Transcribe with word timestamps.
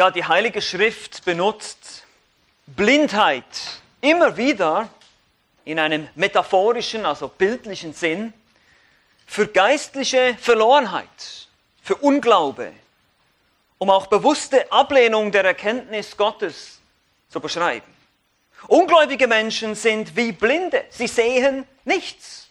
Ja, 0.00 0.10
die 0.10 0.24
Heilige 0.24 0.62
Schrift 0.62 1.26
benutzt 1.26 2.06
Blindheit 2.66 3.44
immer 4.00 4.34
wieder 4.38 4.88
in 5.66 5.78
einem 5.78 6.08
metaphorischen, 6.14 7.04
also 7.04 7.28
bildlichen 7.28 7.92
Sinn 7.92 8.32
für 9.26 9.46
geistliche 9.46 10.38
Verlorenheit, 10.40 11.48
für 11.82 11.96
Unglaube, 11.96 12.72
um 13.76 13.90
auch 13.90 14.06
bewusste 14.06 14.72
Ablehnung 14.72 15.32
der 15.32 15.44
Erkenntnis 15.44 16.16
Gottes 16.16 16.80
zu 17.28 17.38
beschreiben. 17.38 17.94
Ungläubige 18.68 19.26
Menschen 19.26 19.74
sind 19.74 20.16
wie 20.16 20.32
Blinde, 20.32 20.86
sie 20.88 21.08
sehen 21.08 21.66
nichts. 21.84 22.48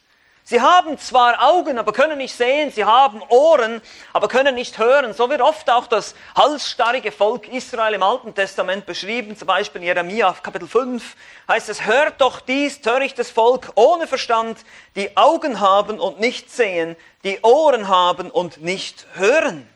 Sie 0.49 0.61
haben 0.61 0.97
zwar 0.97 1.47
Augen, 1.47 1.77
aber 1.77 1.93
können 1.93 2.17
nicht 2.17 2.35
sehen, 2.35 2.71
sie 2.71 2.83
haben 2.83 3.21
Ohren, 3.29 3.83
aber 4.13 4.27
können 4.27 4.55
nicht 4.55 4.79
hören. 4.79 5.13
So 5.13 5.29
wird 5.29 5.41
oft 5.41 5.69
auch 5.69 5.85
das 5.85 6.15
halsstarrige 6.35 7.11
Volk 7.11 7.47
Israel 7.49 7.93
im 7.93 8.01
Alten 8.01 8.33
Testament 8.33 8.87
beschrieben, 8.87 9.37
zum 9.37 9.45
Beispiel 9.47 9.81
in 9.81 9.85
Jeremia 9.85 10.33
Kapitel 10.41 10.67
5 10.67 11.15
heißt 11.47 11.69
es, 11.69 11.85
hört 11.85 12.19
doch 12.19 12.39
dies, 12.39 12.81
törichtes 12.81 13.29
Volk 13.29 13.73
ohne 13.75 14.07
Verstand, 14.07 14.57
die 14.95 15.15
Augen 15.15 15.59
haben 15.59 15.99
und 15.99 16.19
nicht 16.19 16.49
sehen, 16.49 16.95
die 17.23 17.39
Ohren 17.43 17.87
haben 17.87 18.31
und 18.31 18.59
nicht 18.59 19.05
hören. 19.13 19.69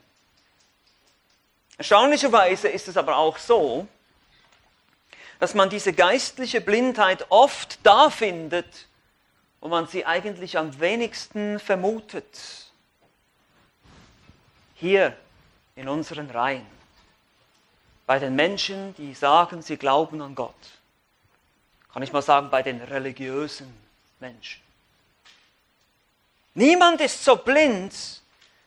Erstaunlicherweise 1.77 2.67
ist 2.67 2.87
es 2.87 2.97
aber 2.97 3.17
auch 3.17 3.37
so, 3.37 3.85
dass 5.39 5.53
man 5.53 5.69
diese 5.69 5.93
geistliche 5.93 6.61
Blindheit 6.61 7.27
oft 7.29 7.77
da 7.83 8.09
findet, 8.09 8.87
wo 9.63 9.69
man 9.69 9.87
sie 9.87 10.05
eigentlich 10.05 10.57
am 10.57 10.77
wenigsten 10.81 11.57
vermutet. 11.57 12.69
Hier 14.75 15.15
in 15.77 15.87
unseren 15.87 16.29
Reihen. 16.29 16.67
Bei 18.05 18.19
den 18.19 18.35
Menschen, 18.35 18.93
die 18.95 19.13
sagen, 19.13 19.61
sie 19.61 19.77
glauben 19.77 20.21
an 20.21 20.35
Gott. 20.35 20.53
Kann 21.93 22.03
ich 22.03 22.11
mal 22.11 22.21
sagen, 22.21 22.49
bei 22.49 22.61
den 22.61 22.81
religiösen 22.81 23.73
Menschen. 24.19 24.61
Niemand 26.55 26.99
ist 26.99 27.23
so 27.23 27.37
blind 27.37 27.93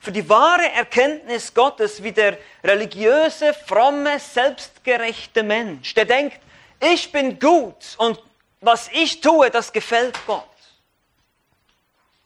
für 0.00 0.12
die 0.12 0.26
wahre 0.26 0.72
Erkenntnis 0.72 1.52
Gottes 1.52 2.02
wie 2.02 2.12
der 2.12 2.38
religiöse, 2.64 3.52
fromme, 3.52 4.18
selbstgerechte 4.18 5.42
Mensch, 5.42 5.92
der 5.92 6.06
denkt, 6.06 6.40
ich 6.80 7.12
bin 7.12 7.38
gut 7.38 7.96
und 7.98 8.18
was 8.62 8.88
ich 8.94 9.20
tue, 9.20 9.50
das 9.50 9.70
gefällt 9.70 10.18
Gott. 10.26 10.55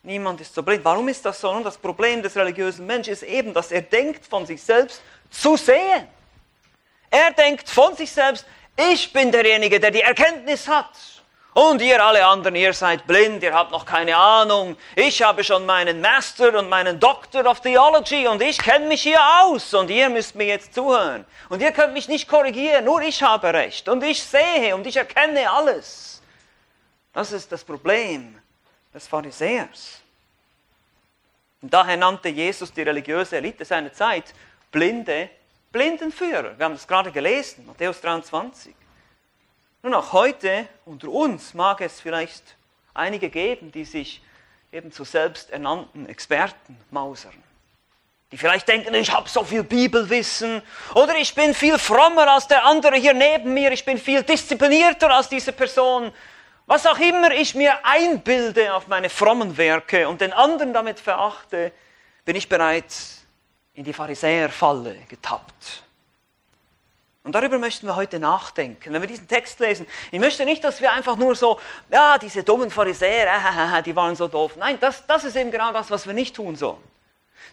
Niemand 0.02 0.40
ist 0.40 0.54
so 0.54 0.62
blind. 0.62 0.84
Warum 0.84 1.08
ist 1.08 1.24
das 1.26 1.40
so? 1.40 1.52
Nun, 1.52 1.62
das 1.62 1.76
Problem 1.76 2.22
des 2.22 2.34
religiösen 2.34 2.86
Menschen 2.86 3.12
ist 3.12 3.22
eben, 3.22 3.52
dass 3.52 3.70
er 3.70 3.82
denkt 3.82 4.24
von 4.24 4.46
sich 4.46 4.62
selbst 4.62 5.02
zu 5.30 5.56
sehen. 5.56 6.08
Er 7.10 7.32
denkt 7.32 7.68
von 7.68 7.94
sich 7.96 8.10
selbst, 8.10 8.46
ich 8.76 9.12
bin 9.12 9.30
derjenige, 9.30 9.78
der 9.78 9.90
die 9.90 10.00
Erkenntnis 10.00 10.66
hat. 10.66 10.90
Und 11.52 11.82
ihr 11.82 12.02
alle 12.02 12.24
anderen, 12.24 12.54
ihr 12.54 12.72
seid 12.72 13.06
blind, 13.06 13.42
ihr 13.42 13.52
habt 13.52 13.72
noch 13.72 13.84
keine 13.84 14.16
Ahnung. 14.16 14.76
Ich 14.94 15.20
habe 15.20 15.42
schon 15.42 15.66
meinen 15.66 16.00
Master 16.00 16.56
und 16.56 16.68
meinen 16.68 16.98
Doctor 16.98 17.44
of 17.44 17.60
Theology 17.60 18.28
und 18.28 18.40
ich 18.40 18.56
kenne 18.56 18.86
mich 18.86 19.02
hier 19.02 19.20
aus 19.42 19.74
und 19.74 19.90
ihr 19.90 20.08
müsst 20.08 20.36
mir 20.36 20.46
jetzt 20.46 20.72
zuhören. 20.72 21.26
Und 21.48 21.60
ihr 21.60 21.72
könnt 21.72 21.92
mich 21.92 22.08
nicht 22.08 22.28
korrigieren, 22.28 22.84
nur 22.84 23.02
ich 23.02 23.22
habe 23.22 23.52
recht 23.52 23.88
und 23.88 24.02
ich 24.04 24.22
sehe 24.22 24.74
und 24.74 24.86
ich 24.86 24.96
erkenne 24.96 25.50
alles. 25.50 26.22
Das 27.12 27.32
ist 27.32 27.50
das 27.50 27.64
Problem 27.64 28.39
des 28.92 29.06
Pharisäers. 29.06 30.00
Und 31.62 31.72
daher 31.72 31.96
nannte 31.96 32.28
Jesus 32.28 32.72
die 32.72 32.82
religiöse 32.82 33.36
Elite 33.36 33.64
seiner 33.64 33.92
Zeit 33.92 34.34
blinde 34.70 35.30
Blindenführer. 35.72 36.58
Wir 36.58 36.64
haben 36.64 36.74
das 36.74 36.86
gerade 36.86 37.12
gelesen, 37.12 37.64
Matthäus 37.66 38.00
23. 38.00 38.74
Nun 39.82 39.94
auch 39.94 40.12
heute 40.12 40.66
unter 40.84 41.08
uns 41.08 41.54
mag 41.54 41.80
es 41.80 42.00
vielleicht 42.00 42.56
einige 42.92 43.30
geben, 43.30 43.70
die 43.70 43.84
sich 43.84 44.20
eben 44.72 44.90
zu 44.90 45.04
selbsternannten 45.04 46.08
Experten 46.08 46.76
mausern. 46.90 47.40
Die 48.32 48.36
vielleicht 48.36 48.68
denken, 48.68 48.94
ich 48.94 49.12
habe 49.12 49.28
so 49.28 49.42
viel 49.44 49.64
Bibelwissen 49.64 50.62
oder 50.94 51.16
ich 51.16 51.34
bin 51.34 51.54
viel 51.54 51.78
frommer 51.78 52.28
als 52.28 52.46
der 52.46 52.64
andere 52.64 52.96
hier 52.96 53.14
neben 53.14 53.54
mir, 53.54 53.72
ich 53.72 53.84
bin 53.84 53.98
viel 53.98 54.22
disziplinierter 54.22 55.10
als 55.10 55.28
diese 55.28 55.52
Person. 55.52 56.12
Was 56.70 56.86
auch 56.86 57.00
immer 57.00 57.32
ich 57.32 57.56
mir 57.56 57.84
einbilde 57.84 58.72
auf 58.72 58.86
meine 58.86 59.10
frommen 59.10 59.56
Werke 59.56 60.08
und 60.08 60.20
den 60.20 60.32
anderen 60.32 60.72
damit 60.72 61.00
verachte, 61.00 61.72
bin 62.24 62.36
ich 62.36 62.48
bereits 62.48 63.22
in 63.74 63.82
die 63.82 63.92
Pharisäerfalle 63.92 64.94
getappt. 65.08 65.82
Und 67.24 67.34
darüber 67.34 67.58
möchten 67.58 67.88
wir 67.88 67.96
heute 67.96 68.20
nachdenken, 68.20 68.92
wenn 68.92 69.02
wir 69.02 69.08
diesen 69.08 69.26
Text 69.26 69.58
lesen. 69.58 69.84
Ich 70.12 70.20
möchte 70.20 70.44
nicht, 70.44 70.62
dass 70.62 70.80
wir 70.80 70.92
einfach 70.92 71.16
nur 71.16 71.34
so, 71.34 71.58
ja, 71.90 72.18
diese 72.18 72.44
dummen 72.44 72.70
Pharisäer, 72.70 73.26
äh, 73.26 73.78
äh, 73.80 73.82
die 73.82 73.96
waren 73.96 74.14
so 74.14 74.28
doof. 74.28 74.52
Nein, 74.54 74.78
das, 74.80 75.04
das 75.08 75.24
ist 75.24 75.34
eben 75.34 75.50
genau 75.50 75.72
das, 75.72 75.90
was 75.90 76.06
wir 76.06 76.14
nicht 76.14 76.36
tun 76.36 76.54
sollen. 76.54 76.84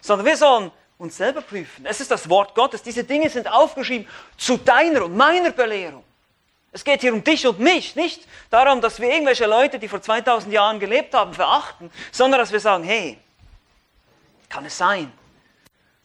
Sondern 0.00 0.26
wir 0.26 0.36
sollen 0.36 0.70
uns 0.96 1.16
selber 1.16 1.40
prüfen. 1.40 1.84
Es 1.86 2.00
ist 2.00 2.12
das 2.12 2.30
Wort 2.30 2.54
Gottes. 2.54 2.84
Diese 2.84 3.02
Dinge 3.02 3.28
sind 3.28 3.50
aufgeschrieben 3.50 4.06
zu 4.36 4.58
deiner 4.58 5.06
und 5.06 5.16
meiner 5.16 5.50
Belehrung. 5.50 6.04
Es 6.78 6.84
geht 6.84 7.00
hier 7.00 7.12
um 7.12 7.24
dich 7.24 7.44
und 7.44 7.58
mich, 7.58 7.96
nicht 7.96 8.24
darum, 8.50 8.80
dass 8.80 9.00
wir 9.00 9.10
irgendwelche 9.10 9.46
Leute, 9.46 9.80
die 9.80 9.88
vor 9.88 10.00
2000 10.00 10.52
Jahren 10.52 10.78
gelebt 10.78 11.12
haben, 11.12 11.34
verachten, 11.34 11.90
sondern 12.12 12.38
dass 12.38 12.52
wir 12.52 12.60
sagen, 12.60 12.84
hey, 12.84 13.18
kann 14.48 14.64
es 14.64 14.78
sein, 14.78 15.12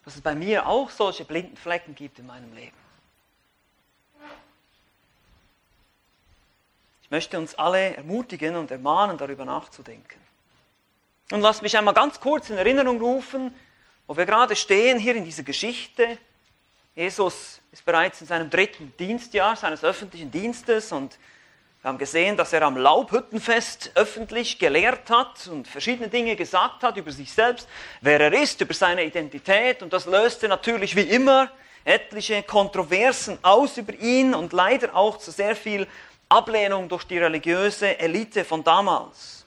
dass 0.04 0.16
es 0.16 0.20
bei 0.20 0.34
mir 0.34 0.66
auch 0.66 0.90
solche 0.90 1.24
blinden 1.24 1.56
Flecken 1.56 1.94
gibt 1.94 2.18
in 2.18 2.26
meinem 2.26 2.52
Leben? 2.54 2.76
Ich 7.04 7.10
möchte 7.12 7.38
uns 7.38 7.54
alle 7.54 7.94
ermutigen 7.94 8.56
und 8.56 8.72
ermahnen, 8.72 9.16
darüber 9.16 9.44
nachzudenken. 9.44 10.20
Und 11.30 11.40
lasst 11.40 11.62
mich 11.62 11.78
einmal 11.78 11.94
ganz 11.94 12.18
kurz 12.18 12.50
in 12.50 12.58
Erinnerung 12.58 13.00
rufen, 13.00 13.54
wo 14.08 14.16
wir 14.16 14.26
gerade 14.26 14.56
stehen 14.56 14.98
hier 14.98 15.14
in 15.14 15.24
dieser 15.24 15.44
Geschichte. 15.44 16.18
Jesus 16.96 17.60
ist 17.72 17.84
bereits 17.84 18.20
in 18.20 18.28
seinem 18.28 18.48
dritten 18.48 18.92
Dienstjahr 18.96 19.56
seines 19.56 19.82
öffentlichen 19.82 20.30
Dienstes 20.30 20.92
und 20.92 21.18
wir 21.82 21.88
haben 21.88 21.98
gesehen, 21.98 22.36
dass 22.36 22.52
er 22.52 22.62
am 22.62 22.76
Laubhüttenfest 22.76 23.90
öffentlich 23.96 24.60
gelehrt 24.60 25.10
hat 25.10 25.48
und 25.48 25.66
verschiedene 25.66 26.08
Dinge 26.08 26.36
gesagt 26.36 26.84
hat 26.84 26.96
über 26.96 27.10
sich 27.10 27.32
selbst, 27.32 27.68
wer 28.00 28.20
er 28.20 28.32
ist, 28.32 28.60
über 28.60 28.72
seine 28.72 29.04
Identität. 29.04 29.82
Und 29.82 29.92
das 29.92 30.06
löste 30.06 30.48
natürlich 30.48 30.94
wie 30.94 31.02
immer 31.02 31.50
etliche 31.84 32.42
Kontroversen 32.44 33.38
aus 33.42 33.76
über 33.76 33.92
ihn 33.94 34.32
und 34.32 34.52
leider 34.52 34.94
auch 34.94 35.18
zu 35.18 35.30
sehr 35.30 35.56
viel 35.56 35.88
Ablehnung 36.28 36.88
durch 36.88 37.04
die 37.04 37.18
religiöse 37.18 37.98
Elite 37.98 38.44
von 38.44 38.64
damals. 38.64 39.43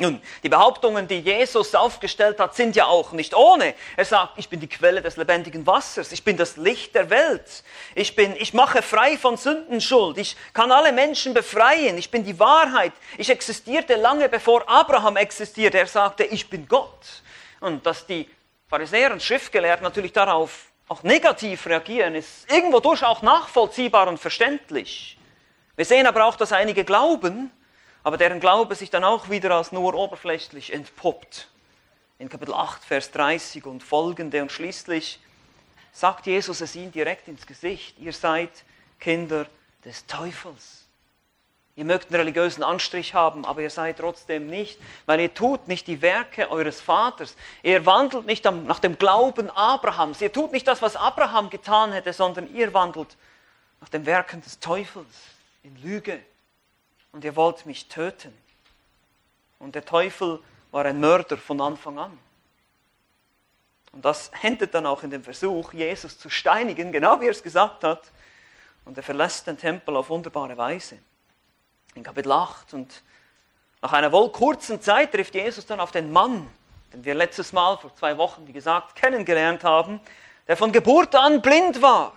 Nun, 0.00 0.22
die 0.44 0.48
Behauptungen, 0.48 1.08
die 1.08 1.18
Jesus 1.18 1.74
aufgestellt 1.74 2.38
hat, 2.38 2.54
sind 2.54 2.76
ja 2.76 2.86
auch 2.86 3.10
nicht 3.10 3.34
ohne. 3.34 3.74
Er 3.96 4.04
sagt, 4.04 4.38
ich 4.38 4.48
bin 4.48 4.60
die 4.60 4.68
Quelle 4.68 5.02
des 5.02 5.16
lebendigen 5.16 5.66
Wassers, 5.66 6.12
ich 6.12 6.22
bin 6.22 6.36
das 6.36 6.56
Licht 6.56 6.94
der 6.94 7.10
Welt, 7.10 7.64
ich, 7.96 8.14
bin, 8.14 8.36
ich 8.36 8.54
mache 8.54 8.80
frei 8.82 9.18
von 9.18 9.36
Sündenschuld, 9.36 10.16
ich 10.18 10.36
kann 10.52 10.70
alle 10.70 10.92
Menschen 10.92 11.34
befreien, 11.34 11.98
ich 11.98 12.12
bin 12.12 12.22
die 12.22 12.38
Wahrheit, 12.38 12.92
ich 13.16 13.28
existierte 13.28 13.96
lange 13.96 14.28
bevor 14.28 14.68
Abraham 14.68 15.16
existierte. 15.16 15.78
Er 15.78 15.88
sagte, 15.88 16.22
ich 16.22 16.48
bin 16.48 16.68
Gott. 16.68 17.22
Und 17.58 17.84
dass 17.84 18.06
die 18.06 18.30
Pharisäer 18.68 19.10
und 19.10 19.20
Schriftgelehrten 19.20 19.82
natürlich 19.82 20.12
darauf 20.12 20.66
auch 20.86 21.02
negativ 21.02 21.66
reagieren, 21.66 22.14
ist 22.14 22.48
irgendwo 22.52 22.78
durch 22.78 23.02
auch 23.02 23.22
nachvollziehbar 23.22 24.06
und 24.06 24.18
verständlich. 24.18 25.18
Wir 25.74 25.84
sehen 25.84 26.06
aber 26.06 26.24
auch, 26.24 26.36
dass 26.36 26.52
einige 26.52 26.84
glauben, 26.84 27.50
aber 28.02 28.16
deren 28.16 28.40
Glaube 28.40 28.74
sich 28.74 28.90
dann 28.90 29.04
auch 29.04 29.30
wieder 29.30 29.50
als 29.52 29.72
nur 29.72 29.94
oberflächlich 29.94 30.72
entpuppt. 30.72 31.48
In 32.18 32.28
Kapitel 32.28 32.54
8, 32.54 32.84
Vers 32.84 33.10
30 33.12 33.66
und 33.66 33.82
folgende 33.82 34.42
und 34.42 34.50
schließlich 34.50 35.20
sagt 35.92 36.26
Jesus 36.26 36.60
es 36.60 36.76
ihnen 36.76 36.92
direkt 36.92 37.28
ins 37.28 37.46
Gesicht, 37.46 37.98
ihr 37.98 38.12
seid 38.12 38.50
Kinder 39.00 39.46
des 39.84 40.06
Teufels. 40.06 40.88
Ihr 41.78 41.84
mögt 41.84 42.06
einen 42.06 42.16
religiösen 42.16 42.64
Anstrich 42.64 43.14
haben, 43.14 43.44
aber 43.44 43.62
ihr 43.62 43.70
seid 43.70 43.98
trotzdem 43.98 44.48
nicht, 44.48 44.80
weil 45.06 45.20
ihr 45.20 45.32
tut 45.32 45.68
nicht 45.68 45.86
die 45.86 46.02
Werke 46.02 46.50
eures 46.50 46.80
Vaters. 46.80 47.36
Ihr 47.62 47.86
wandelt 47.86 48.26
nicht 48.26 48.44
nach 48.44 48.80
dem 48.80 48.98
Glauben 48.98 49.48
Abrahams. 49.50 50.20
Ihr 50.20 50.32
tut 50.32 50.50
nicht 50.50 50.66
das, 50.66 50.82
was 50.82 50.96
Abraham 50.96 51.50
getan 51.50 51.92
hätte, 51.92 52.12
sondern 52.12 52.52
ihr 52.52 52.74
wandelt 52.74 53.16
nach 53.80 53.88
den 53.90 54.06
Werken 54.06 54.42
des 54.42 54.58
Teufels 54.58 55.06
in 55.62 55.80
Lüge, 55.80 56.18
und 57.18 57.24
ihr 57.24 57.34
wollt 57.34 57.66
mich 57.66 57.88
töten. 57.88 58.32
Und 59.58 59.74
der 59.74 59.84
Teufel 59.84 60.38
war 60.70 60.84
ein 60.84 61.00
Mörder 61.00 61.36
von 61.36 61.60
Anfang 61.60 61.98
an. 61.98 62.16
Und 63.90 64.04
das 64.04 64.30
endet 64.40 64.72
dann 64.72 64.86
auch 64.86 65.02
in 65.02 65.10
dem 65.10 65.24
Versuch, 65.24 65.72
Jesus 65.72 66.16
zu 66.16 66.30
steinigen, 66.30 66.92
genau 66.92 67.20
wie 67.20 67.24
er 67.24 67.32
es 67.32 67.42
gesagt 67.42 67.82
hat. 67.82 68.12
Und 68.84 68.96
er 68.98 69.02
verlässt 69.02 69.48
den 69.48 69.58
Tempel 69.58 69.96
auf 69.96 70.10
wunderbare 70.10 70.56
Weise. 70.56 71.00
In 71.96 72.04
Kapitel 72.04 72.30
8. 72.30 72.74
Und 72.74 73.02
nach 73.82 73.94
einer 73.94 74.12
wohl 74.12 74.30
kurzen 74.30 74.80
Zeit 74.80 75.10
trifft 75.10 75.34
Jesus 75.34 75.66
dann 75.66 75.80
auf 75.80 75.90
den 75.90 76.12
Mann, 76.12 76.48
den 76.92 77.04
wir 77.04 77.16
letztes 77.16 77.52
Mal 77.52 77.78
vor 77.78 77.92
zwei 77.96 78.16
Wochen, 78.16 78.46
wie 78.46 78.52
gesagt, 78.52 78.94
kennengelernt 78.94 79.64
haben, 79.64 79.98
der 80.46 80.56
von 80.56 80.70
Geburt 80.70 81.16
an 81.16 81.42
blind 81.42 81.82
war. 81.82 82.12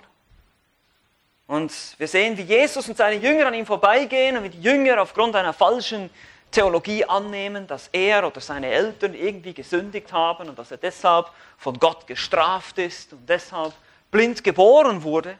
Und 1.51 1.73
wir 1.97 2.07
sehen, 2.07 2.37
wie 2.37 2.43
Jesus 2.43 2.87
und 2.87 2.95
seine 2.95 3.21
Jünger 3.21 3.47
an 3.47 3.53
ihm 3.53 3.65
vorbeigehen 3.65 4.37
und 4.37 4.45
wie 4.45 4.49
die 4.51 4.61
Jünger 4.61 5.01
aufgrund 5.01 5.35
einer 5.35 5.51
falschen 5.51 6.09
Theologie 6.49 7.03
annehmen, 7.03 7.67
dass 7.67 7.89
er 7.91 8.25
oder 8.25 8.39
seine 8.39 8.67
Eltern 8.67 9.13
irgendwie 9.13 9.53
gesündigt 9.53 10.13
haben 10.13 10.47
und 10.47 10.57
dass 10.57 10.71
er 10.71 10.77
deshalb 10.77 11.27
von 11.57 11.77
Gott 11.77 12.07
gestraft 12.07 12.77
ist 12.77 13.11
und 13.11 13.27
deshalb 13.27 13.73
blind 14.11 14.45
geboren 14.45 15.03
wurde. 15.03 15.37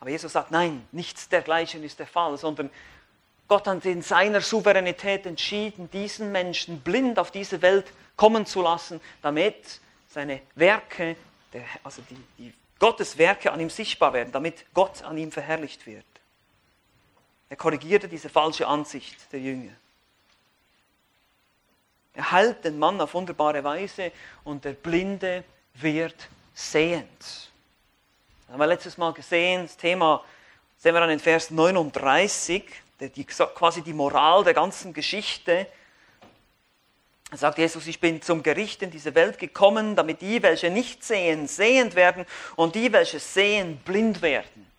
Aber 0.00 0.10
Jesus 0.10 0.34
sagt, 0.34 0.50
nein, 0.50 0.86
nichts 0.92 1.30
dergleichen 1.30 1.82
ist 1.82 1.98
der 1.98 2.06
Fall, 2.06 2.36
sondern 2.36 2.68
Gott 3.48 3.66
hat 3.66 3.86
in 3.86 4.02
seiner 4.02 4.42
Souveränität 4.42 5.24
entschieden, 5.24 5.90
diesen 5.90 6.30
Menschen 6.30 6.80
blind 6.80 7.18
auf 7.18 7.30
diese 7.30 7.62
Welt 7.62 7.86
kommen 8.16 8.44
zu 8.44 8.60
lassen, 8.60 9.00
damit 9.22 9.80
seine 10.10 10.42
Werke, 10.56 11.16
also 11.82 12.02
die, 12.10 12.18
die 12.36 12.52
Gottes 12.82 13.16
Werke 13.16 13.52
an 13.52 13.60
ihm 13.60 13.70
sichtbar 13.70 14.12
werden, 14.12 14.32
damit 14.32 14.66
Gott 14.74 15.02
an 15.02 15.16
ihm 15.16 15.30
verherrlicht 15.30 15.86
wird. 15.86 16.04
Er 17.48 17.54
korrigierte 17.54 18.08
diese 18.08 18.28
falsche 18.28 18.66
Ansicht 18.66 19.32
der 19.32 19.38
Jünger. 19.38 19.70
Er 22.12 22.32
heilt 22.32 22.64
den 22.64 22.80
Mann 22.80 23.00
auf 23.00 23.14
wunderbare 23.14 23.62
Weise 23.62 24.10
und 24.42 24.64
der 24.64 24.72
Blinde 24.72 25.44
wird 25.74 26.28
sehend. 26.54 27.08
Das 27.20 28.48
haben 28.48 28.58
wir 28.58 28.66
letztes 28.66 28.98
Mal 28.98 29.12
gesehen, 29.12 29.62
das 29.62 29.76
Thema 29.76 30.24
sehen 30.76 30.94
wir 30.94 31.00
dann 31.02 31.10
in 31.10 31.20
Vers 31.20 31.52
39, 31.52 32.64
die, 32.98 33.24
quasi 33.24 33.82
die 33.82 33.92
Moral 33.92 34.42
der 34.42 34.54
ganzen 34.54 34.92
Geschichte. 34.92 35.68
Da 35.68 35.70
sagt 37.38 37.58
Jesus, 37.58 37.86
ich 37.86 37.98
bin 37.98 38.20
zum 38.20 38.42
Gericht 38.42 38.82
in 38.82 38.90
diese 38.90 39.14
Welt 39.14 39.38
gekommen, 39.38 39.96
damit 39.96 40.20
die, 40.20 40.42
welche 40.42 40.70
nicht 40.70 41.02
sehen, 41.02 41.48
sehend 41.48 41.94
werden 41.94 42.26
und 42.56 42.74
die, 42.74 42.92
welche 42.92 43.18
sehen, 43.18 43.80
blind 43.84 44.20
werden. 44.22 44.72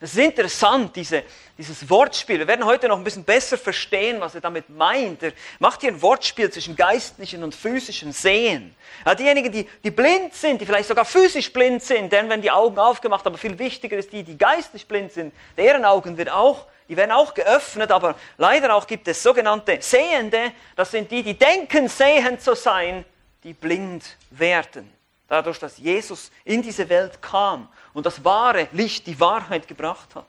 Das 0.00 0.14
ist 0.14 0.18
interessant, 0.18 0.96
diese, 0.96 1.24
dieses 1.58 1.88
Wortspiel. 1.90 2.38
Wir 2.38 2.48
werden 2.48 2.64
heute 2.64 2.88
noch 2.88 2.96
ein 2.96 3.04
bisschen 3.04 3.22
besser 3.22 3.58
verstehen, 3.58 4.18
was 4.18 4.34
er 4.34 4.40
damit 4.40 4.70
meint. 4.70 5.22
Er 5.22 5.34
macht 5.58 5.82
hier 5.82 5.90
ein 5.90 6.00
Wortspiel 6.00 6.50
zwischen 6.50 6.74
geistlichen 6.74 7.42
und 7.42 7.54
physischen 7.54 8.12
Sehen. 8.12 8.74
Ja, 9.04 9.14
diejenigen, 9.14 9.52
die, 9.52 9.68
die 9.84 9.90
blind 9.90 10.32
sind, 10.32 10.58
die 10.58 10.64
vielleicht 10.64 10.88
sogar 10.88 11.04
physisch 11.04 11.52
blind 11.52 11.82
sind, 11.82 12.10
denen 12.10 12.30
werden 12.30 12.40
die 12.40 12.50
Augen 12.50 12.78
aufgemacht, 12.78 13.26
aber 13.26 13.36
viel 13.36 13.58
wichtiger 13.58 13.98
ist 13.98 14.10
die, 14.10 14.22
die 14.22 14.38
geistlich 14.38 14.88
blind 14.88 15.12
sind, 15.12 15.34
deren 15.58 15.84
Augen 15.84 16.16
wird 16.16 16.30
auch, 16.30 16.66
die 16.90 16.96
werden 16.96 17.12
auch 17.12 17.32
geöffnet, 17.32 17.90
aber 17.90 18.16
leider 18.36 18.74
auch 18.74 18.86
gibt 18.86 19.08
es 19.08 19.22
sogenannte 19.22 19.78
Sehende, 19.80 20.52
das 20.76 20.90
sind 20.90 21.10
die, 21.10 21.22
die 21.22 21.38
denken, 21.38 21.88
sehend 21.88 22.42
zu 22.42 22.54
sein, 22.54 23.04
die 23.44 23.54
blind 23.54 24.16
werden 24.30 24.92
dadurch, 25.30 25.60
dass 25.60 25.78
Jesus 25.78 26.30
in 26.44 26.60
diese 26.60 26.88
Welt 26.88 27.22
kam 27.22 27.68
und 27.94 28.04
das 28.04 28.22
wahre 28.24 28.68
Licht, 28.72 29.06
die 29.06 29.18
Wahrheit 29.18 29.66
gebracht 29.66 30.14
hat. 30.14 30.26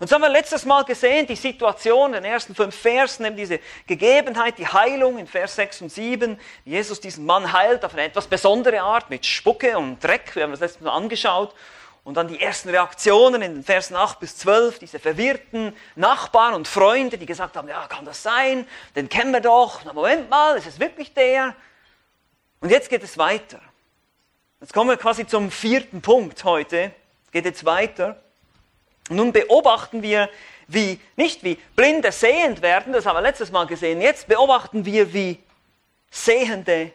Und 0.00 0.08
so 0.08 0.16
haben 0.16 0.22
wir 0.22 0.28
letztes 0.28 0.64
Mal 0.64 0.82
gesehen, 0.82 1.28
die 1.28 1.36
Situation 1.36 2.12
in 2.12 2.24
den 2.24 2.32
ersten 2.32 2.56
fünf 2.56 2.74
Versen, 2.74 3.24
eben 3.24 3.36
diese 3.36 3.60
Gegebenheit, 3.86 4.58
die 4.58 4.66
Heilung 4.66 5.18
in 5.18 5.28
Vers 5.28 5.54
6 5.54 5.82
und 5.82 5.92
7. 5.92 6.40
Jesus 6.64 6.98
diesen 6.98 7.24
Mann 7.24 7.52
heilt 7.52 7.84
auf 7.84 7.92
eine 7.92 8.02
etwas 8.02 8.26
besondere 8.26 8.80
Art 8.80 9.08
mit 9.10 9.24
Spucke 9.24 9.78
und 9.78 10.02
Dreck. 10.02 10.34
Wir 10.34 10.42
haben 10.42 10.50
das 10.50 10.58
letztes 10.58 10.82
Mal 10.82 10.90
angeschaut. 10.90 11.54
Und 12.04 12.14
dann 12.14 12.26
die 12.26 12.40
ersten 12.40 12.68
Reaktionen 12.68 13.42
in 13.42 13.54
den 13.54 13.64
Versen 13.64 13.94
8 13.94 14.18
bis 14.18 14.36
12, 14.38 14.80
diese 14.80 14.98
verwirrten 14.98 15.74
Nachbarn 15.94 16.54
und 16.54 16.66
Freunde, 16.66 17.16
die 17.16 17.26
gesagt 17.26 17.56
haben, 17.56 17.68
ja, 17.68 17.86
kann 17.86 18.04
das 18.04 18.22
sein? 18.22 18.66
Den 18.96 19.08
kennen 19.08 19.32
wir 19.32 19.40
doch. 19.40 19.84
Na, 19.84 19.92
Moment 19.92 20.28
mal, 20.28 20.56
ist 20.56 20.66
es 20.66 20.80
wirklich 20.80 21.14
der? 21.14 21.54
Und 22.60 22.70
jetzt 22.70 22.90
geht 22.90 23.04
es 23.04 23.18
weiter. 23.18 23.60
Jetzt 24.60 24.72
kommen 24.72 24.90
wir 24.90 24.96
quasi 24.96 25.26
zum 25.26 25.50
vierten 25.50 26.02
Punkt 26.02 26.42
heute. 26.42 26.92
Geht 27.30 27.44
jetzt 27.44 27.64
weiter. 27.64 28.20
Und 29.08 29.16
nun 29.16 29.32
beobachten 29.32 30.02
wir, 30.02 30.28
wie, 30.66 31.00
nicht 31.16 31.44
wie 31.44 31.56
Blinde 31.76 32.10
sehend 32.10 32.62
werden, 32.62 32.92
das 32.92 33.06
haben 33.06 33.16
wir 33.16 33.22
letztes 33.22 33.52
Mal 33.52 33.66
gesehen, 33.66 34.00
jetzt 34.00 34.26
beobachten 34.26 34.84
wir, 34.84 35.12
wie 35.12 35.38
Sehende 36.10 36.92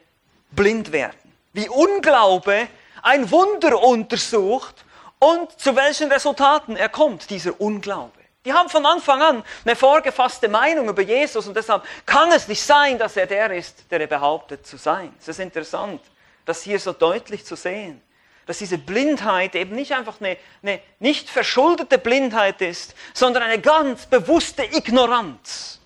blind 0.51 0.91
werden. 0.91 1.33
Wie 1.53 1.69
Unglaube 1.69 2.67
ein 3.01 3.29
Wunder 3.31 3.81
untersucht 3.81 4.85
und 5.19 5.59
zu 5.59 5.75
welchen 5.75 6.11
Resultaten 6.11 6.75
er 6.75 6.89
kommt, 6.89 7.29
dieser 7.29 7.59
Unglaube. 7.59 8.11
Die 8.45 8.53
haben 8.53 8.69
von 8.69 8.85
Anfang 8.85 9.21
an 9.21 9.43
eine 9.65 9.75
vorgefasste 9.75 10.47
Meinung 10.47 10.87
über 10.87 11.01
Jesus 11.01 11.47
und 11.47 11.57
deshalb 11.57 11.83
kann 12.05 12.31
es 12.31 12.47
nicht 12.47 12.63
sein, 12.63 12.97
dass 12.97 13.17
er 13.17 13.25
der 13.25 13.51
ist, 13.51 13.91
der 13.91 13.99
er 13.99 14.07
behauptet 14.07 14.65
zu 14.65 14.77
sein. 14.77 15.13
Das 15.19 15.27
ist 15.27 15.39
interessant 15.39 16.01
das 16.47 16.63
hier 16.63 16.79
so 16.79 16.93
deutlich 16.93 17.45
zu 17.45 17.55
sehen. 17.55 18.01
Dass 18.47 18.59
diese 18.59 18.77
Blindheit 18.77 19.53
eben 19.55 19.75
nicht 19.75 19.91
einfach 19.91 20.19
eine, 20.21 20.37
eine 20.63 20.79
nicht 20.99 21.29
verschuldete 21.29 21.97
Blindheit 21.97 22.61
ist, 22.61 22.95
sondern 23.13 23.43
eine 23.43 23.59
ganz 23.59 24.05
bewusste 24.05 24.63
Ignoranz. 24.63 25.79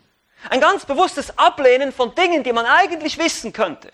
Ein 0.49 0.61
ganz 0.61 0.85
bewusstes 0.85 1.37
Ablehnen 1.37 1.91
von 1.91 2.13
Dingen, 2.15 2.43
die 2.43 2.53
man 2.53 2.65
eigentlich 2.65 3.17
wissen 3.17 3.51
könnte. 3.51 3.91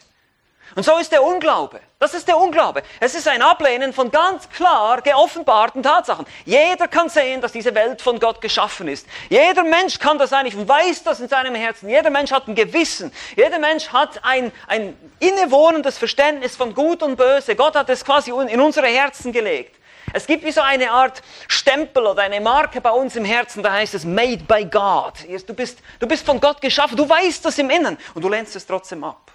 Und 0.76 0.84
so 0.84 0.98
ist 0.98 1.12
der 1.12 1.24
Unglaube. 1.24 1.80
Das 2.00 2.14
ist 2.14 2.28
der 2.28 2.38
Unglaube. 2.38 2.84
Es 3.00 3.16
ist 3.16 3.28
ein 3.28 3.42
Ablehnen 3.42 3.94
von 3.94 4.12
ganz 4.12 4.48
klar 4.50 5.02
geoffenbarten 5.02 5.82
Tatsachen. 5.82 6.26
Jeder 6.46 6.88
kann 6.88 7.10
sehen, 7.10 7.42
dass 7.42 7.52
diese 7.52 7.74
Welt 7.74 8.02
von 8.02 8.20
Gott 8.20 8.42
geschaffen 8.42 8.88
ist. 8.88 9.08
Jeder 9.30 9.64
Mensch 9.64 9.98
kann 9.98 10.20
das 10.20 10.32
eigentlich 10.34 10.56
und 10.56 10.68
weiß 10.68 11.04
das 11.04 11.20
in 11.20 11.28
seinem 11.28 11.56
Herzen. 11.56 11.90
Jeder 11.90 12.12
Mensch 12.12 12.32
hat 12.32 12.48
ein 12.48 12.56
Gewissen. 12.56 13.12
Jeder 13.36 13.58
Mensch 13.58 13.90
hat 13.90 14.24
ein, 14.24 14.52
ein 14.68 14.96
innewohnendes 15.20 15.98
Verständnis 15.98 16.56
von 16.56 16.76
Gut 16.76 17.02
und 17.02 17.16
Böse. 17.16 17.56
Gott 17.56 17.76
hat 17.76 17.90
es 17.90 18.06
quasi 18.06 18.32
in 18.32 18.62
unsere 18.62 18.88
Herzen 18.88 19.32
gelegt. 19.32 19.78
Es 20.14 20.26
gibt 20.26 20.46
wie 20.46 20.52
so 20.52 20.62
eine 20.62 20.92
Art 20.92 21.22
Stempel 21.48 22.06
oder 22.06 22.22
eine 22.22 22.40
Marke 22.40 22.80
bei 22.80 22.92
uns 22.92 23.16
im 23.16 23.26
Herzen, 23.26 23.62
da 23.62 23.74
heißt 23.74 23.94
es 23.94 24.06
Made 24.06 24.44
by 24.48 24.64
God. 24.66 25.14
Du 25.46 25.54
bist, 25.54 25.80
du 26.00 26.08
bist 26.08 26.26
von 26.26 26.40
Gott 26.40 26.62
geschaffen, 26.62 26.96
du 26.96 27.08
weißt 27.08 27.44
das 27.44 27.58
im 27.58 27.70
Inneren 27.70 27.98
und 28.14 28.24
du 28.24 28.30
lehnst 28.30 28.56
es 28.56 28.66
trotzdem 28.66 29.04
ab. 29.04 29.32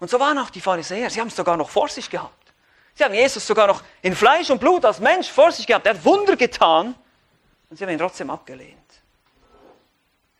Und 0.00 0.10
so 0.10 0.20
waren 0.20 0.38
auch 0.38 0.50
die 0.50 0.60
Pharisäer. 0.60 1.10
Sie 1.10 1.20
haben 1.20 1.28
es 1.28 1.36
sogar 1.36 1.56
noch 1.56 1.70
vor 1.70 1.88
sich 1.88 2.08
gehabt. 2.08 2.52
Sie 2.94 3.04
haben 3.04 3.14
Jesus 3.14 3.46
sogar 3.46 3.66
noch 3.66 3.82
in 4.02 4.14
Fleisch 4.14 4.50
und 4.50 4.58
Blut 4.58 4.84
als 4.84 5.00
Mensch 5.00 5.30
vor 5.30 5.52
sich 5.52 5.66
gehabt. 5.66 5.86
Er 5.86 5.94
hat 5.94 6.04
Wunder 6.04 6.36
getan 6.36 6.94
und 7.70 7.76
sie 7.76 7.84
haben 7.84 7.92
ihn 7.92 7.98
trotzdem 7.98 8.30
abgelehnt. 8.30 8.74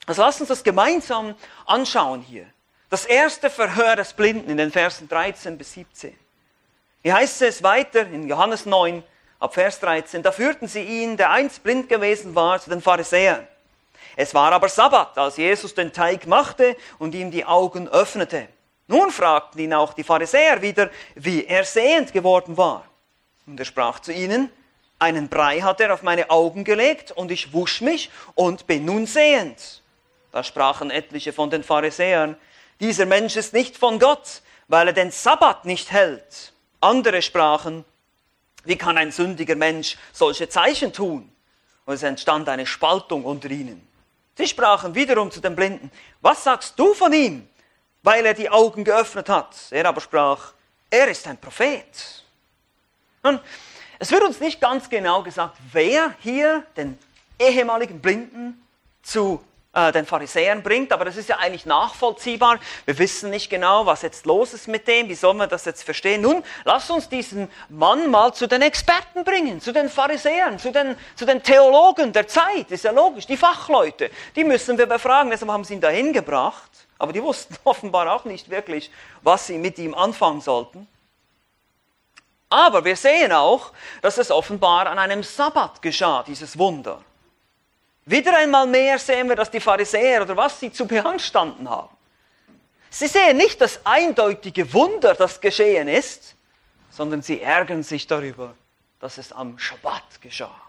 Also 0.07 0.23
lasst 0.23 0.41
uns 0.41 0.49
das 0.49 0.65
gemeinsam 0.65 1.35
anschauen 1.67 2.23
hier. 2.23 2.47
Das 2.91 3.05
erste 3.05 3.51
Verhör 3.51 3.97
des 3.97 4.13
Blinden 4.15 4.51
in 4.51 4.57
den 4.57 4.73
Versen 4.73 5.09
13 5.09 5.59
bis 5.59 5.75
17. 5.75 6.19
Hier 7.03 7.15
heißt 7.15 7.43
es 7.43 7.63
weiter 7.63 8.07
in 8.07 8.27
Johannes 8.27 8.65
9 8.67 9.05
ab 9.39 9.55
Vers 9.55 9.79
13, 9.81 10.23
da 10.23 10.33
führten 10.33 10.67
sie 10.67 10.83
ihn, 10.83 11.17
der 11.17 11.31
einst 11.31 11.63
blind 11.63 11.89
gewesen 11.89 12.35
war, 12.35 12.61
zu 12.61 12.71
den 12.71 12.83
Pharisäern. 12.83 13.47
Es 14.17 14.35
war 14.35 14.53
aber 14.53 14.69
Sabbat, 14.69 15.17
als 15.17 15.37
Jesus 15.37 15.75
den 15.75 15.93
Teig 15.93 16.27
machte 16.27 16.77
und 16.99 17.15
ihm 17.15 17.31
die 17.31 17.45
Augen 17.45 17.87
öffnete. 17.89 18.49
Nun 18.89 19.11
fragten 19.11 19.61
ihn 19.61 19.75
auch 19.75 19.93
die 19.93 20.03
Pharisäer 20.03 20.61
wieder, 20.61 20.91
wie 21.15 21.45
er 21.45 21.65
sehend 21.65 22.13
geworden 22.13 22.57
war. 22.57 22.85
Und 23.47 23.61
er 23.61 23.67
sprach 23.67 24.01
zu 24.01 24.13
ihnen, 24.13 24.51
einen 24.99 25.29
Brei 25.29 25.61
hat 25.61 25.81
er 25.81 25.95
auf 25.95 26.03
meine 26.03 26.31
Augen 26.31 26.65
gelegt 26.65 27.13
und 27.13 27.31
ich 27.31 27.53
wusch 27.53 27.83
mich 27.83 28.11
und 28.35 28.67
bin 28.67 28.85
nun 28.85 29.07
sehend. 29.07 29.83
Da 30.33 30.43
sprachen 30.43 30.91
etliche 30.91 31.33
von 31.33 31.51
den 31.51 31.63
Pharisäern, 31.63 32.37
dieser 32.81 33.07
Mensch 33.07 33.37
ist 33.37 33.53
nicht 33.53 33.77
von 33.77 33.99
Gott, 33.99 34.43
weil 34.69 34.89
er 34.89 34.93
den 34.93 35.11
Sabbat 35.11 35.65
nicht 35.65 35.93
hält. 35.93 36.53
Andere 36.81 37.23
sprachen, 37.23 37.85
wie 38.65 38.77
kann 38.77 38.99
ein 38.99 39.13
sündiger 39.13 39.57
Mensch 39.57 39.97
solche 40.13 40.49
Zeichen 40.49 40.93
tun? 40.93 41.31
Und 41.85 41.95
es 41.95 42.03
entstand 42.03 42.49
eine 42.49 42.67
Spaltung 42.67 43.25
unter 43.25 43.51
ihnen. 43.51 43.87
Sie 44.37 44.47
sprachen 44.47 44.95
wiederum 44.95 45.31
zu 45.31 45.41
den 45.41 45.57
Blinden, 45.57 45.91
was 46.21 46.45
sagst 46.45 46.79
du 46.79 46.95
von 46.95 47.13
ihm? 47.13 47.49
Weil 48.03 48.25
er 48.27 48.35
die 48.35 48.51
Augen 48.51 48.85
geöffnet 48.85 49.29
hat. 49.29 49.55
Er 49.71 49.87
aber 49.87 50.01
sprach, 50.01 50.53
er 50.91 51.09
ist 51.09 51.27
ein 51.27 51.39
Prophet. 51.39 52.25
Nun, 53.23 53.41
es 53.99 54.11
wird 54.11 54.23
uns 54.23 54.41
nicht 54.41 54.61
ganz 54.61 54.89
genau 54.89 55.23
gesagt, 55.23 55.57
wer 55.73 56.15
hier 56.21 56.65
den 56.77 56.99
ehemaligen 57.39 58.01
Blinden 58.01 58.65
zu 59.03 59.43
äh, 59.79 59.93
den 59.93 60.07
Pharisäern 60.07 60.63
bringt, 60.63 60.93
aber 60.93 61.05
das 61.05 61.17
ist 61.17 61.29
ja 61.29 61.37
eigentlich 61.37 61.67
nachvollziehbar. 61.67 62.59
Wir 62.85 62.99
wissen 62.99 63.31
nicht 63.31 63.51
genau, 63.51 63.87
was 63.87 64.03
jetzt 64.03 64.25
los 64.27 64.55
ist 64.55 64.67
mit 64.67 64.89
dem, 64.89 65.09
wie 65.09 65.15
soll 65.15 65.35
man 65.35 65.49
das 65.49 65.65
jetzt 65.67 65.83
verstehen. 65.83 66.23
Nun, 66.23 66.43
lass 66.65 66.91
uns 66.91 67.09
diesen 67.09 67.51
Mann 67.69 68.11
mal 68.11 68.33
zu 68.33 68.47
den 68.47 68.63
Experten 68.63 69.25
bringen, 69.25 69.61
zu 69.61 69.73
den 69.73 69.89
Pharisäern, 69.89 70.59
zu 70.59 70.73
den, 70.73 70.97
zu 71.15 71.27
den 71.27 71.43
Theologen 71.43 72.13
der 72.13 72.27
Zeit, 72.27 72.71
ist 72.71 72.85
ja 72.85 72.93
logisch, 72.93 73.27
die 73.27 73.37
Fachleute, 73.37 74.11
die 74.35 74.45
müssen 74.45 74.79
wir 74.79 74.87
befragen, 74.87 75.31
deshalb 75.31 75.51
haben 75.51 75.65
sie 75.65 75.75
ihn 75.75 75.81
dahin 75.81 76.13
gebracht. 76.13 76.68
Aber 76.99 77.13
die 77.13 77.23
wussten 77.23 77.57
offenbar 77.65 78.13
auch 78.13 78.25
nicht 78.25 78.51
wirklich, 78.51 78.91
was 79.23 79.47
sie 79.47 79.59
mit 79.59 79.79
ihm 79.79 79.95
anfangen 79.95 80.41
sollten. 80.41 80.87
Aber 82.51 82.85
wir 82.85 82.97
sehen 82.97 83.33
auch, 83.33 83.73
dass 84.01 84.19
es 84.19 84.31
offenbar 84.31 84.87
an 84.87 84.99
einem 84.99 85.23
Sabbat 85.23 85.83
geschah, 85.83 86.23
dieses 86.27 86.59
Wunder. 86.59 87.03
Wieder 88.07 88.37
einmal 88.39 88.67
mehr 88.67 88.99
sehen 88.99 89.29
wir, 89.29 89.37
dass 89.37 89.51
die 89.51 89.61
Pharisäer 89.61 90.23
oder 90.23 90.35
was 90.35 90.59
sie 90.59 90.73
zu 90.73 90.87
beanstanden 90.87 91.69
haben. 91.69 91.95
Sie 92.89 93.07
sehen 93.07 93.37
nicht 93.37 93.61
das 93.61 93.85
eindeutige 93.85 94.73
Wunder, 94.73 95.13
das 95.15 95.43
geschehen 95.43 95.89
ist, 95.89 96.35
sondern 96.91 97.21
sie 97.21 97.43
ärgern 97.43 97.83
sich 97.83 98.07
darüber, 98.07 98.55
dass 98.99 99.19
es 99.19 99.31
am 99.31 99.59
Schabbat 99.59 100.23
geschah. 100.23 100.68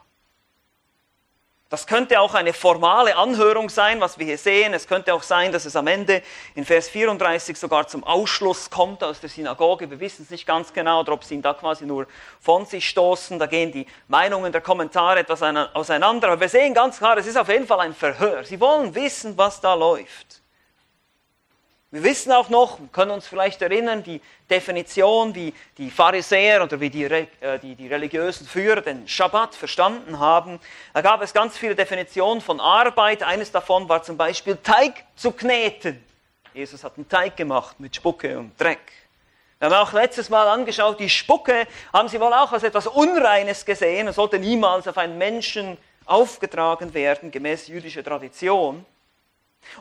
Das 1.69 1.85
könnte 1.85 2.19
auch 2.19 2.33
eine 2.33 2.51
formale 2.51 3.15
Anhörung 3.15 3.69
sein, 3.69 4.01
was 4.01 4.17
wir 4.17 4.25
hier 4.25 4.39
sehen. 4.39 4.73
Es 4.73 4.87
könnte 4.87 5.13
auch 5.13 5.21
sein, 5.21 5.51
dass 5.51 5.65
es 5.65 5.75
am 5.75 5.85
Ende 5.85 6.23
in 6.55 6.65
Vers 6.65 6.89
34 6.89 7.55
sogar 7.55 7.87
zum 7.87 8.03
Ausschluss 8.03 8.71
kommt 8.71 9.03
aus 9.03 9.19
der 9.19 9.29
Synagoge. 9.29 9.87
Wir 9.91 9.99
wissen 9.99 10.23
es 10.23 10.31
nicht 10.31 10.47
ganz 10.47 10.73
genau, 10.73 11.01
oder 11.01 11.13
ob 11.13 11.23
sie 11.23 11.35
ihn 11.35 11.43
da 11.43 11.53
quasi 11.53 11.85
nur 11.85 12.07
von 12.39 12.65
sich 12.65 12.89
stoßen. 12.89 13.37
Da 13.37 13.45
gehen 13.45 13.71
die 13.71 13.85
Meinungen 14.07 14.51
der 14.51 14.61
Kommentare 14.61 15.19
etwas 15.19 15.43
auseinander. 15.43 16.29
Aber 16.29 16.41
wir 16.41 16.49
sehen 16.49 16.73
ganz 16.73 16.97
klar, 16.97 17.15
es 17.17 17.27
ist 17.27 17.37
auf 17.37 17.49
jeden 17.49 17.67
Fall 17.67 17.81
ein 17.81 17.93
Verhör. 17.93 18.43
Sie 18.43 18.59
wollen 18.59 18.95
wissen, 18.95 19.37
was 19.37 19.61
da 19.61 19.75
läuft. 19.75 20.41
Wir 21.91 22.03
wissen 22.03 22.31
auch 22.31 22.49
noch, 22.49 22.77
können 22.91 23.09
uns 23.09 23.25
vielleicht 23.25 23.63
erinnern, 23.63 24.03
die 24.03 24.21
Definition, 24.47 25.33
wie 25.33 25.55
die 25.79 25.89
Pharisäer 25.89 26.63
oder 26.63 26.79
wie 26.79 26.91
die, 26.91 27.05
äh, 27.05 27.25
die, 27.63 27.73
die, 27.73 27.87
religiösen 27.87 28.45
Führer 28.45 28.81
den 28.81 29.07
Schabbat 29.07 29.55
verstanden 29.55 30.19
haben. 30.19 30.59
Da 30.93 31.01
gab 31.01 31.23
es 31.23 31.33
ganz 31.33 31.57
viele 31.57 31.73
Definitionen 31.73 32.41
von 32.41 32.59
Arbeit. 32.59 33.23
Eines 33.23 33.51
davon 33.51 33.89
war 33.89 34.03
zum 34.03 34.17
Beispiel 34.17 34.57
Teig 34.57 35.03
zu 35.15 35.31
kneten. 35.31 36.03
Jesus 36.53 36.83
hat 36.83 36.95
einen 36.95 37.09
Teig 37.09 37.35
gemacht 37.35 37.79
mit 37.79 37.95
Spucke 37.95 38.37
und 38.37 38.59
Dreck. 38.61 38.91
Wir 39.57 39.69
haben 39.69 39.87
auch 39.87 39.91
letztes 39.91 40.29
Mal 40.29 40.47
angeschaut, 40.47 40.99
die 40.99 41.09
Spucke 41.09 41.65
haben 41.91 42.07
sie 42.07 42.19
wohl 42.19 42.33
auch 42.33 42.51
als 42.51 42.61
etwas 42.61 42.85
Unreines 42.85 43.65
gesehen 43.65 44.07
und 44.07 44.13
sollte 44.13 44.37
niemals 44.37 44.87
auf 44.87 44.97
einen 44.99 45.17
Menschen 45.17 45.75
aufgetragen 46.05 46.93
werden, 46.93 47.31
gemäß 47.31 47.67
jüdischer 47.67 48.03
Tradition. 48.03 48.85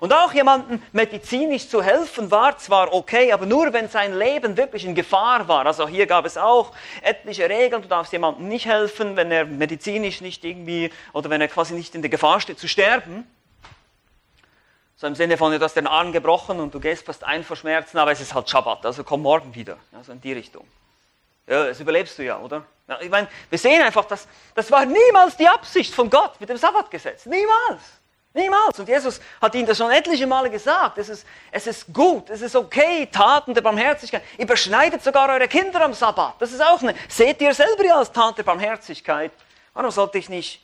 Und 0.01 0.13
auch 0.13 0.33
jemandem 0.33 0.83
medizinisch 0.93 1.69
zu 1.69 1.83
helfen 1.83 2.31
war 2.31 2.57
zwar 2.59 2.93
okay, 2.93 3.33
aber 3.33 3.47
nur 3.47 3.73
wenn 3.73 3.89
sein 3.89 4.17
Leben 4.17 4.57
wirklich 4.57 4.85
in 4.85 4.95
Gefahr 4.95 5.49
war. 5.49 5.67
Also 5.67 5.89
hier 5.89 6.07
gab 6.07 6.25
es 6.25 6.37
auch 6.37 6.73
etliche 7.03 7.49
Regeln, 7.49 7.83
du 7.83 7.89
darfst 7.89 8.13
jemandem 8.13 8.49
nicht 8.49 8.67
helfen, 8.67 9.17
wenn 9.17 9.33
er 9.33 9.45
medizinisch 9.45 10.21
nicht 10.21 10.45
irgendwie 10.45 10.93
oder 11.13 11.31
wenn 11.31 11.41
er 11.41 11.49
quasi 11.49 11.75
nicht 11.75 11.95
in 11.95 12.03
der 12.03 12.11
Gefahr 12.11 12.41
steht 12.41 12.59
zu 12.59 12.69
sterben. 12.69 13.29
So 14.97 15.07
im 15.07 15.15
Sinne 15.15 15.37
von, 15.37 15.53
du 15.53 15.61
hast 15.61 15.75
den 15.75 15.87
Arm 15.87 16.13
gebrochen 16.13 16.61
und 16.61 16.75
du 16.75 16.81
gehst 16.81 17.07
fast 17.07 17.25
ein 17.25 17.45
vor 17.45 17.57
Schmerzen, 17.57 17.99
aber 17.99 18.13
es 18.13 18.21
ist 18.21 18.35
halt 18.35 18.51
Schabbat, 18.51 18.85
also 18.85 19.05
komm 19.05 19.23
morgen 19.23 19.55
wieder. 19.55 19.77
Also 19.93 20.13
in 20.13 20.21
die 20.21 20.33
Richtung. 20.33 20.67
Ja, 21.47 21.67
das 21.67 21.81
überlebst 21.81 22.19
du 22.19 22.25
ja, 22.25 22.39
oder? 22.39 22.65
Ja, 22.87 23.01
ich 23.01 23.09
meine, 23.09 23.29
wir 23.49 23.59
sehen 23.59 23.83
einfach, 23.83 24.05
dass 24.05 24.29
das 24.55 24.71
war 24.71 24.85
niemals 24.85 25.37
die 25.37 25.49
Absicht 25.49 25.95
von 25.95 26.11
Gott 26.11 26.39
mit 26.41 26.49
dem 26.49 26.57
Sabbatgesetz. 26.57 27.27
Niemals. 27.27 27.98
Niemals. 28.35 28.79
Und 28.79 28.89
Jesus 28.89 29.21
hat 29.41 29.55
ihnen 29.55 29.67
das 29.67 29.79
schon 29.79 29.91
etliche 29.91 30.27
Male 30.27 30.51
gesagt. 30.51 30.99
Es 30.99 31.09
ist, 31.09 31.27
es 31.51 31.67
ist 31.67 31.93
gut, 31.93 32.29
es 32.31 32.43
ist 32.43 32.55
okay, 32.55 33.07
Taten 33.07 33.55
der 33.55 33.63
Barmherzigkeit. 33.63 34.23
Ihr 34.37 34.47
beschneidet 34.47 35.03
sogar 35.03 35.29
eure 35.31 35.49
Kinder 35.49 35.81
am 35.81 35.95
Sabbat. 35.95 36.35
Das 36.39 36.53
ist 36.53 36.63
auch 36.63 36.81
eine. 36.83 36.95
Seht 37.09 37.41
ihr 37.41 37.55
selber 37.55 37.85
ja 37.85 37.97
als 37.97 38.13
Tat 38.13 38.37
der 38.39 38.43
Barmherzigkeit. 38.43 39.33
Warum 39.73 39.91
sollte 39.91 40.19
ich 40.19 40.29
nicht 40.29 40.61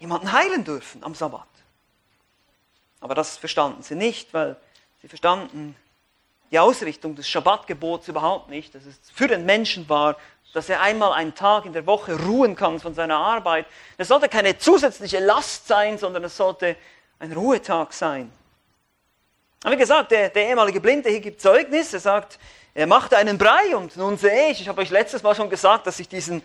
jemanden 0.00 0.32
heilen 0.32 0.64
dürfen 0.64 1.04
am 1.04 1.14
Sabbat? 1.14 1.46
Aber 3.00 3.14
das 3.14 3.36
verstanden 3.36 3.82
sie 3.82 3.94
nicht, 3.94 4.32
weil 4.34 4.56
sie 5.02 5.08
verstanden 5.08 5.76
die 6.50 6.58
Ausrichtung 6.58 7.14
des 7.14 7.28
Schabbatgebots 7.28 8.08
überhaupt 8.08 8.48
nicht, 8.48 8.74
dass 8.74 8.86
es 8.86 8.98
für 9.12 9.28
den 9.28 9.44
Menschen 9.44 9.88
war, 9.88 10.16
dass 10.54 10.68
er 10.68 10.80
einmal 10.80 11.12
einen 11.12 11.34
Tag 11.34 11.66
in 11.66 11.72
der 11.72 11.84
Woche 11.84 12.16
ruhen 12.26 12.54
kann 12.54 12.78
von 12.78 12.94
seiner 12.94 13.16
Arbeit. 13.16 13.66
Es 13.98 14.08
sollte 14.08 14.28
keine 14.28 14.56
zusätzliche 14.56 15.18
Last 15.18 15.66
sein, 15.66 15.98
sondern 15.98 16.22
es 16.24 16.36
sollte 16.36 16.76
ein 17.18 17.32
Ruhetag 17.32 17.92
sein. 17.92 18.30
Aber 19.62 19.72
wie 19.72 19.78
gesagt, 19.78 20.10
der, 20.10 20.28
der 20.28 20.48
ehemalige 20.48 20.80
Blinde 20.80 21.08
hier 21.08 21.20
gibt 21.20 21.40
Zeugnis. 21.40 21.92
Er 21.94 22.00
sagt, 22.00 22.38
er 22.74 22.86
macht 22.86 23.14
einen 23.14 23.38
Brei 23.38 23.74
und 23.74 23.96
nun 23.96 24.18
sehe 24.18 24.50
ich, 24.50 24.60
ich 24.60 24.68
habe 24.68 24.82
euch 24.82 24.90
letztes 24.90 25.22
Mal 25.22 25.34
schon 25.34 25.48
gesagt, 25.48 25.86
dass 25.86 25.98
ich 26.00 26.08
diesen 26.08 26.42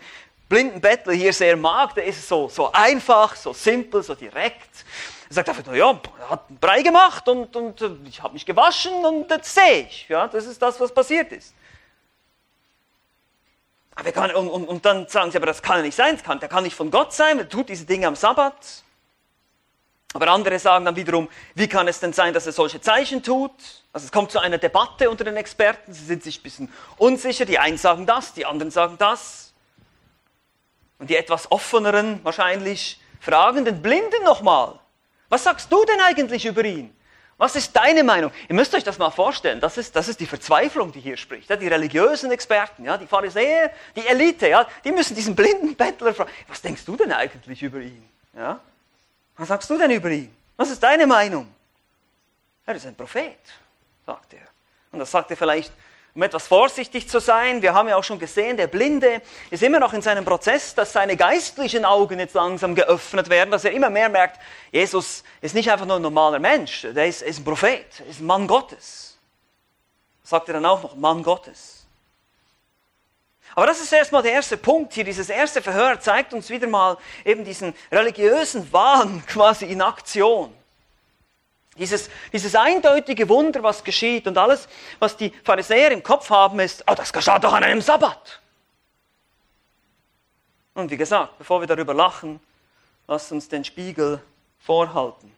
blinden 0.48 0.80
Bettler 0.80 1.12
hier 1.12 1.32
sehr 1.32 1.56
mag. 1.56 1.94
Der 1.94 2.04
ist 2.04 2.26
so, 2.26 2.48
so 2.48 2.72
einfach, 2.72 3.36
so 3.36 3.52
simpel, 3.52 4.02
so 4.02 4.14
direkt. 4.14 4.84
Er 5.28 5.34
sagt 5.34 5.48
einfach 5.48 5.66
nur, 5.66 5.74
ja, 5.74 6.00
er 6.18 6.30
hat 6.30 6.48
einen 6.48 6.58
Brei 6.58 6.82
gemacht 6.82 7.28
und, 7.28 7.54
und 7.54 7.80
äh, 7.82 7.90
ich 8.06 8.22
habe 8.22 8.32
mich 8.32 8.46
gewaschen 8.46 8.92
und 9.04 9.28
das 9.28 9.54
sehe 9.54 9.82
ich. 9.82 10.08
Ja, 10.08 10.26
das 10.26 10.46
ist 10.46 10.60
das, 10.60 10.80
was 10.80 10.92
passiert 10.92 11.30
ist. 11.32 11.54
Aber 13.94 14.12
kann, 14.12 14.34
und, 14.34 14.48
und, 14.48 14.66
und, 14.66 14.84
dann 14.84 15.08
sagen 15.08 15.30
sie, 15.30 15.36
aber 15.36 15.46
das 15.46 15.62
kann 15.62 15.76
ja 15.76 15.82
nicht 15.82 15.94
sein, 15.94 16.14
das 16.14 16.24
kann, 16.24 16.40
der 16.40 16.48
kann 16.48 16.64
nicht 16.64 16.74
von 16.74 16.90
Gott 16.90 17.12
sein, 17.12 17.38
er 17.38 17.48
tut 17.48 17.68
diese 17.68 17.84
Dinge 17.84 18.06
am 18.06 18.16
Sabbat. 18.16 18.82
Aber 20.12 20.28
andere 20.28 20.58
sagen 20.58 20.84
dann 20.84 20.96
wiederum, 20.96 21.28
wie 21.54 21.68
kann 21.68 21.86
es 21.86 22.00
denn 22.00 22.12
sein, 22.12 22.34
dass 22.34 22.46
er 22.46 22.52
solche 22.52 22.80
Zeichen 22.80 23.22
tut? 23.22 23.52
Also 23.92 24.06
es 24.06 24.12
kommt 24.12 24.32
zu 24.32 24.40
einer 24.40 24.58
Debatte 24.58 25.08
unter 25.08 25.24
den 25.24 25.36
Experten, 25.36 25.92
sie 25.92 26.04
sind 26.04 26.24
sich 26.24 26.40
ein 26.40 26.42
bisschen 26.42 26.72
unsicher, 26.96 27.44
die 27.44 27.58
einen 27.58 27.78
sagen 27.78 28.06
das, 28.06 28.32
die 28.34 28.44
anderen 28.44 28.70
sagen 28.72 28.96
das. 28.98 29.52
Und 30.98 31.10
die 31.10 31.16
etwas 31.16 31.50
offeneren 31.50 32.20
wahrscheinlich 32.24 33.00
fragen 33.20 33.64
den 33.64 33.82
Blinden 33.82 34.24
nochmal, 34.24 34.78
was 35.28 35.44
sagst 35.44 35.70
du 35.72 35.84
denn 35.84 36.00
eigentlich 36.00 36.44
über 36.44 36.64
ihn? 36.64 36.94
Was 37.38 37.56
ist 37.56 37.74
deine 37.74 38.04
Meinung? 38.04 38.32
Ihr 38.48 38.54
müsst 38.54 38.74
euch 38.74 38.84
das 38.84 38.98
mal 38.98 39.10
vorstellen, 39.10 39.60
das 39.60 39.78
ist, 39.78 39.96
das 39.96 40.08
ist 40.08 40.20
die 40.20 40.26
Verzweiflung, 40.26 40.92
die 40.92 41.00
hier 41.00 41.16
spricht. 41.16 41.48
Ja, 41.48 41.56
die 41.56 41.68
religiösen 41.68 42.30
Experten, 42.32 42.84
ja, 42.84 42.98
die 42.98 43.06
Pharisäer, 43.06 43.72
die 43.96 44.06
Elite, 44.06 44.48
ja, 44.48 44.66
die 44.84 44.92
müssen 44.92 45.14
diesen 45.14 45.34
blinden 45.34 45.74
Bettler 45.74 46.12
fragen, 46.12 46.30
was 46.48 46.60
denkst 46.60 46.84
du 46.84 46.96
denn 46.96 47.12
eigentlich 47.12 47.62
über 47.62 47.78
ihn? 47.78 48.06
Ja? 48.36 48.60
Was 49.40 49.48
sagst 49.48 49.70
du 49.70 49.78
denn 49.78 49.90
über 49.90 50.10
ihn? 50.10 50.30
Was 50.58 50.68
ist 50.68 50.82
deine 50.82 51.06
Meinung? 51.06 51.48
Er 52.66 52.74
ist 52.74 52.84
ein 52.84 52.94
Prophet, 52.94 53.38
sagt 54.04 54.34
er. 54.34 54.46
Und 54.92 54.98
das 54.98 55.10
sagt 55.10 55.30
er 55.30 55.36
vielleicht, 55.38 55.72
um 56.14 56.22
etwas 56.22 56.46
vorsichtig 56.46 57.08
zu 57.08 57.20
sein. 57.20 57.62
Wir 57.62 57.72
haben 57.72 57.88
ja 57.88 57.96
auch 57.96 58.04
schon 58.04 58.18
gesehen, 58.18 58.58
der 58.58 58.66
Blinde 58.66 59.22
ist 59.48 59.62
immer 59.62 59.80
noch 59.80 59.94
in 59.94 60.02
seinem 60.02 60.26
Prozess, 60.26 60.74
dass 60.74 60.92
seine 60.92 61.16
geistlichen 61.16 61.86
Augen 61.86 62.18
jetzt 62.18 62.34
langsam 62.34 62.74
geöffnet 62.74 63.30
werden, 63.30 63.50
dass 63.50 63.64
er 63.64 63.72
immer 63.72 63.88
mehr 63.88 64.10
merkt, 64.10 64.38
Jesus 64.72 65.24
ist 65.40 65.54
nicht 65.54 65.70
einfach 65.70 65.86
nur 65.86 65.96
ein 65.96 66.02
normaler 66.02 66.38
Mensch, 66.38 66.82
der 66.82 67.06
ist, 67.06 67.22
ist 67.22 67.38
ein 67.38 67.44
Prophet, 67.44 67.86
ist 68.10 68.20
ein 68.20 68.26
Mann 68.26 68.46
Gottes. 68.46 69.16
Sagt 70.22 70.48
er 70.50 70.52
dann 70.52 70.66
auch 70.66 70.82
noch, 70.82 70.96
Mann 70.96 71.22
Gottes. 71.22 71.79
Aber 73.60 73.66
das 73.66 73.82
ist 73.82 73.92
erstmal 73.92 74.22
der 74.22 74.32
erste 74.32 74.56
Punkt 74.56 74.94
hier. 74.94 75.04
Dieses 75.04 75.28
erste 75.28 75.60
Verhör 75.60 76.00
zeigt 76.00 76.32
uns 76.32 76.48
wieder 76.48 76.66
mal 76.66 76.96
eben 77.26 77.44
diesen 77.44 77.74
religiösen 77.92 78.72
Wahn 78.72 79.22
quasi 79.26 79.66
in 79.66 79.82
Aktion. 79.82 80.50
Dieses, 81.76 82.08
dieses 82.32 82.54
eindeutige 82.54 83.28
Wunder, 83.28 83.62
was 83.62 83.84
geschieht 83.84 84.26
und 84.26 84.38
alles, 84.38 84.66
was 84.98 85.14
die 85.14 85.30
Pharisäer 85.44 85.90
im 85.90 86.02
Kopf 86.02 86.30
haben, 86.30 86.58
ist, 86.58 86.84
oh, 86.86 86.94
das 86.94 87.12
geschah 87.12 87.38
doch 87.38 87.52
an 87.52 87.62
einem 87.62 87.82
Sabbat. 87.82 88.40
Und 90.72 90.90
wie 90.90 90.96
gesagt, 90.96 91.36
bevor 91.36 91.60
wir 91.60 91.66
darüber 91.66 91.92
lachen, 91.92 92.40
lasst 93.08 93.30
uns 93.30 93.46
den 93.46 93.66
Spiegel 93.66 94.22
vorhalten. 94.58 95.30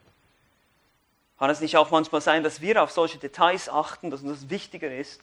Kann 1.41 1.51
es 1.51 1.61
nicht 1.61 1.77
auch 1.77 1.91
manchmal 1.91 2.21
sein, 2.21 2.45
dass 2.45 2.61
wir 2.61 2.85
auf 2.85 2.93
solche 2.93 3.19
Details 3.19 3.69
achten, 3.69 4.13
dass 4.13 4.23
uns 4.23 4.43
das 4.43 4.49
wichtiger 4.49 4.95
ist 4.95 5.21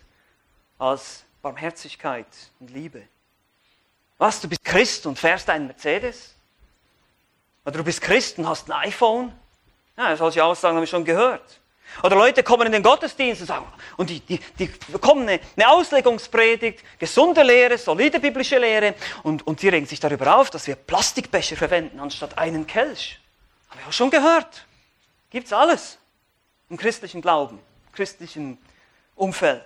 als 0.77 1.24
Barmherzigkeit 1.41 2.27
und 2.60 2.72
Liebe. 2.72 3.03
Was, 4.17 4.41
du 4.41 4.50
bist 4.50 4.63
Christ 4.63 5.05
und 5.05 5.17
fährst 5.17 5.50
einen 5.50 5.67
Mercedes? 5.67 6.36
Oder 7.65 7.77
du 7.77 7.84
bist 7.84 8.01
Christ 8.01 8.38
und 8.38 8.48
hast 8.48 8.69
ein 8.69 8.88
iPhone? 8.88 9.31
Ja, 9.98 10.15
solche 10.17 10.43
Aussagen 10.43 10.75
habe 10.75 10.84
ich 10.84 10.89
schon 10.89 11.05
gehört. 11.05 11.60
Oder 12.03 12.15
Leute 12.15 12.43
kommen 12.43 12.67
in 12.67 12.72
den 12.72 12.84
Gottesdienst 12.84 13.41
und 13.41 13.48
sagen, 13.48 13.65
und 13.98 14.10
die, 14.10 14.19
die, 14.19 14.39
die 14.58 14.67
bekommen 14.91 15.27
eine, 15.27 15.39
eine 15.55 15.69
Auslegungspredigt, 15.69 16.84
gesunde 17.00 17.43
Lehre, 17.43 17.77
solide 17.77 18.19
biblische 18.19 18.60
Lehre, 18.60 18.93
und, 19.24 19.46
und 19.48 19.62
die 19.62 19.69
regen 19.69 19.88
sich 19.88 20.00
darüber 20.00 20.38
auf, 20.38 20.50
dass 20.50 20.67
wir 20.67 20.75
Plastikbecher 20.75 21.55
verwenden 21.55 22.00
anstatt 22.00 22.38
einen 22.38 22.67
Kelch. 22.67 23.19
Habe 23.69 23.81
ich 23.81 23.88
auch 23.88 23.93
schon 23.93 24.12
gehört. 24.12 24.65
Gibt's 25.29 25.51
alles 25.51 25.98
im 26.69 26.77
christlichen 26.77 27.22
Glauben, 27.22 27.58
im 27.58 27.91
christlichen 27.93 28.58
Umfeld. 29.15 29.65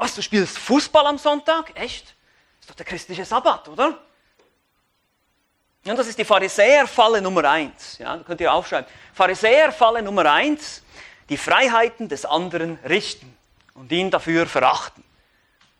Was, 0.00 0.14
du 0.14 0.22
spielst 0.22 0.58
Fußball 0.58 1.06
am 1.06 1.18
Sonntag? 1.18 1.72
Echt? 1.78 2.14
Ist 2.58 2.70
doch 2.70 2.74
der 2.74 2.86
christliche 2.86 3.22
Sabbat, 3.22 3.68
oder? 3.68 3.98
Und 5.84 5.98
das 5.98 6.06
ist 6.06 6.18
die 6.18 6.24
Pharisäerfalle 6.24 7.20
Nummer 7.20 7.44
eins. 7.44 7.98
Ja, 7.98 8.16
könnt 8.16 8.40
ihr 8.40 8.50
aufschreiben. 8.50 8.90
Pharisäerfalle 9.12 10.00
Nummer 10.00 10.24
eins: 10.24 10.82
die 11.28 11.36
Freiheiten 11.36 12.08
des 12.08 12.24
anderen 12.24 12.78
richten 12.88 13.36
und 13.74 13.92
ihn 13.92 14.10
dafür 14.10 14.46
verachten. 14.46 15.04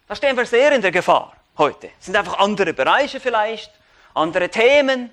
Da 0.07 0.15
stehen 0.15 0.37
wir 0.37 0.45
sehr 0.45 0.73
in 0.73 0.83
der 0.83 0.93
Gefahr 0.93 1.35
heute. 1.57 1.89
Es 1.99 2.05
sind 2.05 2.15
einfach 2.15 2.41
andere 2.41 2.75
Bereiche 2.75 3.21
vielleicht, 3.21 3.73
andere 4.13 4.51
Themen. 4.51 5.11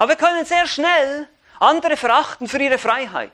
Aber 0.00 0.08
wir 0.08 0.16
können 0.16 0.44
sehr 0.44 0.66
schnell 0.66 1.28
andere 1.60 1.96
verachten 1.96 2.48
für 2.48 2.60
ihre 2.60 2.78
Freiheit. 2.78 3.30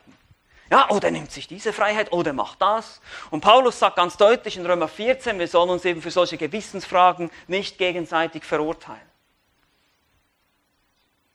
Ja, 0.74 0.88
oh, 0.90 0.98
der 0.98 1.12
nimmt 1.12 1.30
sich 1.30 1.46
diese 1.46 1.72
Freiheit, 1.72 2.08
oh, 2.10 2.24
der 2.24 2.32
macht 2.32 2.60
das. 2.60 3.00
Und 3.30 3.42
Paulus 3.42 3.78
sagt 3.78 3.94
ganz 3.94 4.16
deutlich 4.16 4.56
in 4.56 4.66
Römer 4.66 4.88
14, 4.88 5.38
wir 5.38 5.46
sollen 5.46 5.70
uns 5.70 5.84
eben 5.84 6.02
für 6.02 6.10
solche 6.10 6.36
Gewissensfragen 6.36 7.30
nicht 7.46 7.78
gegenseitig 7.78 8.42
verurteilen. 8.42 9.08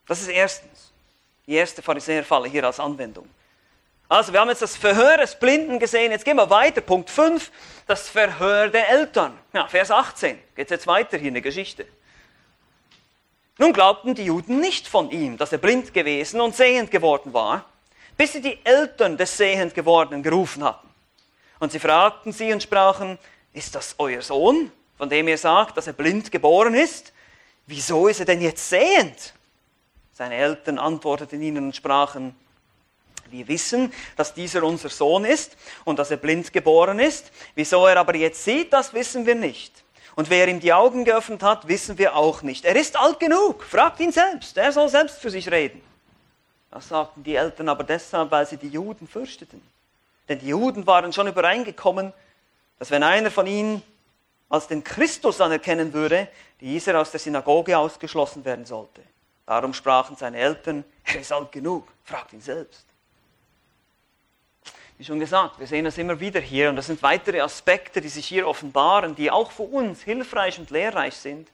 Das 0.08 0.20
ist 0.20 0.28
erstens 0.28 0.92
die 1.48 1.54
erste 1.54 1.82
Pharisäerfalle 1.82 2.50
hier 2.50 2.66
als 2.66 2.82
Anwendung. 2.82 3.30
Also, 4.10 4.34
wir 4.34 4.42
haben 4.42 4.50
jetzt 4.50 4.62
das 4.62 4.76
Verhör 4.76 5.16
des 5.16 5.40
Blinden 5.40 5.80
gesehen. 5.80 6.12
Jetzt 6.12 6.26
gehen 6.26 6.36
wir 6.36 6.50
weiter. 6.50 6.82
Punkt 6.82 7.10
5, 7.10 7.50
das 7.88 8.10
Verhör 8.10 8.68
der 8.68 8.90
Eltern. 8.90 9.40
Ja, 9.54 9.68
Vers 9.68 9.90
18. 9.90 10.38
Geht 10.54 10.70
jetzt 10.70 10.86
weiter 10.86 11.18
hier 11.18 11.30
in 11.30 11.36
der 11.36 11.44
Geschichte. 11.44 11.88
Nun 13.58 13.72
glaubten 13.72 14.16
die 14.16 14.26
Juden 14.26 14.60
nicht 14.60 14.86
von 14.86 15.10
ihm, 15.12 15.38
dass 15.38 15.54
er 15.54 15.60
blind 15.60 15.94
gewesen 15.94 16.42
und 16.42 16.58
sehend 16.58 16.92
geworden 16.92 17.32
war, 17.32 17.64
bis 18.20 18.34
sie 18.34 18.42
die 18.42 18.60
Eltern 18.66 19.16
des 19.16 19.38
sehend 19.38 19.74
gewordenen 19.74 20.22
gerufen 20.22 20.62
hatten. 20.66 20.90
Und 21.58 21.72
sie 21.72 21.80
fragten 21.80 22.34
sie 22.34 22.52
und 22.52 22.62
sprachen, 22.62 23.18
ist 23.54 23.74
das 23.76 23.96
euer 23.98 24.22
Sohn, 24.22 24.74
von 24.98 25.08
dem 25.08 25.30
ihr 25.30 25.38
sagt, 25.38 25.78
dass 25.78 25.88
er 25.88 25.94
blind 25.94 26.30
geboren 26.30 26.74
ist? 26.74 27.14
Wieso 27.66 28.10
ist 28.10 28.20
er 28.20 28.26
denn 28.26 28.42
jetzt 28.42 28.68
sehend? 28.68 29.34
Seine 30.12 30.36
Eltern 30.36 30.80
antworteten 30.80 31.42
ihnen 31.42 31.68
und 31.68 31.78
sprachen, 31.78 32.36
wir 33.32 33.48
wissen, 33.48 33.94
dass 34.18 34.34
dieser 34.34 34.64
unser 34.64 34.90
Sohn 34.90 35.24
ist 35.24 35.56
und 35.86 35.98
dass 35.98 36.12
er 36.12 36.18
blind 36.18 36.52
geboren 36.52 37.00
ist. 37.00 37.32
Wieso 37.56 37.88
er 37.88 37.96
aber 37.96 38.16
jetzt 38.16 38.44
sieht, 38.44 38.74
das 38.74 38.94
wissen 38.94 39.26
wir 39.26 39.36
nicht. 39.36 39.86
Und 40.18 40.30
wer 40.30 40.50
ihm 40.50 40.60
die 40.60 40.74
Augen 40.74 41.06
geöffnet 41.06 41.42
hat, 41.42 41.70
wissen 41.70 41.98
wir 41.98 42.18
auch 42.18 42.42
nicht. 42.42 42.66
Er 42.66 42.76
ist 42.76 43.00
alt 43.00 43.22
genug, 43.22 43.64
fragt 43.64 44.02
ihn 44.02 44.12
selbst, 44.12 44.58
er 44.58 44.74
soll 44.74 44.90
selbst 44.90 45.20
für 45.20 45.30
sich 45.30 45.50
reden. 45.50 45.89
Das 46.72 46.88
sagten 46.88 47.24
die 47.24 47.36
Eltern 47.36 47.70
aber 47.70 47.84
deshalb, 47.84 48.32
weil 48.32 48.46
sie 48.46 48.58
die 48.58 48.70
Juden 48.70 49.08
fürchteten. 49.08 49.62
Denn 50.28 50.40
die 50.40 50.48
Juden 50.48 50.86
waren 50.86 51.12
schon 51.12 51.28
übereingekommen, 51.28 52.14
dass 52.78 52.92
wenn 52.92 53.04
einer 53.04 53.32
von 53.32 53.48
ihnen 53.48 53.82
als 54.50 54.68
den 54.68 54.84
Christus 54.84 55.42
anerkennen 55.42 55.94
würde, 55.94 56.28
dieser 56.62 57.00
aus 57.00 57.12
der 57.12 57.20
Synagoge 57.20 57.78
ausgeschlossen 57.78 58.46
werden 58.46 58.66
sollte. 58.66 59.02
Darum 59.46 59.74
sprachen 59.74 60.16
seine 60.16 60.38
Eltern, 60.38 60.84
er 61.04 61.22
ist 61.22 61.32
alt 61.32 61.52
genug, 61.52 61.88
fragt 62.04 62.34
ihn 62.34 62.42
selbst. 62.42 62.86
Wie 64.98 65.06
schon 65.06 65.20
gesagt, 65.20 65.60
wir 65.60 65.66
sehen 65.66 65.86
das 65.86 65.98
immer 65.98 66.20
wieder 66.20 66.42
hier 66.42 66.70
und 66.70 66.76
das 66.76 66.88
sind 66.88 67.02
weitere 67.02 67.40
Aspekte, 67.40 68.02
die 68.02 68.10
sich 68.10 68.28
hier 68.28 68.48
offenbaren, 68.48 69.16
die 69.16 69.32
auch 69.32 69.50
für 69.50 69.64
uns 69.64 70.04
hilfreich 70.04 70.60
und 70.60 70.70
lehrreich 70.72 71.16
sind. 71.16 71.48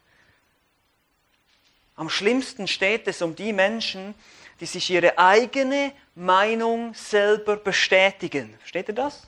Am 1.96 2.10
schlimmsten 2.10 2.68
steht 2.68 3.08
es 3.08 3.22
um 3.22 3.36
die 3.36 3.54
Menschen, 3.54 4.16
die 4.60 4.66
sich 4.66 4.90
ihre 4.90 5.18
eigene 5.18 5.92
Meinung 6.16 6.94
selber 6.94 7.58
bestätigen. 7.58 8.56
Versteht 8.60 8.88
ihr 8.88 8.96
das? 8.96 9.28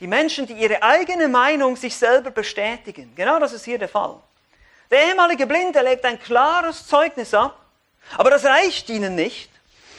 Die 0.00 0.06
Menschen, 0.06 0.46
die 0.46 0.54
ihre 0.54 0.82
eigene 0.82 1.28
Meinung 1.28 1.76
sich 1.76 1.94
selber 1.94 2.30
bestätigen. 2.30 3.12
Genau 3.14 3.38
das 3.38 3.52
ist 3.52 3.64
hier 3.64 3.78
der 3.78 3.88
Fall. 3.88 4.20
Der 4.90 5.08
ehemalige 5.08 5.46
Blinde 5.46 5.80
legt 5.80 6.04
ein 6.04 6.20
klares 6.20 6.86
Zeugnis 6.86 7.32
ab, 7.34 7.58
aber 8.16 8.30
das 8.30 8.44
reicht 8.44 8.88
ihnen 8.90 9.14
nicht. 9.14 9.50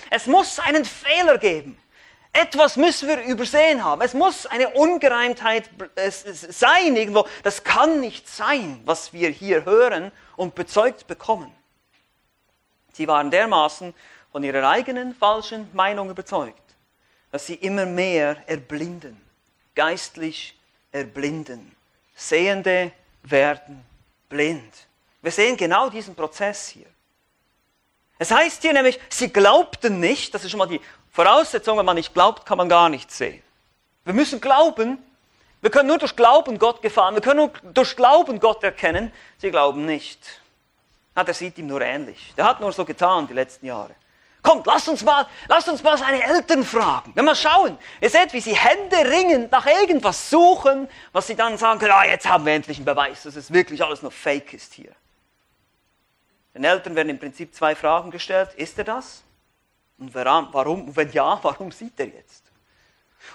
Es 0.09 0.27
muss 0.27 0.59
einen 0.59 0.85
Fehler 0.85 1.37
geben. 1.37 1.77
Etwas 2.31 2.75
müssen 2.75 3.07
wir 3.07 3.23
übersehen 3.23 3.83
haben. 3.83 4.01
Es 4.01 4.13
muss 4.13 4.45
eine 4.45 4.69
Ungereimtheit 4.71 5.69
sein 5.95 6.95
irgendwo. 6.95 7.25
Das 7.43 7.63
kann 7.63 8.01
nicht 8.01 8.27
sein, 8.27 8.81
was 8.85 9.13
wir 9.13 9.29
hier 9.29 9.63
hören 9.63 10.11
und 10.35 10.53
bezeugt 10.53 11.07
bekommen. 11.07 11.51
Sie 12.91 13.07
waren 13.07 13.31
dermaßen 13.31 13.93
von 14.35 14.43
ihrer 14.43 14.67
eigenen 14.69 15.15
falschen 15.15 15.69
Meinung 15.71 16.09
überzeugt, 16.09 16.75
dass 17.31 17.45
sie 17.45 17.53
immer 17.53 17.85
mehr 17.85 18.35
erblinden, 18.47 19.15
geistlich 19.73 20.59
erblinden. 20.91 21.73
Sehende 22.13 22.91
werden 23.23 23.85
blind. 24.27 24.73
Wir 25.21 25.31
sehen 25.31 25.55
genau 25.55 25.89
diesen 25.89 26.15
Prozess 26.15 26.67
hier. 26.67 26.87
Es 28.19 28.29
heißt 28.29 28.61
hier 28.61 28.73
nämlich, 28.73 28.99
sie 29.07 29.31
glaubten 29.31 30.01
nicht, 30.01 30.33
das 30.33 30.43
ist 30.43 30.51
schon 30.51 30.57
mal 30.57 30.67
die 30.67 30.81
Voraussetzung, 31.13 31.77
wenn 31.77 31.85
man 31.85 31.95
nicht 31.95 32.13
glaubt, 32.13 32.45
kann 32.45 32.57
man 32.57 32.67
gar 32.67 32.89
nichts 32.89 33.17
sehen. 33.17 33.41
Wir 34.03 34.13
müssen 34.13 34.41
glauben, 34.41 34.97
wir 35.61 35.69
können 35.69 35.87
nur 35.87 35.97
durch 35.97 36.17
Glauben 36.17 36.59
Gott 36.59 36.81
gefahren, 36.81 37.13
wir 37.13 37.21
können 37.21 37.37
nur 37.37 37.73
durch 37.73 37.95
Glauben 37.95 38.41
Gott 38.41 38.61
erkennen, 38.65 39.13
sie 39.37 39.49
glauben 39.49 39.85
nicht. 39.85 40.41
Na, 41.15 41.23
der 41.23 41.33
sieht 41.33 41.57
ihm 41.57 41.67
nur 41.67 41.79
ähnlich. 41.79 42.33
Der 42.35 42.43
hat 42.43 42.59
nur 42.59 42.73
so 42.73 42.83
getan 42.83 43.27
die 43.27 43.33
letzten 43.33 43.67
Jahre. 43.67 43.95
Kommt, 44.45 44.67
lasst 44.67 44.87
uns 44.87 45.03
mal, 45.03 45.25
lasst 45.47 45.67
uns 45.67 45.81
mal 45.81 45.97
seine 45.97 46.23
Eltern 46.23 46.63
fragen. 46.63 47.11
Wenn 47.15 47.25
wir 47.25 47.33
schauen, 47.33 47.79
ihr 47.99 48.11
seht, 48.11 48.31
wie 48.31 48.39
sie 48.39 48.55
Hände 48.55 48.97
ringend 49.09 49.51
nach 49.51 49.65
irgendwas 49.65 50.29
suchen, 50.29 50.87
was 51.11 51.25
sie 51.25 51.35
dann 51.35 51.57
sagen 51.57 51.79
können, 51.79 51.93
ah, 51.93 52.05
jetzt 52.05 52.29
haben 52.29 52.45
wir 52.45 52.53
endlich 52.53 52.77
einen 52.77 52.85
Beweis, 52.85 53.23
dass 53.23 53.35
es 53.35 53.51
wirklich 53.51 53.83
alles 53.83 54.03
nur 54.03 54.11
Fake 54.11 54.53
ist 54.53 54.75
hier. 54.75 54.91
Den 56.53 56.63
Eltern 56.63 56.95
werden 56.95 57.09
im 57.09 57.17
Prinzip 57.17 57.55
zwei 57.55 57.75
Fragen 57.75 58.11
gestellt. 58.11 58.53
Ist 58.55 58.77
er 58.77 58.83
das? 58.83 59.23
Und 59.97 60.13
warum, 60.13 60.89
und 60.89 60.95
wenn 60.95 61.11
ja, 61.11 61.39
warum 61.41 61.71
sieht 61.71 61.99
er 61.99 62.05
jetzt? 62.05 62.44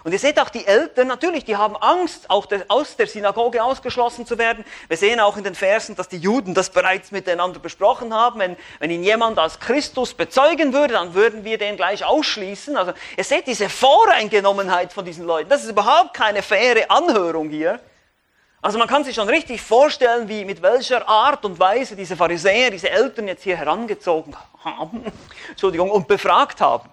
Und 0.04 0.12
ihr 0.12 0.18
seht 0.18 0.40
auch 0.40 0.48
die 0.48 0.66
Eltern, 0.66 1.08
natürlich, 1.08 1.44
die 1.44 1.56
haben 1.56 1.76
Angst, 1.76 2.30
auch 2.30 2.46
aus 2.68 2.96
der 2.96 3.06
Synagoge 3.06 3.62
ausgeschlossen 3.62 4.26
zu 4.26 4.38
werden. 4.38 4.64
Wir 4.88 4.96
sehen 4.96 5.20
auch 5.20 5.36
in 5.36 5.44
den 5.44 5.54
Versen, 5.54 5.96
dass 5.96 6.08
die 6.08 6.16
Juden 6.16 6.54
das 6.54 6.70
bereits 6.70 7.10
miteinander 7.10 7.58
besprochen 7.58 8.14
haben. 8.14 8.40
Wenn, 8.40 8.56
wenn 8.78 8.90
ihn 8.90 9.02
jemand 9.02 9.38
als 9.38 9.60
Christus 9.60 10.14
bezeugen 10.14 10.72
würde, 10.72 10.94
dann 10.94 11.14
würden 11.14 11.44
wir 11.44 11.58
den 11.58 11.76
gleich 11.76 12.04
ausschließen. 12.04 12.76
Also 12.76 12.92
ihr 13.16 13.24
seht 13.24 13.46
diese 13.46 13.68
Voreingenommenheit 13.68 14.92
von 14.92 15.04
diesen 15.04 15.26
Leuten. 15.26 15.50
Das 15.50 15.62
ist 15.62 15.70
überhaupt 15.70 16.14
keine 16.14 16.42
faire 16.42 16.90
Anhörung 16.90 17.50
hier. 17.50 17.80
Also 18.62 18.78
man 18.78 18.88
kann 18.88 19.04
sich 19.04 19.14
schon 19.14 19.28
richtig 19.28 19.62
vorstellen, 19.62 20.28
wie 20.28 20.44
mit 20.44 20.60
welcher 20.60 21.08
Art 21.08 21.44
und 21.46 21.58
Weise 21.58 21.96
diese 21.96 22.14
Pharisäer, 22.14 22.70
diese 22.70 22.90
Eltern 22.90 23.26
jetzt 23.26 23.42
hier 23.42 23.56
herangezogen 23.56 24.36
haben, 24.62 25.04
Entschuldigung, 25.48 25.90
und 25.90 26.06
befragt 26.06 26.60
haben. 26.60 26.90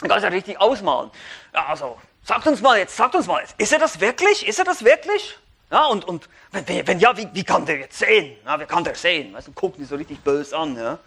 Man 0.00 0.08
kann 0.08 0.18
es 0.18 0.24
ja 0.24 0.30
richtig 0.30 0.60
ausmalen. 0.60 1.10
Also, 1.52 1.98
sagt 2.22 2.46
uns 2.46 2.60
mal 2.60 2.78
jetzt, 2.78 2.96
sagt 2.96 3.14
uns 3.14 3.26
mal 3.26 3.40
jetzt, 3.40 3.54
ist 3.58 3.72
er 3.72 3.78
das 3.78 4.00
wirklich? 4.00 4.46
Ist 4.46 4.58
er 4.58 4.64
das 4.64 4.84
wirklich? 4.84 5.38
Ja, 5.70 5.86
und, 5.86 6.04
und 6.06 6.28
wenn, 6.50 6.86
wenn 6.86 6.98
ja, 6.98 7.16
wie, 7.16 7.28
wie 7.32 7.44
kann 7.44 7.66
der 7.66 7.78
jetzt 7.78 7.98
sehen? 7.98 8.36
Ja, 8.44 8.58
wie 8.58 8.64
kann 8.64 8.84
der 8.84 8.94
sehen? 8.94 9.34
Weißt 9.34 9.48
du, 9.48 9.52
gucken 9.52 9.80
die 9.80 9.84
so 9.84 9.96
richtig 9.96 10.20
böse 10.20 10.56
an. 10.56 10.76
Ja? 10.76 10.98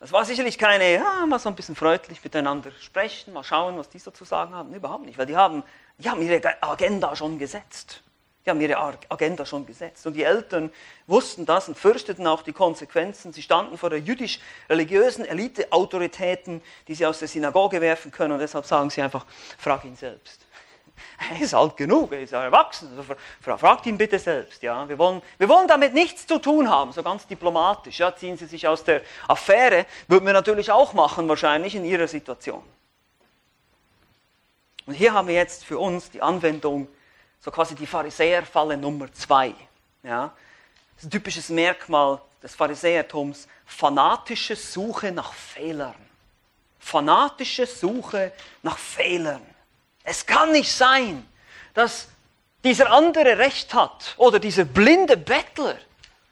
Das 0.00 0.12
war 0.12 0.24
sicherlich 0.24 0.58
keine, 0.58 0.94
ja, 0.94 1.24
mal 1.26 1.38
so 1.38 1.48
ein 1.48 1.54
bisschen 1.54 1.76
freundlich 1.76 2.22
miteinander 2.22 2.70
sprechen, 2.80 3.32
mal 3.32 3.44
schauen, 3.44 3.78
was 3.78 3.88
die 3.88 3.98
so 3.98 4.10
zu 4.10 4.24
sagen 4.24 4.54
haben. 4.54 4.74
Überhaupt 4.74 5.06
nicht, 5.06 5.16
weil 5.16 5.26
die 5.26 5.36
haben, 5.36 5.62
die 5.98 6.10
haben 6.10 6.20
ihre 6.20 6.62
Agenda 6.62 7.14
schon 7.14 7.38
gesetzt. 7.38 8.02
Die 8.46 8.50
haben 8.50 8.60
ihre 8.60 8.78
Agenda 9.08 9.44
schon 9.44 9.66
gesetzt. 9.66 10.06
Und 10.06 10.14
die 10.14 10.22
Eltern 10.22 10.70
wussten 11.08 11.44
das 11.44 11.66
und 11.66 11.76
fürchteten 11.76 12.28
auch 12.28 12.42
die 12.42 12.52
Konsequenzen. 12.52 13.32
Sie 13.32 13.42
standen 13.42 13.76
vor 13.76 13.90
der 13.90 13.98
jüdisch-religiösen 13.98 15.24
Elite-Autoritäten, 15.24 16.62
die 16.86 16.94
sie 16.94 17.04
aus 17.06 17.18
der 17.18 17.26
Synagoge 17.26 17.80
werfen 17.80 18.12
können. 18.12 18.34
Und 18.34 18.38
deshalb 18.38 18.64
sagen 18.64 18.88
sie 18.88 19.02
einfach, 19.02 19.26
frag 19.58 19.84
ihn 19.84 19.96
selbst. 19.96 20.46
Er 21.30 21.40
ist 21.40 21.54
alt 21.54 21.76
genug, 21.76 22.12
er 22.12 22.20
ist 22.20 22.32
erwachsen. 22.32 22.90
Also 22.96 23.58
fragt 23.58 23.84
ihn 23.86 23.98
bitte 23.98 24.18
selbst. 24.18 24.62
Ja. 24.62 24.88
Wir, 24.88 24.98
wollen, 24.98 25.20
wir 25.38 25.48
wollen 25.48 25.68
damit 25.68 25.92
nichts 25.92 26.26
zu 26.26 26.38
tun 26.38 26.70
haben, 26.70 26.92
so 26.92 27.02
ganz 27.02 27.26
diplomatisch. 27.26 27.98
Ja. 27.98 28.14
Ziehen 28.14 28.36
Sie 28.36 28.46
sich 28.46 28.66
aus 28.68 28.84
der 28.84 29.02
Affäre, 29.28 29.86
würden 30.08 30.24
wir 30.24 30.32
natürlich 30.32 30.70
auch 30.70 30.94
machen, 30.94 31.28
wahrscheinlich 31.28 31.74
in 31.74 31.84
Ihrer 31.84 32.06
Situation. 32.06 32.62
Und 34.86 34.94
hier 34.94 35.12
haben 35.12 35.28
wir 35.28 35.34
jetzt 35.34 35.64
für 35.64 35.78
uns 35.78 36.10
die 36.10 36.22
Anwendung 36.22 36.88
so 37.40 37.50
quasi 37.50 37.74
die 37.74 37.86
Pharisäerfalle 37.86 38.76
Nummer 38.76 39.12
zwei. 39.12 39.54
Ja? 40.02 40.32
Das 40.94 41.04
ist 41.04 41.08
ein 41.08 41.10
typisches 41.10 41.48
Merkmal 41.48 42.20
des 42.42 42.54
Pharisäertums, 42.54 43.48
fanatische 43.64 44.56
Suche 44.56 45.12
nach 45.12 45.32
Fehlern. 45.32 45.94
Fanatische 46.78 47.66
Suche 47.66 48.32
nach 48.62 48.78
Fehlern. 48.78 49.42
Es 50.04 50.24
kann 50.24 50.52
nicht 50.52 50.72
sein, 50.72 51.28
dass 51.74 52.08
dieser 52.62 52.90
andere 52.90 53.38
Recht 53.38 53.74
hat 53.74 54.14
oder 54.16 54.38
dieser 54.38 54.64
blinde 54.64 55.16
Bettler, 55.16 55.76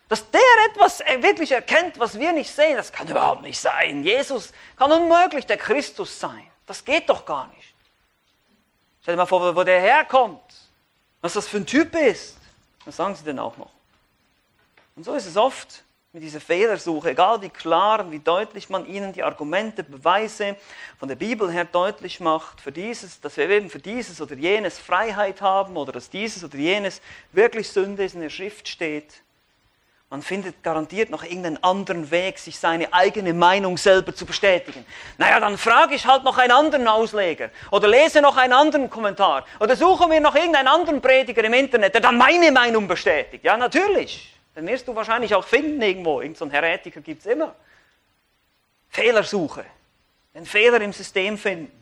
dass 0.09 0.31
der 0.31 0.41
etwas 0.71 1.01
wirklich 1.01 1.53
erkennt, 1.53 1.99
was 1.99 2.19
wir 2.19 2.33
nicht 2.33 2.51
sehen. 2.51 2.77
Das 2.77 2.93
kann 2.93 3.09
überhaupt 3.09 3.43
nicht 3.43 3.59
sein. 3.59 4.05
Jesus 4.05 4.53
kann 4.77 4.93
unmöglich 4.93 5.47
der 5.47 5.57
Christus 5.57 6.19
sein. 6.21 6.47
Das 6.67 6.85
geht 6.85 7.09
doch 7.09 7.25
gar 7.25 7.49
nicht. 7.49 7.75
Stell 9.03 9.15
dir 9.15 9.19
mal 9.19 9.27
vor, 9.27 9.55
wo 9.55 9.65
der 9.65 9.81
herkommt 9.81 10.41
was 11.25 11.33
das 11.33 11.49
für 11.49 11.57
ein 11.57 11.65
Typ 11.65 11.95
ist. 11.95 12.37
Was 12.85 12.97
sagen 12.97 13.15
sie 13.15 13.25
denn 13.25 13.39
auch 13.39 13.57
noch? 13.57 13.71
Und 14.95 15.05
so 15.05 15.15
ist 15.15 15.25
es 15.25 15.39
oft 15.39 15.83
mit 16.13 16.23
dieser 16.23 16.39
Fehlersuche, 16.39 17.13
egal 17.13 17.41
wie 17.41 17.49
klar 17.49 18.01
und 18.01 18.11
wie 18.11 18.19
deutlich 18.19 18.69
man 18.69 18.85
ihnen 18.85 19.15
die 19.15 19.23
Argumente, 19.23 19.83
Beweise 19.85 20.55
von 20.99 21.09
der 21.09 21.17
Bibel 21.17 21.51
her 21.51 21.65
deutlich 21.65 22.21
macht, 22.21 22.61
für 22.61 22.73
dieses, 22.73 23.23
dass 23.23 23.39
wir 23.39 23.49
eben 23.49 23.71
für 23.71 23.79
dieses 23.79 24.21
oder 24.21 24.35
jenes 24.35 24.79
Freiheit 24.79 25.41
haben 25.41 25.79
oder 25.79 25.93
dass 25.93 26.11
dieses 26.11 26.45
oder 26.45 26.59
jenes 26.59 27.01
wirklich 27.33 27.71
Sünde 27.71 28.05
ist, 28.05 28.15
in 28.15 28.21
der 28.21 28.29
Schrift 28.29 28.69
steht, 28.69 29.23
man 30.15 30.23
findet 30.23 30.63
garantiert 30.63 31.11
noch 31.11 31.25
irgendeinen 31.25 31.61
anderen 31.65 32.09
Weg, 32.13 32.39
sich 32.39 32.57
seine 32.57 32.93
eigene 32.93 33.35
Meinung 33.35 33.77
selber 33.77 34.15
zu 34.15 34.25
bestätigen. 34.25 34.87
Naja, 35.19 35.41
dann 35.41 35.59
frage 35.59 35.97
ich 35.97 36.07
halt 36.07 36.23
noch 36.23 36.39
einen 36.39 36.53
anderen 36.53 36.87
Ausleger 36.87 37.51
oder 37.73 37.89
lese 37.89 38.21
noch 38.21 38.37
einen 38.37 38.53
anderen 38.53 38.89
Kommentar 38.89 39.45
oder 39.59 39.75
suche 39.75 40.07
mir 40.07 40.21
noch 40.21 40.37
irgendeinen 40.37 40.69
anderen 40.69 41.03
Prediger 41.03 41.43
im 41.43 41.53
Internet, 41.55 41.95
der 41.95 42.01
dann 42.01 42.17
meine 42.17 42.53
Meinung 42.53 42.87
bestätigt. 42.87 43.45
Ja, 43.45 43.57
natürlich. 43.57 44.33
Den 44.55 44.69
wirst 44.69 44.87
du 44.87 44.95
wahrscheinlich 44.95 45.35
auch 45.35 45.45
finden 45.45 45.83
irgendwo. 45.83 46.21
Irgend 46.21 46.37
so 46.37 46.45
einen 46.45 46.53
Heretiker 46.53 47.01
gibt 47.01 47.23
es 47.23 47.27
immer. 47.27 47.53
Fehlersuche. 48.91 49.65
Den 50.33 50.47
Fehler 50.47 50.81
im 50.81 50.93
System 50.93 51.37
finden. 51.37 51.73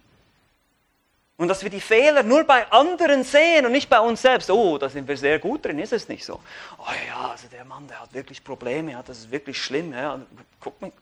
Und 1.42 1.48
dass 1.48 1.64
wir 1.64 1.70
die 1.70 1.80
Fehler 1.80 2.22
nur 2.22 2.44
bei 2.44 2.70
anderen 2.70 3.24
sehen 3.24 3.66
und 3.66 3.72
nicht 3.72 3.90
bei 3.90 3.98
uns 3.98 4.22
selbst. 4.22 4.48
Oh, 4.48 4.78
da 4.78 4.88
sind 4.88 5.08
wir 5.08 5.16
sehr 5.16 5.40
gut 5.40 5.64
drin, 5.64 5.80
ist 5.80 5.92
es 5.92 6.06
nicht 6.06 6.24
so. 6.24 6.38
Oh 6.78 6.92
ja, 7.08 7.30
also 7.32 7.48
der 7.48 7.64
Mann, 7.64 7.88
der 7.88 8.00
hat 8.00 8.14
wirklich 8.14 8.44
Probleme, 8.44 8.92
ja, 8.92 9.02
das 9.02 9.18
ist 9.18 9.30
wirklich 9.32 9.60
schlimm. 9.60 9.92
Ja. 9.92 10.20
Guck 10.60 10.80
mal, 10.80 10.92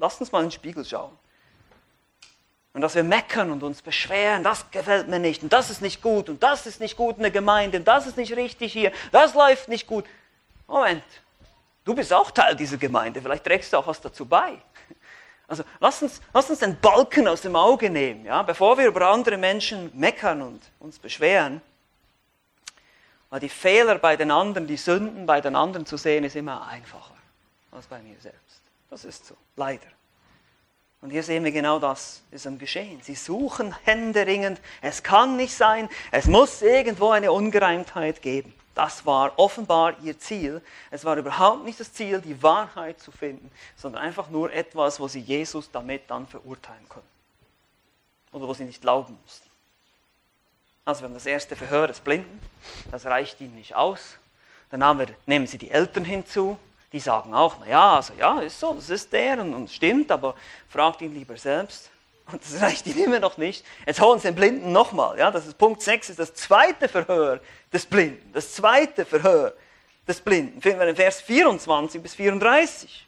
lass 0.00 0.18
uns 0.18 0.32
mal 0.32 0.40
in 0.40 0.46
den 0.46 0.50
Spiegel 0.50 0.84
schauen. 0.84 1.16
Und 2.72 2.80
dass 2.80 2.96
wir 2.96 3.04
meckern 3.04 3.52
und 3.52 3.62
uns 3.62 3.80
beschweren, 3.80 4.42
das 4.42 4.68
gefällt 4.72 5.06
mir 5.06 5.20
nicht 5.20 5.44
und 5.44 5.52
das 5.52 5.70
ist 5.70 5.80
nicht 5.80 6.02
gut 6.02 6.28
und 6.30 6.42
das 6.42 6.66
ist 6.66 6.80
nicht 6.80 6.96
gut 6.96 7.18
in 7.18 7.22
der 7.22 7.30
Gemeinde 7.30 7.78
und 7.78 7.86
das 7.86 8.08
ist 8.08 8.16
nicht 8.16 8.34
richtig 8.34 8.72
hier, 8.72 8.90
das 9.12 9.34
läuft 9.34 9.68
nicht 9.68 9.86
gut. 9.86 10.04
Moment, 10.66 11.04
du 11.84 11.94
bist 11.94 12.12
auch 12.12 12.32
Teil 12.32 12.56
dieser 12.56 12.76
Gemeinde, 12.76 13.22
vielleicht 13.22 13.44
trägst 13.44 13.72
du 13.72 13.76
auch 13.76 13.86
was 13.86 14.00
dazu 14.00 14.26
bei. 14.26 14.58
Also 15.48 15.62
lass 15.78 16.02
uns, 16.02 16.20
lass 16.32 16.50
uns 16.50 16.58
den 16.58 16.78
Balken 16.80 17.28
aus 17.28 17.42
dem 17.42 17.54
Auge 17.54 17.88
nehmen, 17.88 18.24
ja, 18.24 18.42
bevor 18.42 18.78
wir 18.78 18.86
über 18.86 19.08
andere 19.08 19.36
Menschen 19.36 19.90
meckern 19.94 20.42
und 20.42 20.60
uns 20.80 20.98
beschweren. 20.98 21.60
Weil 23.30 23.40
die 23.40 23.48
Fehler 23.48 23.98
bei 23.98 24.16
den 24.16 24.30
anderen, 24.30 24.66
die 24.66 24.76
Sünden 24.76 25.26
bei 25.26 25.40
den 25.40 25.54
anderen 25.54 25.86
zu 25.86 25.96
sehen, 25.96 26.24
ist 26.24 26.36
immer 26.36 26.66
einfacher 26.66 27.14
als 27.70 27.86
bei 27.86 28.00
mir 28.00 28.18
selbst. 28.20 28.60
Das 28.90 29.04
ist 29.04 29.26
so, 29.26 29.36
leider. 29.56 29.86
Und 31.02 31.10
hier 31.10 31.22
sehen 31.22 31.44
wir 31.44 31.52
genau 31.52 31.78
das 31.78 32.22
ist 32.30 32.46
am 32.46 32.58
Geschehen. 32.58 33.00
Sie 33.02 33.14
suchen 33.14 33.74
händeringend, 33.84 34.60
es 34.80 35.02
kann 35.02 35.36
nicht 35.36 35.54
sein, 35.54 35.88
es 36.10 36.26
muss 36.26 36.62
irgendwo 36.62 37.10
eine 37.10 37.30
Ungereimtheit 37.30 38.22
geben. 38.22 38.52
Das 38.76 39.06
war 39.06 39.38
offenbar 39.38 39.98
ihr 40.02 40.18
Ziel. 40.18 40.60
Es 40.90 41.02
war 41.06 41.16
überhaupt 41.16 41.64
nicht 41.64 41.80
das 41.80 41.94
Ziel, 41.94 42.20
die 42.20 42.42
Wahrheit 42.42 43.00
zu 43.00 43.10
finden, 43.10 43.50
sondern 43.74 44.02
einfach 44.02 44.28
nur 44.28 44.52
etwas, 44.52 45.00
wo 45.00 45.08
sie 45.08 45.20
Jesus 45.20 45.70
damit 45.70 46.02
dann 46.08 46.26
verurteilen 46.26 46.86
können. 46.90 47.08
Oder 48.32 48.46
wo 48.46 48.52
sie 48.52 48.64
nicht 48.64 48.82
glauben 48.82 49.18
mussten. 49.24 49.48
Also 50.84 51.00
wir 51.00 51.08
haben 51.08 51.14
das 51.14 51.24
erste 51.24 51.56
Verhör 51.56 51.86
des 51.86 52.00
Blinden, 52.00 52.38
das 52.90 53.06
reicht 53.06 53.40
ihnen 53.40 53.54
nicht 53.54 53.74
aus. 53.74 54.18
Dann 54.70 54.98
wir, 54.98 55.08
nehmen 55.24 55.46
sie 55.46 55.56
die 55.56 55.70
Eltern 55.70 56.04
hinzu, 56.04 56.58
die 56.92 57.00
sagen 57.00 57.32
auch, 57.32 57.58
naja, 57.60 57.96
also 57.96 58.12
ja, 58.12 58.40
ist 58.40 58.60
so, 58.60 58.74
das 58.74 58.90
ist 58.90 59.10
der 59.10 59.40
und, 59.40 59.54
und 59.54 59.70
stimmt, 59.70 60.10
aber 60.10 60.34
fragt 60.68 61.00
ihn 61.00 61.14
lieber 61.14 61.38
selbst. 61.38 61.90
Und 62.30 62.42
das 62.42 62.60
reicht 62.60 62.86
ihnen 62.86 63.04
immer 63.04 63.20
noch 63.20 63.36
nicht. 63.36 63.64
Jetzt 63.86 64.00
holen 64.00 64.18
sie 64.18 64.28
den 64.28 64.34
Blinden 64.34 64.72
nochmal. 64.72 65.18
Ja, 65.18 65.30
das 65.30 65.46
ist 65.46 65.58
Punkt 65.58 65.80
6, 65.80 66.10
ist 66.10 66.18
das 66.18 66.34
zweite 66.34 66.88
Verhör 66.88 67.40
des 67.72 67.86
Blinden. 67.86 68.32
Das 68.32 68.52
zweite 68.54 69.04
Verhör 69.04 69.54
des 70.08 70.20
Blinden 70.20 70.60
finden 70.60 70.80
wir 70.80 70.88
in 70.88 70.96
Vers 70.96 71.20
24 71.20 72.02
bis 72.02 72.14
34. 72.14 73.06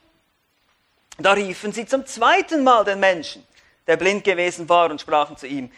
Da 1.18 1.32
riefen 1.32 1.72
sie 1.72 1.84
zum 1.84 2.06
zweiten 2.06 2.62
Mal 2.62 2.84
den 2.84 3.00
Menschen, 3.00 3.44
der 3.88 3.96
blind 3.96 4.22
gewesen 4.22 4.68
war, 4.68 4.90
und 4.90 5.00
sprachen 5.00 5.36
zu 5.36 5.46
ihm, 5.48 5.70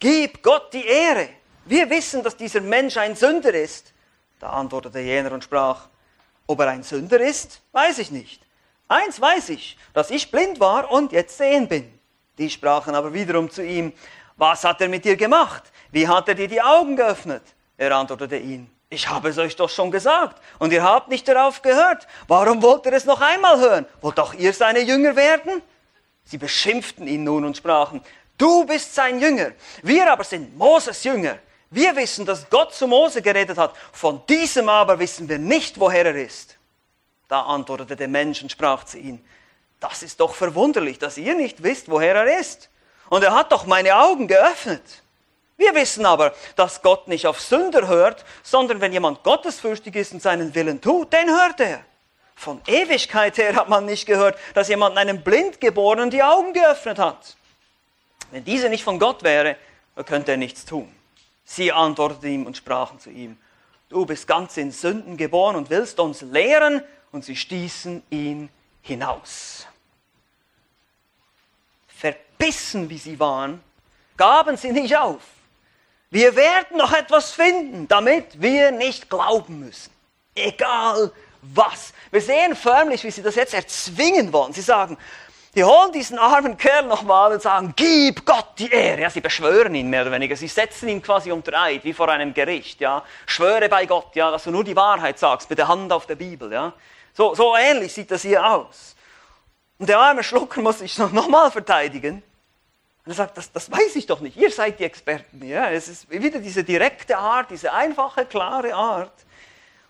Gib 0.00 0.42
Gott 0.42 0.72
die 0.72 0.86
Ehre. 0.86 1.28
Wir 1.64 1.90
wissen, 1.90 2.22
dass 2.22 2.36
dieser 2.36 2.60
Mensch 2.60 2.96
ein 2.96 3.14
Sünder 3.14 3.52
ist. 3.52 3.92
Da 4.40 4.50
antwortete 4.50 5.00
jener 5.00 5.32
und 5.32 5.44
sprach, 5.44 5.88
ob 6.46 6.60
er 6.60 6.68
ein 6.68 6.82
Sünder 6.82 7.20
ist, 7.20 7.60
weiß 7.72 7.98
ich 7.98 8.10
nicht. 8.10 8.42
Eins 8.88 9.20
weiß 9.20 9.50
ich, 9.50 9.76
dass 9.92 10.10
ich 10.10 10.30
blind 10.30 10.60
war 10.60 10.90
und 10.90 11.12
jetzt 11.12 11.36
sehen 11.36 11.68
bin. 11.68 11.97
Die 12.38 12.48
sprachen 12.48 12.94
aber 12.94 13.12
wiederum 13.12 13.50
zu 13.50 13.64
ihm, 13.64 13.92
was 14.36 14.64
hat 14.64 14.80
er 14.80 14.88
mit 14.88 15.04
dir 15.04 15.16
gemacht? 15.16 15.64
Wie 15.90 16.06
hat 16.06 16.28
er 16.28 16.34
dir 16.34 16.48
die 16.48 16.62
Augen 16.62 16.96
geöffnet? 16.96 17.42
Er 17.76 17.92
antwortete 17.96 18.36
ihnen, 18.36 18.70
ich 18.90 19.08
habe 19.08 19.28
es 19.28 19.38
euch 19.38 19.56
doch 19.56 19.68
schon 19.68 19.90
gesagt 19.90 20.40
und 20.58 20.72
ihr 20.72 20.82
habt 20.82 21.08
nicht 21.08 21.28
darauf 21.28 21.60
gehört. 21.60 22.06
Warum 22.26 22.62
wollt 22.62 22.86
ihr 22.86 22.92
es 22.92 23.04
noch 23.04 23.20
einmal 23.20 23.58
hören? 23.60 23.86
Wollt 24.00 24.18
auch 24.18 24.32
ihr 24.34 24.52
seine 24.52 24.80
Jünger 24.80 25.16
werden? 25.16 25.62
Sie 26.24 26.38
beschimpften 26.38 27.06
ihn 27.06 27.24
nun 27.24 27.44
und 27.44 27.56
sprachen, 27.56 28.00
du 28.38 28.64
bist 28.64 28.94
sein 28.94 29.20
Jünger, 29.20 29.52
wir 29.82 30.10
aber 30.10 30.24
sind 30.24 30.56
Moses 30.56 31.04
Jünger. 31.04 31.38
Wir 31.70 31.94
wissen, 31.96 32.24
dass 32.24 32.48
Gott 32.48 32.74
zu 32.74 32.86
Mose 32.86 33.20
geredet 33.20 33.58
hat, 33.58 33.74
von 33.92 34.22
diesem 34.26 34.70
aber 34.70 34.98
wissen 34.98 35.28
wir 35.28 35.38
nicht, 35.38 35.78
woher 35.78 36.06
er 36.06 36.14
ist. 36.14 36.56
Da 37.28 37.42
antwortete 37.42 37.94
der 37.94 38.08
Mensch 38.08 38.40
und 38.42 38.50
sprach 38.50 38.84
zu 38.84 38.98
ihnen, 38.98 39.22
das 39.80 40.02
ist 40.02 40.20
doch 40.20 40.34
verwunderlich, 40.34 40.98
dass 40.98 41.18
ihr 41.18 41.34
nicht 41.34 41.62
wisst, 41.62 41.90
woher 41.90 42.14
er 42.14 42.40
ist. 42.40 42.68
Und 43.08 43.22
er 43.22 43.34
hat 43.34 43.52
doch 43.52 43.66
meine 43.66 43.96
Augen 43.96 44.28
geöffnet. 44.28 44.82
Wir 45.56 45.74
wissen 45.74 46.06
aber, 46.06 46.34
dass 46.56 46.82
Gott 46.82 47.08
nicht 47.08 47.26
auf 47.26 47.40
Sünder 47.40 47.88
hört, 47.88 48.24
sondern 48.42 48.80
wenn 48.80 48.92
jemand 48.92 49.22
gottesfürchtig 49.24 49.96
ist 49.96 50.12
und 50.12 50.22
seinen 50.22 50.54
Willen 50.54 50.80
tut, 50.80 51.12
den 51.12 51.28
hört 51.28 51.60
er. 51.60 51.80
Von 52.36 52.60
Ewigkeit 52.68 53.36
her 53.38 53.56
hat 53.56 53.68
man 53.68 53.84
nicht 53.84 54.06
gehört, 54.06 54.38
dass 54.54 54.68
jemand 54.68 54.96
einem 54.96 55.22
Blindgeborenen 55.22 56.10
die 56.10 56.22
Augen 56.22 56.52
geöffnet 56.52 56.98
hat. 56.98 57.36
Wenn 58.30 58.44
diese 58.44 58.68
nicht 58.68 58.84
von 58.84 59.00
Gott 59.00 59.24
wäre, 59.24 59.56
könnte 60.06 60.32
er 60.32 60.36
nichts 60.36 60.64
tun. 60.64 60.94
Sie 61.44 61.72
antworteten 61.72 62.28
ihm 62.28 62.46
und 62.46 62.56
sprachen 62.56 63.00
zu 63.00 63.10
ihm, 63.10 63.36
du 63.88 64.06
bist 64.06 64.28
ganz 64.28 64.56
in 64.56 64.70
Sünden 64.70 65.16
geboren 65.16 65.56
und 65.56 65.70
willst 65.70 65.98
uns 65.98 66.20
lehren, 66.20 66.82
und 67.10 67.24
sie 67.24 67.36
stießen 67.36 68.02
ihn 68.10 68.50
hinaus. 68.82 69.66
Verbissen 71.88 72.88
wie 72.90 72.98
sie 72.98 73.18
waren, 73.18 73.62
gaben 74.16 74.56
sie 74.56 74.72
nicht 74.72 74.96
auf. 74.96 75.22
Wir 76.10 76.36
werden 76.36 76.78
noch 76.78 76.92
etwas 76.92 77.32
finden, 77.32 77.86
damit 77.88 78.40
wir 78.40 78.70
nicht 78.70 79.10
glauben 79.10 79.60
müssen. 79.60 79.92
Egal 80.34 81.12
was. 81.42 81.92
Wir 82.10 82.20
sehen 82.20 82.56
förmlich, 82.56 83.04
wie 83.04 83.10
sie 83.10 83.22
das 83.22 83.34
jetzt 83.34 83.54
erzwingen 83.54 84.32
wollen. 84.32 84.52
Sie 84.52 84.62
sagen, 84.62 84.96
die 85.54 85.64
holen 85.64 85.92
diesen 85.92 86.18
armen 86.18 86.56
Kerl 86.56 86.86
nochmal 86.86 87.32
und 87.32 87.42
sagen, 87.42 87.72
gib 87.74 88.24
Gott 88.24 88.58
die 88.58 88.70
Ehre. 88.70 89.02
Ja, 89.02 89.10
sie 89.10 89.20
beschwören 89.20 89.74
ihn 89.74 89.90
mehr 89.90 90.02
oder 90.02 90.12
weniger. 90.12 90.36
Sie 90.36 90.48
setzen 90.48 90.88
ihn 90.88 91.02
quasi 91.02 91.32
unter 91.32 91.60
Eid, 91.60 91.84
wie 91.84 91.92
vor 91.92 92.08
einem 92.08 92.32
Gericht. 92.32 92.80
Ja. 92.80 93.02
Schwöre 93.26 93.68
bei 93.68 93.86
Gott, 93.86 94.14
ja, 94.14 94.30
dass 94.30 94.44
du 94.44 94.50
nur 94.50 94.64
die 94.64 94.76
Wahrheit 94.76 95.18
sagst, 95.18 95.50
mit 95.50 95.58
der 95.58 95.68
Hand 95.68 95.92
auf 95.92 96.06
der 96.06 96.16
Bibel. 96.16 96.52
Ja. 96.52 96.72
So, 97.18 97.34
so 97.34 97.56
ähnlich 97.56 97.92
sieht 97.92 98.12
das 98.12 98.22
hier 98.22 98.46
aus. 98.46 98.94
Und 99.76 99.88
der 99.88 99.98
arme 99.98 100.22
Schlucker 100.22 100.62
muss 100.62 100.78
sich 100.78 100.96
noch, 100.98 101.10
nochmal 101.10 101.50
verteidigen. 101.50 102.22
Und 103.04 103.12
er 103.12 103.14
sagt, 103.14 103.36
das, 103.36 103.50
das 103.50 103.68
weiß 103.68 103.96
ich 103.96 104.06
doch 104.06 104.20
nicht. 104.20 104.36
Ihr 104.36 104.52
seid 104.52 104.78
die 104.78 104.84
Experten. 104.84 105.44
Ja, 105.44 105.68
es 105.68 105.88
ist 105.88 106.08
wieder 106.08 106.38
diese 106.38 106.62
direkte 106.62 107.18
Art, 107.18 107.50
diese 107.50 107.72
einfache, 107.72 108.24
klare 108.24 108.72
Art. 108.72 109.10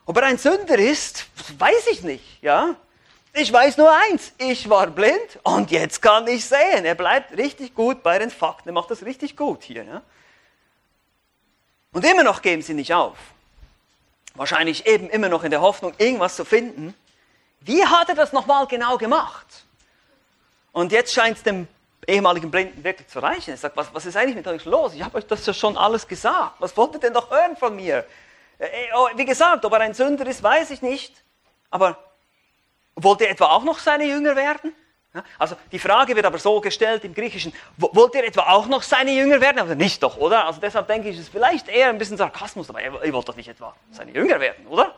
Ob 0.06 0.16
er 0.16 0.22
ein 0.22 0.38
Sünder 0.38 0.78
ist, 0.78 1.26
weiß 1.58 1.88
ich 1.92 2.02
nicht. 2.02 2.42
Ja? 2.42 2.76
Ich 3.34 3.52
weiß 3.52 3.76
nur 3.76 3.92
eins, 3.92 4.32
ich 4.38 4.70
war 4.70 4.86
blind 4.86 5.38
und 5.42 5.70
jetzt 5.70 6.00
kann 6.00 6.26
ich 6.28 6.46
sehen. 6.46 6.86
Er 6.86 6.94
bleibt 6.94 7.36
richtig 7.36 7.74
gut 7.74 8.02
bei 8.02 8.18
den 8.18 8.30
Fakten, 8.30 8.70
er 8.70 8.72
macht 8.72 8.90
das 8.90 9.02
richtig 9.04 9.36
gut 9.36 9.64
hier. 9.64 9.84
Ja? 9.84 10.00
Und 11.92 12.06
immer 12.06 12.22
noch 12.22 12.40
geben 12.40 12.62
sie 12.62 12.72
nicht 12.72 12.94
auf. 12.94 13.18
Wahrscheinlich 14.34 14.86
eben 14.86 15.10
immer 15.10 15.28
noch 15.28 15.44
in 15.44 15.50
der 15.50 15.60
Hoffnung, 15.60 15.92
irgendwas 15.98 16.34
zu 16.34 16.46
finden. 16.46 16.94
Wie 17.60 17.84
hat 17.84 18.08
er 18.08 18.14
das 18.14 18.32
nochmal 18.32 18.66
genau 18.66 18.96
gemacht? 18.96 19.46
Und 20.72 20.92
jetzt 20.92 21.12
scheint 21.12 21.36
es 21.36 21.42
dem 21.42 21.66
ehemaligen 22.06 22.50
Blinden 22.50 22.82
wirklich 22.82 23.08
zu 23.08 23.18
reichen. 23.18 23.50
Er 23.50 23.56
sagt, 23.56 23.76
was, 23.76 23.92
was 23.92 24.06
ist 24.06 24.16
eigentlich 24.16 24.36
mit 24.36 24.46
euch 24.46 24.64
los? 24.64 24.94
Ich 24.94 25.02
habe 25.02 25.18
euch 25.18 25.26
das 25.26 25.44
ja 25.44 25.52
schon 25.52 25.76
alles 25.76 26.06
gesagt. 26.06 26.56
Was 26.58 26.76
wollt 26.76 26.94
ihr 26.94 27.00
denn 27.00 27.12
doch 27.12 27.30
hören 27.30 27.56
von 27.56 27.76
mir? 27.76 28.04
Äh, 28.58 28.66
äh, 28.66 28.88
oh, 28.96 29.08
wie 29.14 29.24
gesagt, 29.24 29.64
ob 29.64 29.72
er 29.72 29.80
ein 29.80 29.94
Sünder 29.94 30.26
ist, 30.26 30.42
weiß 30.42 30.70
ich 30.70 30.82
nicht. 30.82 31.12
Aber 31.70 31.98
wollt 32.96 33.20
ihr 33.20 33.30
etwa 33.30 33.46
auch 33.46 33.64
noch 33.64 33.78
seine 33.78 34.04
Jünger 34.04 34.34
werden? 34.36 34.72
Also 35.38 35.56
die 35.72 35.78
Frage 35.78 36.14
wird 36.14 36.26
aber 36.26 36.38
so 36.38 36.60
gestellt 36.60 37.02
im 37.04 37.14
Griechischen, 37.14 37.52
wollt 37.76 38.14
ihr 38.14 38.24
etwa 38.24 38.42
auch 38.52 38.66
noch 38.66 38.82
seine 38.82 39.12
Jünger 39.12 39.40
werden? 39.40 39.58
Aber 39.58 39.74
nicht 39.74 40.02
doch, 40.02 40.16
oder? 40.18 40.44
Also 40.44 40.60
deshalb 40.60 40.86
denke 40.86 41.08
ich, 41.08 41.16
es 41.16 41.22
ist 41.22 41.32
vielleicht 41.32 41.68
eher 41.68 41.88
ein 41.88 41.98
bisschen 41.98 42.16
Sarkasmus, 42.16 42.68
aber 42.68 42.82
ihr 42.82 43.12
wollt 43.12 43.28
doch 43.28 43.34
nicht 43.34 43.48
etwa 43.48 43.74
seine 43.90 44.12
Jünger 44.12 44.38
werden, 44.38 44.66
oder? 44.66 44.94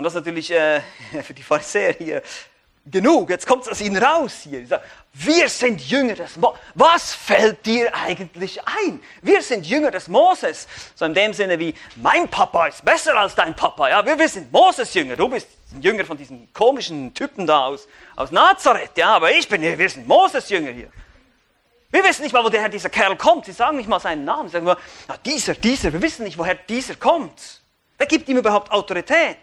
Und 0.00 0.04
das 0.04 0.14
ist 0.14 0.24
natürlich 0.24 0.50
äh, 0.50 0.80
für 1.22 1.34
die 1.34 1.42
Pharisäer 1.42 1.92
hier 1.92 2.22
genug. 2.86 3.28
Jetzt 3.28 3.46
kommt 3.46 3.64
es 3.64 3.68
aus 3.68 3.82
ihnen 3.82 4.02
raus 4.02 4.32
hier. 4.44 4.66
Sagen, 4.66 4.82
wir 5.12 5.46
sind 5.46 5.78
Jünger 5.78 6.14
des 6.14 6.38
Moses. 6.38 6.58
Was 6.74 7.12
fällt 7.12 7.66
dir 7.66 7.94
eigentlich 7.94 8.58
ein? 8.64 9.02
Wir 9.20 9.42
sind 9.42 9.66
Jünger 9.66 9.90
des 9.90 10.08
Moses. 10.08 10.66
So 10.94 11.04
in 11.04 11.12
dem 11.12 11.34
Sinne 11.34 11.58
wie, 11.58 11.74
mein 11.96 12.26
Papa 12.28 12.68
ist 12.68 12.82
besser 12.82 13.14
als 13.14 13.34
dein 13.34 13.54
Papa. 13.54 13.90
Ja, 13.90 14.06
wir, 14.06 14.18
wir 14.18 14.26
sind 14.26 14.50
Moses 14.50 14.94
Jünger. 14.94 15.16
Du 15.16 15.28
bist 15.28 15.48
ein 15.74 15.82
Jünger 15.82 16.06
von 16.06 16.16
diesen 16.16 16.50
komischen 16.54 17.12
Typen 17.12 17.46
da 17.46 17.66
aus, 17.66 17.86
aus 18.16 18.30
Nazareth. 18.30 18.96
Ja, 18.96 19.16
aber 19.16 19.30
ich 19.32 19.46
bin 19.50 19.60
hier, 19.60 19.76
wir 19.76 19.90
sind 19.90 20.08
Moses 20.08 20.48
Jünger 20.48 20.70
hier. 20.70 20.88
Wir 21.90 22.02
wissen 22.04 22.22
nicht 22.22 22.32
mal, 22.32 22.42
woher 22.42 22.70
dieser 22.70 22.88
Kerl 22.88 23.16
kommt. 23.16 23.44
Sie 23.44 23.52
sagen 23.52 23.76
nicht 23.76 23.88
mal 23.90 24.00
seinen 24.00 24.24
Namen. 24.24 24.48
Sie 24.48 24.54
sagen 24.54 24.64
nur, 24.64 24.78
na, 25.08 25.18
dieser, 25.18 25.52
dieser. 25.52 25.92
Wir 25.92 26.00
wissen 26.00 26.24
nicht, 26.24 26.38
woher 26.38 26.54
dieser 26.54 26.94
kommt. 26.94 27.60
Wer 27.98 28.06
gibt 28.06 28.30
ihm 28.30 28.38
überhaupt 28.38 28.72
Autorität? 28.72 29.36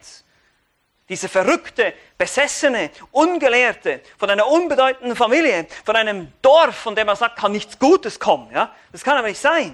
Diese 1.09 1.29
verrückte, 1.29 1.93
besessene, 2.17 2.91
ungelehrte, 3.11 4.01
von 4.17 4.29
einer 4.29 4.45
unbedeutenden 4.45 5.15
Familie, 5.15 5.67
von 5.85 5.95
einem 5.95 6.33
Dorf, 6.41 6.75
von 6.75 6.95
dem 6.95 7.07
er 7.07 7.15
sagt, 7.15 7.37
kann 7.37 7.53
nichts 7.53 7.79
Gutes 7.79 8.19
kommen. 8.19 8.51
Ja? 8.51 8.75
Das 8.91 9.03
kann 9.03 9.17
aber 9.17 9.29
nicht 9.29 9.39
sein. 9.39 9.73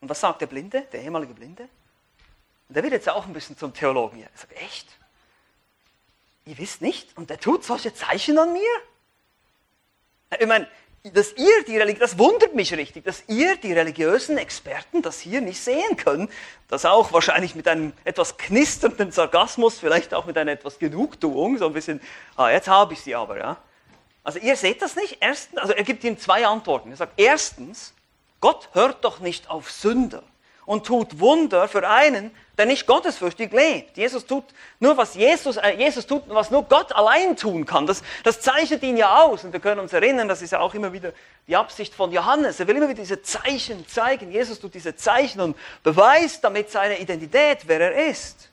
Und 0.00 0.08
was 0.08 0.20
sagt 0.20 0.40
der 0.40 0.46
Blinde, 0.46 0.82
der 0.92 1.02
ehemalige 1.02 1.34
Blinde? 1.34 1.68
Und 2.68 2.76
der 2.76 2.82
wird 2.82 2.92
jetzt 2.92 3.08
auch 3.08 3.26
ein 3.26 3.32
bisschen 3.32 3.58
zum 3.58 3.74
Theologen 3.74 4.18
hier. 4.18 4.28
Er 4.32 4.38
sagt, 4.38 4.52
echt? 4.60 4.88
Ihr 6.46 6.58
wisst 6.58 6.80
nicht? 6.80 7.16
Und 7.16 7.30
der 7.30 7.40
tut 7.40 7.64
solche 7.64 7.92
Zeichen 7.92 8.38
an 8.38 8.52
mir? 8.52 8.60
Ich 10.38 10.46
meine, 10.46 10.68
dass 11.12 11.34
ihr 11.36 11.64
die 11.66 11.76
Religi 11.76 11.98
das 11.98 12.18
wundert 12.18 12.54
mich 12.54 12.72
richtig, 12.72 13.04
dass 13.04 13.24
ihr 13.28 13.56
die 13.56 13.74
religiösen 13.74 14.38
Experten 14.38 15.02
das 15.02 15.20
hier 15.20 15.42
nicht 15.42 15.60
sehen 15.60 15.96
können. 15.96 16.30
Das 16.68 16.86
auch 16.86 17.12
wahrscheinlich 17.12 17.54
mit 17.54 17.68
einem 17.68 17.92
etwas 18.04 18.38
knisternden 18.38 19.12
Sarkasmus, 19.12 19.78
vielleicht 19.78 20.14
auch 20.14 20.24
mit 20.24 20.38
einer 20.38 20.52
etwas 20.52 20.78
Genugtuung, 20.78 21.58
so 21.58 21.66
ein 21.66 21.74
bisschen, 21.74 22.00
ah, 22.36 22.48
jetzt 22.48 22.68
habe 22.68 22.94
ich 22.94 23.02
sie 23.02 23.14
aber, 23.14 23.38
ja. 23.38 23.58
Also 24.22 24.38
ihr 24.38 24.56
seht 24.56 24.80
das 24.80 24.96
nicht. 24.96 25.18
Erstens, 25.20 25.58
also 25.58 25.74
er 25.74 25.84
gibt 25.84 26.02
ihnen 26.04 26.18
zwei 26.18 26.46
Antworten. 26.46 26.90
Er 26.90 26.96
sagt, 26.96 27.12
erstens, 27.18 27.92
Gott 28.40 28.70
hört 28.72 29.04
doch 29.04 29.20
nicht 29.20 29.50
auf 29.50 29.70
Sünder 29.70 30.22
und 30.66 30.86
tut 30.86 31.20
Wunder 31.20 31.68
für 31.68 31.88
einen, 31.88 32.30
der 32.56 32.66
nicht 32.66 32.86
gottesfürchtig 32.86 33.52
lebt. 33.52 33.96
Jesus 33.96 34.26
tut 34.26 34.44
nur, 34.78 34.96
was 34.96 35.14
Jesus, 35.14 35.56
äh, 35.56 35.72
Jesus 35.76 36.06
tut, 36.06 36.22
was 36.28 36.50
nur 36.50 36.62
Gott 36.64 36.92
allein 36.92 37.36
tun 37.36 37.66
kann. 37.66 37.86
Das, 37.86 38.02
das 38.22 38.40
zeichnet 38.40 38.82
ihn 38.82 38.96
ja 38.96 39.22
aus. 39.22 39.44
Und 39.44 39.52
wir 39.52 39.60
können 39.60 39.80
uns 39.80 39.92
erinnern, 39.92 40.28
das 40.28 40.40
ist 40.40 40.52
ja 40.52 40.60
auch 40.60 40.74
immer 40.74 40.92
wieder 40.92 41.12
die 41.46 41.56
Absicht 41.56 41.94
von 41.94 42.12
Johannes. 42.12 42.60
Er 42.60 42.68
will 42.68 42.76
immer 42.76 42.88
wieder 42.88 43.02
diese 43.02 43.22
Zeichen 43.22 43.86
zeigen. 43.88 44.30
Jesus 44.30 44.60
tut 44.60 44.74
diese 44.74 44.94
Zeichen 44.94 45.40
und 45.40 45.56
beweist 45.82 46.44
damit 46.44 46.70
seine 46.70 46.98
Identität, 46.98 47.60
wer 47.66 47.80
er 47.80 48.08
ist. 48.08 48.50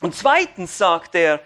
Und 0.00 0.14
zweitens 0.14 0.76
sagt 0.76 1.14
er, 1.14 1.40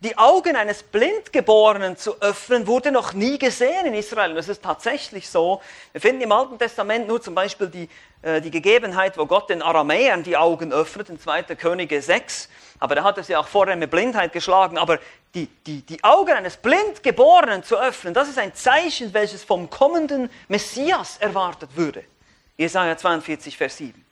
die 0.00 0.18
Augen 0.18 0.56
eines 0.56 0.82
Blindgeborenen 0.82 1.96
zu 1.96 2.20
öffnen, 2.20 2.66
wurde 2.66 2.92
noch 2.92 3.14
nie 3.14 3.38
gesehen 3.38 3.86
in 3.86 3.94
Israel. 3.94 4.30
Und 4.30 4.36
das 4.36 4.48
ist 4.48 4.62
tatsächlich 4.62 5.28
so. 5.28 5.62
Wir 5.92 6.00
finden 6.00 6.20
im 6.20 6.32
Alten 6.32 6.58
Testament 6.58 7.08
nur 7.08 7.22
zum 7.22 7.34
Beispiel 7.34 7.68
die, 7.68 7.88
äh, 8.20 8.42
die 8.42 8.50
Gegebenheit, 8.50 9.16
wo 9.16 9.24
Gott 9.24 9.48
den 9.48 9.62
Aramäern 9.62 10.22
die 10.22 10.36
Augen 10.36 10.72
öffnet, 10.72 11.08
in 11.08 11.18
2. 11.18 11.42
Könige 11.56 12.02
6. 12.02 12.50
Aber 12.78 12.94
da 12.94 13.04
hat 13.04 13.16
er 13.16 13.24
sie 13.24 13.36
auch 13.36 13.48
vorher 13.48 13.74
mit 13.76 13.90
Blindheit 13.90 14.34
geschlagen. 14.34 14.76
Aber 14.76 14.98
die, 15.34 15.46
die, 15.66 15.80
die 15.80 16.04
Augen 16.04 16.32
eines 16.32 16.58
Blindgeborenen 16.58 17.62
zu 17.62 17.78
öffnen, 17.78 18.12
das 18.12 18.28
ist 18.28 18.38
ein 18.38 18.54
Zeichen, 18.54 19.14
welches 19.14 19.44
vom 19.44 19.70
kommenden 19.70 20.28
Messias 20.48 21.16
erwartet 21.18 21.70
würde. 21.74 22.04
Jesaja 22.58 22.98
42, 22.98 23.56
Vers 23.56 23.78
7. 23.78 24.04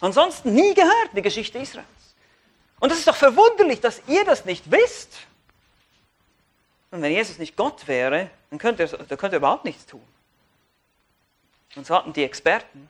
Ansonsten 0.00 0.52
nie 0.52 0.74
gehört 0.74 1.08
in 1.10 1.14
der 1.14 1.22
Geschichte 1.22 1.58
Israels. 1.58 1.88
Und 2.80 2.90
das 2.90 2.98
ist 2.98 3.08
doch 3.08 3.16
verwunderlich, 3.16 3.80
dass 3.80 4.02
ihr 4.06 4.24
das 4.24 4.44
nicht 4.44 4.70
wisst. 4.70 5.18
Und 6.90 7.02
wenn 7.02 7.12
Jesus 7.12 7.38
nicht 7.38 7.56
Gott 7.56 7.86
wäre, 7.88 8.30
dann 8.50 8.58
könnte 8.58 8.84
er, 8.84 8.88
dann 8.88 9.18
könnte 9.18 9.36
er 9.36 9.38
überhaupt 9.38 9.64
nichts 9.64 9.86
tun. 9.86 10.06
Und 11.76 11.86
so 11.86 11.94
hatten 11.94 12.12
die 12.12 12.22
Experten 12.22 12.88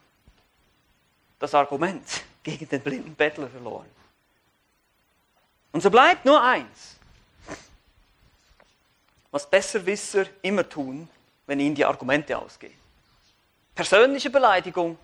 das 1.39 1.55
Argument 1.55 2.05
gegen 2.43 2.69
den 2.69 2.81
blinden 2.81 3.15
Bettler 3.15 3.49
verloren. 3.49 3.89
Und 5.73 5.83
so 5.83 5.91
bleibt 5.91 6.25
nur 6.25 6.41
eins, 6.41 6.97
was 9.31 9.49
Besserwisser 9.49 10.27
immer 10.43 10.69
tun, 10.69 11.09
wenn 11.47 11.59
ihnen 11.59 11.75
die 11.75 11.85
Argumente 11.85 12.39
ausgehen. 12.39 12.79
Persönliche 13.75 14.31
Beleidigung 14.31 14.97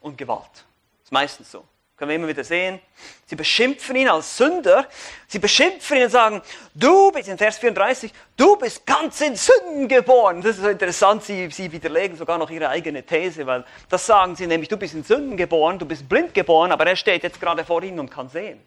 und 0.00 0.16
Gewalt. 0.16 0.52
Das 0.52 1.04
ist 1.04 1.12
meistens 1.12 1.50
so. 1.50 1.64
Können 1.98 2.10
wir 2.10 2.16
immer 2.16 2.28
wieder 2.28 2.44
sehen. 2.44 2.78
Sie 3.26 3.34
beschimpfen 3.34 3.96
ihn 3.96 4.08
als 4.08 4.36
Sünder. 4.36 4.86
Sie 5.26 5.40
beschimpfen 5.40 5.96
ihn 5.96 6.04
und 6.04 6.10
sagen, 6.10 6.42
du 6.72 7.10
bist 7.10 7.28
in 7.28 7.36
Vers 7.36 7.58
34, 7.58 8.12
du 8.36 8.54
bist 8.56 8.86
ganz 8.86 9.20
in 9.20 9.34
Sünden 9.34 9.88
geboren. 9.88 10.40
Das 10.40 10.56
ist 10.56 10.62
so 10.62 10.68
interessant, 10.68 11.24
sie, 11.24 11.50
sie 11.50 11.72
widerlegen 11.72 12.16
sogar 12.16 12.38
noch 12.38 12.50
ihre 12.50 12.68
eigene 12.68 13.02
These, 13.02 13.44
weil 13.48 13.64
das 13.88 14.06
sagen 14.06 14.36
sie 14.36 14.46
nämlich, 14.46 14.68
du 14.68 14.76
bist 14.76 14.94
in 14.94 15.02
Sünden 15.02 15.36
geboren, 15.36 15.80
du 15.80 15.86
bist 15.86 16.08
blind 16.08 16.34
geboren, 16.34 16.70
aber 16.70 16.86
er 16.86 16.94
steht 16.94 17.24
jetzt 17.24 17.40
gerade 17.40 17.64
vor 17.64 17.82
ihnen 17.82 17.98
und 17.98 18.10
kann 18.10 18.28
sehen. 18.28 18.60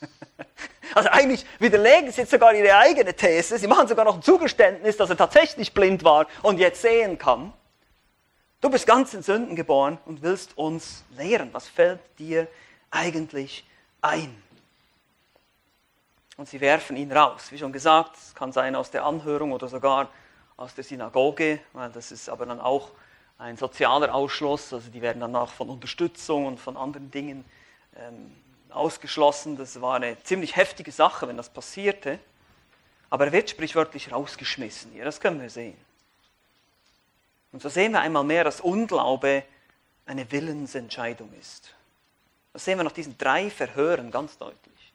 Also 0.94 1.10
eigentlich 1.10 1.44
widerlegen 1.58 2.10
sie 2.10 2.22
jetzt 2.22 2.30
sogar 2.30 2.54
ihre 2.54 2.74
eigene 2.74 3.12
These. 3.12 3.58
Sie 3.58 3.66
machen 3.66 3.86
sogar 3.88 4.04
noch 4.04 4.14
ein 4.14 4.22
Zugeständnis, 4.22 4.96
dass 4.96 5.10
er 5.10 5.16
tatsächlich 5.16 5.74
blind 5.74 6.04
war 6.04 6.26
und 6.42 6.58
jetzt 6.58 6.80
sehen 6.80 7.18
kann. 7.18 7.52
Du 8.62 8.70
bist 8.70 8.86
ganz 8.86 9.12
in 9.12 9.22
Sünden 9.22 9.56
geboren 9.56 9.98
und 10.06 10.22
willst 10.22 10.56
uns 10.56 11.04
lehren. 11.18 11.50
Was 11.52 11.68
fällt 11.68 12.00
dir 12.18 12.46
eigentlich 12.90 13.64
ein? 14.00 14.42
Und 16.36 16.48
sie 16.48 16.60
werfen 16.60 16.96
ihn 16.96 17.12
raus. 17.12 17.50
Wie 17.50 17.58
schon 17.58 17.72
gesagt, 17.72 18.16
es 18.16 18.34
kann 18.34 18.52
sein 18.52 18.74
aus 18.76 18.90
der 18.90 19.04
Anhörung 19.04 19.52
oder 19.52 19.68
sogar 19.68 20.10
aus 20.56 20.74
der 20.74 20.84
Synagoge, 20.84 21.60
weil 21.72 21.90
das 21.90 22.12
ist 22.12 22.28
aber 22.28 22.46
dann 22.46 22.60
auch 22.60 22.90
ein 23.38 23.56
sozialer 23.56 24.14
Ausschluss. 24.14 24.72
Also 24.72 24.90
die 24.90 25.02
werden 25.02 25.20
dann 25.20 25.34
auch 25.34 25.50
von 25.50 25.68
Unterstützung 25.70 26.46
und 26.46 26.58
von 26.58 26.76
anderen 26.76 27.10
Dingen 27.10 27.44
ähm, 27.96 28.34
ausgeschlossen. 28.70 29.56
Das 29.56 29.80
war 29.80 29.96
eine 29.96 30.22
ziemlich 30.22 30.56
heftige 30.56 30.92
Sache, 30.92 31.28
wenn 31.28 31.36
das 31.36 31.48
passierte. 31.48 32.18
Aber 33.08 33.26
er 33.26 33.32
wird 33.32 33.50
sprichwörtlich 33.50 34.12
rausgeschmissen 34.12 34.92
hier, 34.92 35.04
das 35.04 35.20
können 35.20 35.40
wir 35.40 35.50
sehen. 35.50 35.76
Und 37.52 37.62
so 37.62 37.68
sehen 37.68 37.92
wir 37.92 38.00
einmal 38.00 38.24
mehr, 38.24 38.44
dass 38.44 38.60
Unglaube 38.60 39.44
eine 40.04 40.30
Willensentscheidung 40.30 41.32
ist. 41.40 41.75
Das 42.56 42.64
sehen 42.64 42.78
wir 42.78 42.84
nach 42.84 42.92
diesen 42.92 43.18
drei 43.18 43.50
Verhören 43.50 44.10
ganz 44.10 44.38
deutlich. 44.38 44.94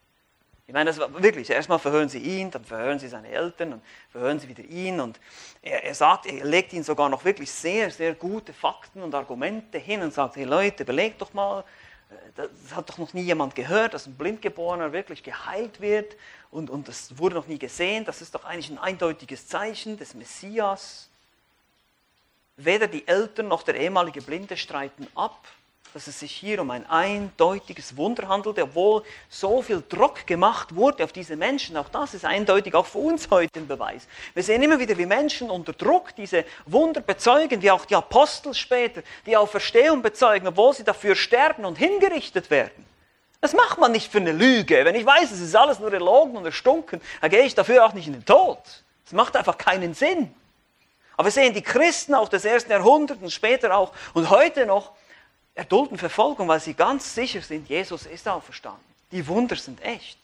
Ich 0.65 0.73
meine, 0.73 0.89
das 0.89 0.97
war 0.97 1.21
wirklich, 1.21 1.47
erstmal 1.47 1.77
verhören 1.77 2.09
sie 2.09 2.17
ihn, 2.17 2.49
dann 2.49 2.65
verhören 2.65 2.97
sie 2.97 3.07
seine 3.07 3.27
Eltern, 3.27 3.69
dann 3.69 3.81
verhören 4.11 4.39
sie 4.39 4.47
wieder 4.47 4.63
ihn 4.63 4.99
und 4.99 5.19
er, 5.61 5.83
er 5.83 5.93
sagt, 5.93 6.25
er 6.25 6.43
legt 6.43 6.73
ihnen 6.73 6.83
sogar 6.83 7.07
noch 7.07 7.23
wirklich 7.23 7.51
sehr, 7.51 7.91
sehr 7.91 8.15
gute 8.15 8.51
Fakten 8.51 9.03
und 9.03 9.13
Argumente 9.13 9.77
hin 9.77 10.01
und 10.01 10.11
sagt, 10.11 10.37
hey 10.37 10.45
Leute, 10.45 10.81
überlegt 10.81 11.21
doch 11.21 11.35
mal, 11.35 11.63
äh, 12.09 12.15
das 12.35 12.75
hat 12.75 12.89
doch 12.89 12.97
noch 12.97 13.13
nie 13.13 13.21
jemand 13.21 13.53
gehört, 13.53 13.93
dass 13.93 14.07
ein 14.07 14.15
Blindgeborener 14.15 14.91
wirklich 14.91 15.21
geheilt 15.21 15.81
wird 15.81 16.15
und, 16.49 16.71
und 16.71 16.87
das 16.87 17.15
wurde 17.19 17.35
noch 17.35 17.45
nie 17.45 17.59
gesehen, 17.59 18.05
das 18.05 18.23
ist 18.23 18.33
doch 18.33 18.43
eigentlich 18.43 18.71
ein 18.71 18.79
eindeutiges 18.79 19.47
Zeichen 19.47 19.99
des 19.99 20.15
Messias. 20.15 21.11
Weder 22.57 22.87
die 22.87 23.07
Eltern 23.07 23.49
noch 23.49 23.61
der 23.61 23.75
ehemalige 23.75 24.23
Blinde 24.23 24.57
streiten 24.57 25.05
ab, 25.13 25.45
dass 25.93 26.07
es 26.07 26.19
sich 26.19 26.31
hier 26.31 26.61
um 26.61 26.71
ein 26.71 26.89
eindeutiges 26.89 27.97
Wunder 27.97 28.27
handelte, 28.29 28.63
obwohl 28.63 29.03
so 29.29 29.61
viel 29.61 29.83
Druck 29.87 30.25
gemacht 30.25 30.73
wurde 30.75 31.03
auf 31.03 31.11
diese 31.11 31.35
Menschen. 31.35 31.75
Auch 31.75 31.89
das 31.89 32.13
ist 32.13 32.23
eindeutig 32.23 32.73
auch 32.75 32.85
für 32.85 32.99
uns 32.99 33.29
heute 33.29 33.59
ein 33.59 33.67
Beweis. 33.67 34.07
Wir 34.33 34.43
sehen 34.43 34.63
immer 34.63 34.79
wieder, 34.79 34.97
wie 34.97 35.05
Menschen 35.05 35.49
unter 35.49 35.73
Druck 35.73 36.15
diese 36.15 36.45
Wunder 36.65 37.01
bezeugen, 37.01 37.61
wie 37.61 37.71
auch 37.71 37.85
die 37.85 37.95
Apostel 37.95 38.53
später 38.53 39.01
die 39.25 39.35
Auferstehung 39.35 40.01
bezeugen, 40.01 40.47
obwohl 40.47 40.73
sie 40.73 40.85
dafür 40.85 41.15
sterben 41.15 41.65
und 41.65 41.77
hingerichtet 41.77 42.49
werden. 42.49 42.85
Das 43.41 43.53
macht 43.53 43.79
man 43.79 43.91
nicht 43.91 44.11
für 44.11 44.19
eine 44.19 44.31
Lüge. 44.31 44.85
Wenn 44.85 44.95
ich 44.95 45.05
weiß, 45.05 45.31
es 45.31 45.41
ist 45.41 45.55
alles 45.55 45.79
nur 45.79 45.91
erlogen 45.91 46.37
und 46.37 46.45
erstunken, 46.45 47.01
dann 47.19 47.29
gehe 47.29 47.43
ich 47.43 47.55
dafür 47.55 47.85
auch 47.85 47.93
nicht 47.93 48.07
in 48.07 48.13
den 48.13 48.25
Tod. 48.25 48.59
Das 49.03 49.13
macht 49.13 49.35
einfach 49.35 49.57
keinen 49.57 49.93
Sinn. 49.93 50.33
Aber 51.17 51.25
wir 51.25 51.31
sehen, 51.31 51.53
die 51.53 51.61
Christen 51.61 52.13
auch 52.13 52.29
des 52.29 52.45
ersten 52.45 52.71
Jahrhunderts 52.71 53.21
und 53.21 53.31
später 53.31 53.75
auch 53.75 53.91
und 54.13 54.29
heute 54.29 54.65
noch 54.65 54.93
erdulden 55.61 55.99
Verfolgung, 55.99 56.47
weil 56.47 56.59
sie 56.59 56.73
ganz 56.73 57.13
sicher 57.13 57.39
sind, 57.39 57.69
Jesus 57.69 58.07
ist 58.07 58.27
auferstanden. 58.27 58.83
Die 59.11 59.25
Wunder 59.27 59.55
sind 59.55 59.79
echt. 59.83 60.17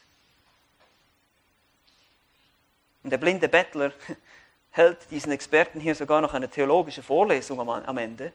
Und 3.03 3.11
der 3.11 3.19
blinde 3.19 3.47
Bettler 3.47 3.91
hält 4.71 4.97
diesen 5.11 5.31
Experten 5.31 5.79
hier 5.79 5.93
sogar 5.93 6.21
noch 6.21 6.33
eine 6.33 6.49
theologische 6.49 7.03
Vorlesung 7.03 7.59
am, 7.59 7.97
Ende. 7.99 8.33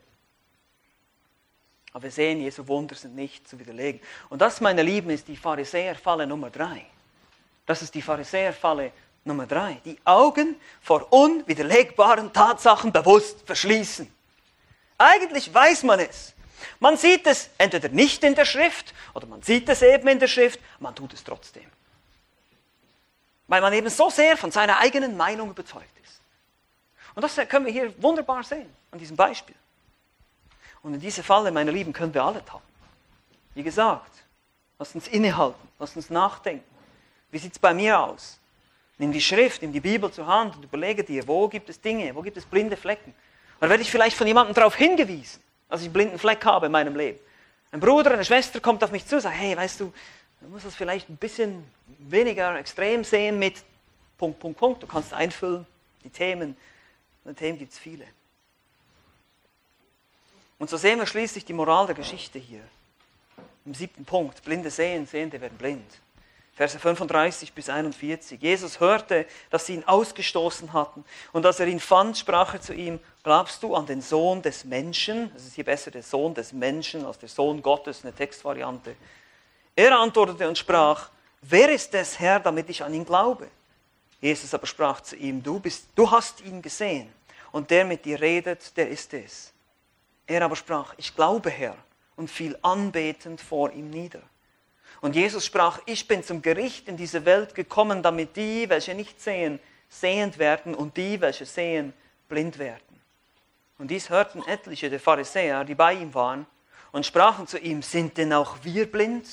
Aber 1.92 2.04
wir 2.04 2.10
sehen, 2.12 2.40
Jesu 2.40 2.66
Wunder 2.68 2.94
sind 2.94 3.16
nicht 3.16 3.48
zu 3.48 3.58
widerlegen. 3.58 4.00
Und 4.28 4.40
das, 4.40 4.60
meine 4.60 4.82
Lieben, 4.82 5.10
ist 5.10 5.26
die 5.26 5.36
Pharisäerfalle 5.36 6.24
Nummer 6.24 6.50
drei. 6.50 6.86
Das 7.66 7.82
ist 7.82 7.96
die 7.96 8.02
Pharisäerfalle 8.02 8.92
Nummer 9.24 9.46
drei, 9.46 9.80
die 9.84 9.98
Augen 10.04 10.54
vor 10.80 11.12
unwiderlegbaren 11.12 12.32
Tatsachen 12.32 12.92
bewusst 12.92 13.44
verschließen. 13.44 14.08
Eigentlich 14.98 15.52
weiß 15.52 15.82
man 15.82 15.98
es. 15.98 16.34
Man 16.80 16.96
sieht 16.96 17.26
es 17.26 17.50
entweder 17.58 17.88
nicht 17.88 18.22
in 18.24 18.34
der 18.34 18.44
Schrift 18.44 18.94
oder 19.14 19.26
man 19.26 19.42
sieht 19.42 19.68
es 19.68 19.82
eben 19.82 20.06
in 20.08 20.18
der 20.18 20.28
Schrift, 20.28 20.60
man 20.80 20.94
tut 20.94 21.12
es 21.12 21.24
trotzdem. 21.24 21.66
Weil 23.48 23.60
man 23.60 23.72
eben 23.72 23.88
so 23.88 24.10
sehr 24.10 24.36
von 24.36 24.50
seiner 24.50 24.78
eigenen 24.78 25.16
Meinung 25.16 25.50
überzeugt 25.50 25.98
ist. 26.02 26.20
Und 27.14 27.22
das 27.22 27.36
können 27.48 27.66
wir 27.66 27.72
hier 27.72 28.02
wunderbar 28.02 28.42
sehen, 28.42 28.68
an 28.90 28.98
diesem 28.98 29.16
Beispiel. 29.16 29.56
Und 30.82 30.94
in 30.94 31.00
diese 31.00 31.22
Falle, 31.22 31.50
meine 31.50 31.70
Lieben, 31.70 31.92
können 31.92 32.12
wir 32.12 32.24
alle 32.24 32.44
tappen. 32.44 32.72
Wie 33.54 33.62
gesagt, 33.62 34.10
lasst 34.78 34.94
uns 34.94 35.08
innehalten, 35.08 35.68
lasst 35.78 35.96
uns 35.96 36.10
nachdenken. 36.10 36.64
Wie 37.30 37.38
sieht 37.38 37.52
es 37.52 37.58
bei 37.58 37.74
mir 37.74 37.98
aus? 37.98 38.38
Nimm 38.98 39.12
die 39.12 39.20
Schrift, 39.20 39.62
nimm 39.62 39.72
die 39.72 39.80
Bibel 39.80 40.10
zur 40.12 40.26
Hand 40.26 40.56
und 40.56 40.64
überlege 40.64 41.02
dir, 41.04 41.26
wo 41.26 41.48
gibt 41.48 41.68
es 41.68 41.80
Dinge, 41.80 42.14
wo 42.14 42.22
gibt 42.22 42.36
es 42.36 42.44
blinde 42.44 42.76
Flecken. 42.76 43.14
Oder 43.58 43.70
werde 43.70 43.82
ich 43.82 43.90
vielleicht 43.90 44.16
von 44.16 44.26
jemandem 44.26 44.54
darauf 44.54 44.74
hingewiesen, 44.74 45.42
dass 45.72 45.80
ich 45.80 45.86
einen 45.86 45.94
blinden 45.94 46.18
Fleck 46.18 46.44
habe 46.44 46.66
in 46.66 46.72
meinem 46.72 46.94
Leben. 46.94 47.18
Ein 47.70 47.80
Bruder, 47.80 48.10
eine 48.10 48.26
Schwester 48.26 48.60
kommt 48.60 48.84
auf 48.84 48.92
mich 48.92 49.06
zu 49.06 49.14
und 49.14 49.22
sagt, 49.22 49.34
hey, 49.34 49.56
weißt 49.56 49.80
du, 49.80 49.90
du 50.42 50.48
musst 50.48 50.66
das 50.66 50.74
vielleicht 50.74 51.08
ein 51.08 51.16
bisschen 51.16 51.64
weniger 51.98 52.58
extrem 52.58 53.04
sehen 53.04 53.38
mit 53.38 53.64
Punkt, 54.18 54.38
Punkt, 54.38 54.58
Punkt. 54.58 54.82
Du 54.82 54.86
kannst 54.86 55.14
einfüllen, 55.14 55.66
die 56.04 56.10
Themen. 56.10 56.58
Und 57.24 57.38
Themen 57.38 57.58
gibt 57.58 57.72
es 57.72 57.78
viele. 57.78 58.04
Und 60.58 60.68
so 60.68 60.76
sehen 60.76 60.98
wir 60.98 61.06
schließlich 61.06 61.46
die 61.46 61.54
Moral 61.54 61.86
der 61.86 61.94
Geschichte 61.94 62.38
hier. 62.38 62.60
Im 63.64 63.72
siebten 63.72 64.04
Punkt, 64.04 64.44
blinde 64.44 64.68
sehen, 64.68 65.06
Sehende 65.06 65.40
werden 65.40 65.56
blind. 65.56 65.90
Verse 66.54 66.78
35 66.78 67.54
bis 67.54 67.68
41. 67.70 68.40
Jesus 68.40 68.78
hörte, 68.78 69.26
dass 69.48 69.66
sie 69.66 69.74
ihn 69.74 69.84
ausgestoßen 69.84 70.72
hatten. 70.74 71.04
Und 71.32 71.46
als 71.46 71.60
er 71.60 71.66
ihn 71.66 71.80
fand, 71.80 72.18
sprach 72.18 72.52
er 72.52 72.60
zu 72.60 72.74
ihm, 72.74 73.00
glaubst 73.22 73.62
du 73.62 73.74
an 73.74 73.86
den 73.86 74.02
Sohn 74.02 74.42
des 74.42 74.64
Menschen? 74.64 75.32
Das 75.32 75.46
ist 75.46 75.54
hier 75.54 75.64
besser 75.64 75.90
der 75.90 76.02
Sohn 76.02 76.34
des 76.34 76.52
Menschen 76.52 77.06
als 77.06 77.18
der 77.18 77.30
Sohn 77.30 77.62
Gottes, 77.62 78.04
eine 78.04 78.14
Textvariante. 78.14 78.96
Er 79.74 79.98
antwortete 79.98 80.46
und 80.46 80.58
sprach, 80.58 81.08
wer 81.40 81.70
ist 81.72 81.94
es, 81.94 82.20
Herr, 82.20 82.38
damit 82.38 82.68
ich 82.68 82.82
an 82.82 82.92
ihn 82.92 83.06
glaube? 83.06 83.48
Jesus 84.20 84.52
aber 84.52 84.66
sprach 84.66 85.00
zu 85.00 85.16
ihm, 85.16 85.42
du, 85.42 85.58
bist, 85.58 85.86
du 85.94 86.10
hast 86.10 86.42
ihn 86.42 86.60
gesehen. 86.60 87.10
Und 87.50 87.70
der 87.70 87.86
mit 87.86 88.04
dir 88.04 88.20
redet, 88.20 88.76
der 88.76 88.88
ist 88.90 89.12
es. 89.14 89.52
Er 90.26 90.42
aber 90.42 90.56
sprach, 90.56 90.94
ich 90.98 91.14
glaube, 91.16 91.50
Herr, 91.50 91.76
und 92.16 92.30
fiel 92.30 92.58
anbetend 92.62 93.40
vor 93.40 93.72
ihm 93.72 93.90
nieder. 93.90 94.22
Und 95.02 95.16
Jesus 95.16 95.44
sprach, 95.44 95.80
ich 95.84 96.06
bin 96.06 96.22
zum 96.22 96.40
Gericht 96.42 96.86
in 96.86 96.96
diese 96.96 97.24
Welt 97.24 97.56
gekommen, 97.56 98.04
damit 98.04 98.36
die, 98.36 98.68
welche 98.70 98.94
nicht 98.94 99.20
sehen, 99.20 99.58
sehend 99.88 100.38
werden 100.38 100.76
und 100.76 100.96
die, 100.96 101.20
welche 101.20 101.44
sehen, 101.44 101.92
blind 102.28 102.56
werden. 102.58 103.00
Und 103.78 103.90
dies 103.90 104.10
hörten 104.10 104.44
etliche 104.46 104.88
der 104.88 105.00
Pharisäer, 105.00 105.64
die 105.64 105.74
bei 105.74 105.92
ihm 105.94 106.14
waren, 106.14 106.46
und 106.92 107.04
sprachen 107.04 107.48
zu 107.48 107.58
ihm, 107.58 107.82
sind 107.82 108.16
denn 108.16 108.32
auch 108.32 108.58
wir 108.62 108.90
blind? 108.90 109.26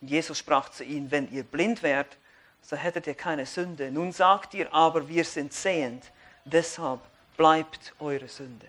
Und 0.00 0.08
Jesus 0.08 0.38
sprach 0.38 0.68
zu 0.68 0.84
ihnen, 0.84 1.10
wenn 1.10 1.32
ihr 1.32 1.42
blind 1.42 1.82
wärt, 1.82 2.16
so 2.62 2.76
hättet 2.76 3.08
ihr 3.08 3.14
keine 3.14 3.46
Sünde. 3.46 3.90
Nun 3.90 4.12
sagt 4.12 4.54
ihr 4.54 4.72
aber, 4.72 5.08
wir 5.08 5.24
sind 5.24 5.52
sehend, 5.52 6.04
deshalb 6.44 7.00
bleibt 7.36 7.94
eure 7.98 8.28
Sünde. 8.28 8.66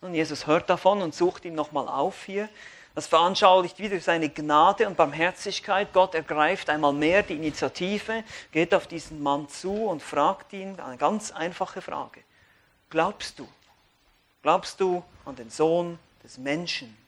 Und 0.00 0.14
Jesus 0.14 0.46
hört 0.46 0.70
davon 0.70 1.02
und 1.02 1.12
sucht 1.12 1.44
ihn 1.44 1.56
nochmal 1.56 1.88
auf 1.88 2.24
hier 2.24 2.48
das 2.98 3.06
veranschaulicht 3.06 3.78
wieder 3.78 4.00
seine 4.00 4.28
Gnade 4.28 4.84
und 4.88 4.96
Barmherzigkeit. 4.96 5.92
Gott 5.92 6.16
ergreift 6.16 6.68
einmal 6.68 6.92
mehr 6.92 7.22
die 7.22 7.36
Initiative, 7.36 8.24
geht 8.50 8.74
auf 8.74 8.88
diesen 8.88 9.22
Mann 9.22 9.48
zu 9.48 9.72
und 9.72 10.02
fragt 10.02 10.52
ihn 10.52 10.80
eine 10.80 10.96
ganz 10.96 11.30
einfache 11.30 11.80
Frage. 11.80 12.24
Glaubst 12.90 13.38
du? 13.38 13.46
Glaubst 14.42 14.80
du 14.80 15.04
an 15.24 15.36
den 15.36 15.48
Sohn 15.48 15.96
des 16.24 16.38
Menschen? 16.38 16.98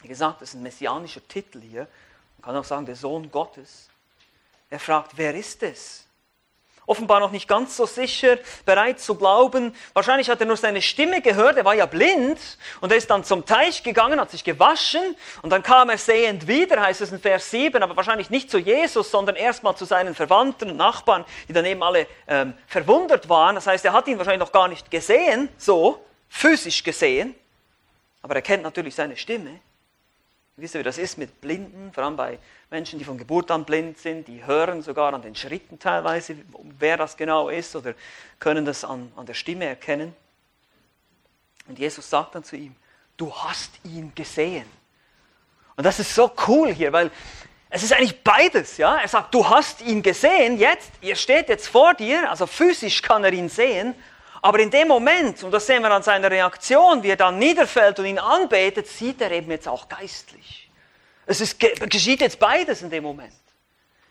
Wie 0.00 0.06
gesagt, 0.06 0.40
das 0.40 0.50
ist 0.50 0.54
ein 0.54 0.62
messianischer 0.62 1.26
Titel 1.26 1.60
hier. 1.60 1.88
Man 2.36 2.42
kann 2.44 2.56
auch 2.56 2.64
sagen, 2.64 2.86
der 2.86 2.94
Sohn 2.94 3.32
Gottes. 3.32 3.88
Er 4.70 4.78
fragt, 4.78 5.16
wer 5.16 5.34
ist 5.34 5.60
es? 5.64 6.03
Offenbar 6.86 7.20
noch 7.20 7.30
nicht 7.30 7.48
ganz 7.48 7.76
so 7.76 7.86
sicher, 7.86 8.38
bereit 8.64 9.00
zu 9.00 9.14
glauben. 9.14 9.74
Wahrscheinlich 9.92 10.30
hat 10.30 10.40
er 10.40 10.46
nur 10.46 10.56
seine 10.56 10.82
Stimme 10.82 11.20
gehört, 11.20 11.56
er 11.56 11.64
war 11.64 11.74
ja 11.74 11.86
blind 11.86 12.38
und 12.80 12.90
er 12.90 12.98
ist 12.98 13.10
dann 13.10 13.24
zum 13.24 13.46
Teich 13.46 13.82
gegangen, 13.82 14.20
hat 14.20 14.30
sich 14.30 14.44
gewaschen 14.44 15.16
und 15.42 15.50
dann 15.50 15.62
kam 15.62 15.90
er 15.90 15.98
sehend 15.98 16.46
wieder, 16.46 16.80
heißt 16.80 17.00
es 17.00 17.12
in 17.12 17.20
Vers 17.20 17.50
7, 17.50 17.82
aber 17.82 17.96
wahrscheinlich 17.96 18.30
nicht 18.30 18.50
zu 18.50 18.58
Jesus, 18.58 19.10
sondern 19.10 19.36
erstmal 19.36 19.76
zu 19.76 19.84
seinen 19.84 20.14
Verwandten 20.14 20.70
und 20.70 20.76
Nachbarn, 20.76 21.24
die 21.48 21.52
dann 21.52 21.64
eben 21.64 21.82
alle 21.82 22.06
ähm, 22.28 22.54
verwundert 22.66 23.28
waren. 23.28 23.54
Das 23.54 23.66
heißt, 23.66 23.84
er 23.84 23.92
hat 23.92 24.06
ihn 24.08 24.18
wahrscheinlich 24.18 24.40
noch 24.40 24.52
gar 24.52 24.68
nicht 24.68 24.90
gesehen, 24.90 25.48
so, 25.56 26.04
physisch 26.28 26.82
gesehen, 26.82 27.34
aber 28.22 28.36
er 28.36 28.42
kennt 28.42 28.62
natürlich 28.62 28.94
seine 28.94 29.16
Stimme. 29.16 29.60
Wisst 30.56 30.76
ihr, 30.76 30.80
wie 30.80 30.84
das 30.84 30.98
ist 30.98 31.18
mit 31.18 31.40
Blinden, 31.40 31.92
vor 31.92 32.04
allem 32.04 32.16
bei 32.16 32.38
Menschen, 32.70 32.98
die 32.98 33.04
von 33.04 33.18
Geburt 33.18 33.50
an 33.50 33.64
blind 33.64 33.98
sind, 33.98 34.28
die 34.28 34.46
hören 34.46 34.82
sogar 34.82 35.12
an 35.12 35.22
den 35.22 35.34
Schritten 35.34 35.80
teilweise, 35.80 36.36
wer 36.78 36.96
das 36.96 37.16
genau 37.16 37.48
ist, 37.48 37.74
oder 37.74 37.94
können 38.38 38.64
das 38.64 38.84
an, 38.84 39.10
an 39.16 39.26
der 39.26 39.34
Stimme 39.34 39.64
erkennen. 39.64 40.14
Und 41.66 41.78
Jesus 41.78 42.08
sagt 42.08 42.36
dann 42.36 42.44
zu 42.44 42.56
ihm, 42.56 42.76
du 43.16 43.34
hast 43.34 43.72
ihn 43.82 44.12
gesehen. 44.14 44.66
Und 45.76 45.84
das 45.84 45.98
ist 45.98 46.14
so 46.14 46.30
cool 46.46 46.72
hier, 46.72 46.92
weil 46.92 47.10
es 47.68 47.82
ist 47.82 47.92
eigentlich 47.92 48.22
beides, 48.22 48.76
ja. 48.76 48.98
Er 48.98 49.08
sagt, 49.08 49.34
du 49.34 49.48
hast 49.48 49.80
ihn 49.80 50.02
gesehen, 50.02 50.58
jetzt, 50.58 50.92
er 51.00 51.16
steht 51.16 51.48
jetzt 51.48 51.66
vor 51.66 51.94
dir, 51.94 52.30
also 52.30 52.46
physisch 52.46 53.02
kann 53.02 53.24
er 53.24 53.32
ihn 53.32 53.48
sehen, 53.48 53.96
aber 54.44 54.58
in 54.58 54.70
dem 54.70 54.88
Moment, 54.88 55.42
und 55.42 55.52
das 55.52 55.66
sehen 55.66 55.80
wir 55.80 55.90
an 55.90 56.02
seiner 56.02 56.30
Reaktion, 56.30 57.02
wie 57.02 57.08
er 57.08 57.16
dann 57.16 57.38
niederfällt 57.38 57.98
und 57.98 58.04
ihn 58.04 58.18
anbetet, 58.18 58.86
sieht 58.86 59.22
er 59.22 59.30
eben 59.30 59.50
jetzt 59.50 59.66
auch 59.66 59.88
geistlich. 59.88 60.70
Es 61.24 61.40
ist, 61.40 61.58
geschieht 61.58 62.20
jetzt 62.20 62.38
beides 62.38 62.82
in 62.82 62.90
dem 62.90 63.04
Moment. 63.04 63.32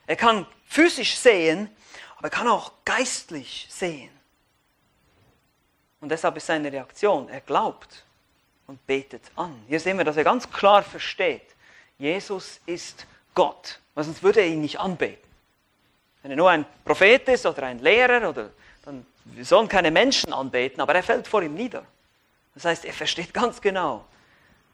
Er 0.07 0.15
kann 0.15 0.47
physisch 0.65 1.15
sehen, 1.17 1.69
aber 2.17 2.29
er 2.29 2.31
kann 2.31 2.47
auch 2.47 2.71
geistlich 2.83 3.67
sehen. 3.69 4.09
Und 6.01 6.09
deshalb 6.09 6.35
ist 6.37 6.47
seine 6.47 6.71
Reaktion, 6.71 7.29
er 7.29 7.41
glaubt 7.41 8.03
und 8.65 8.83
betet 8.87 9.29
an. 9.35 9.63
Hier 9.67 9.79
sehen 9.79 9.99
wir, 9.99 10.03
dass 10.03 10.17
er 10.17 10.23
ganz 10.23 10.51
klar 10.51 10.81
versteht, 10.81 11.45
Jesus 11.99 12.59
ist 12.65 13.05
Gott, 13.35 13.79
weil 13.93 14.03
sonst 14.03 14.23
würde 14.23 14.41
er 14.41 14.47
ihn 14.47 14.61
nicht 14.61 14.79
anbeten. 14.79 15.29
Wenn 16.23 16.31
er 16.31 16.37
nur 16.37 16.49
ein 16.49 16.65
Prophet 16.83 17.27
ist 17.27 17.45
oder 17.45 17.67
ein 17.67 17.77
Lehrer 17.77 18.27
oder 18.27 18.49
dann 18.83 19.05
sollen 19.41 19.67
keine 19.67 19.91
Menschen 19.91 20.33
anbeten, 20.33 20.81
aber 20.81 20.93
er 20.93 21.03
fällt 21.03 21.27
vor 21.27 21.41
ihm 21.41 21.53
nieder. 21.53 21.85
Das 22.53 22.65
heißt, 22.65 22.85
er 22.85 22.93
versteht 22.93 23.33
ganz 23.33 23.59
genau, 23.59 24.05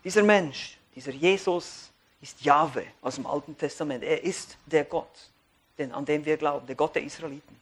dieser 0.04 0.24
Mensch, 0.24 0.78
dieser 0.95 1.12
Jesus 1.12 1.91
ist 2.22 2.41
Jahwe 2.41 2.86
aus 3.02 3.15
dem 3.15 3.26
Alten 3.26 3.58
Testament. 3.58 4.04
Er 4.04 4.24
ist 4.24 4.58
der 4.65 4.84
Gott, 4.84 5.30
an 5.78 6.06
den 6.06 6.26
wir 6.26 6.36
glauben, 6.38 6.65
der 6.65 6.76
Gott 6.76 6.95
der 6.95 7.04
Israeliten. 7.04 7.58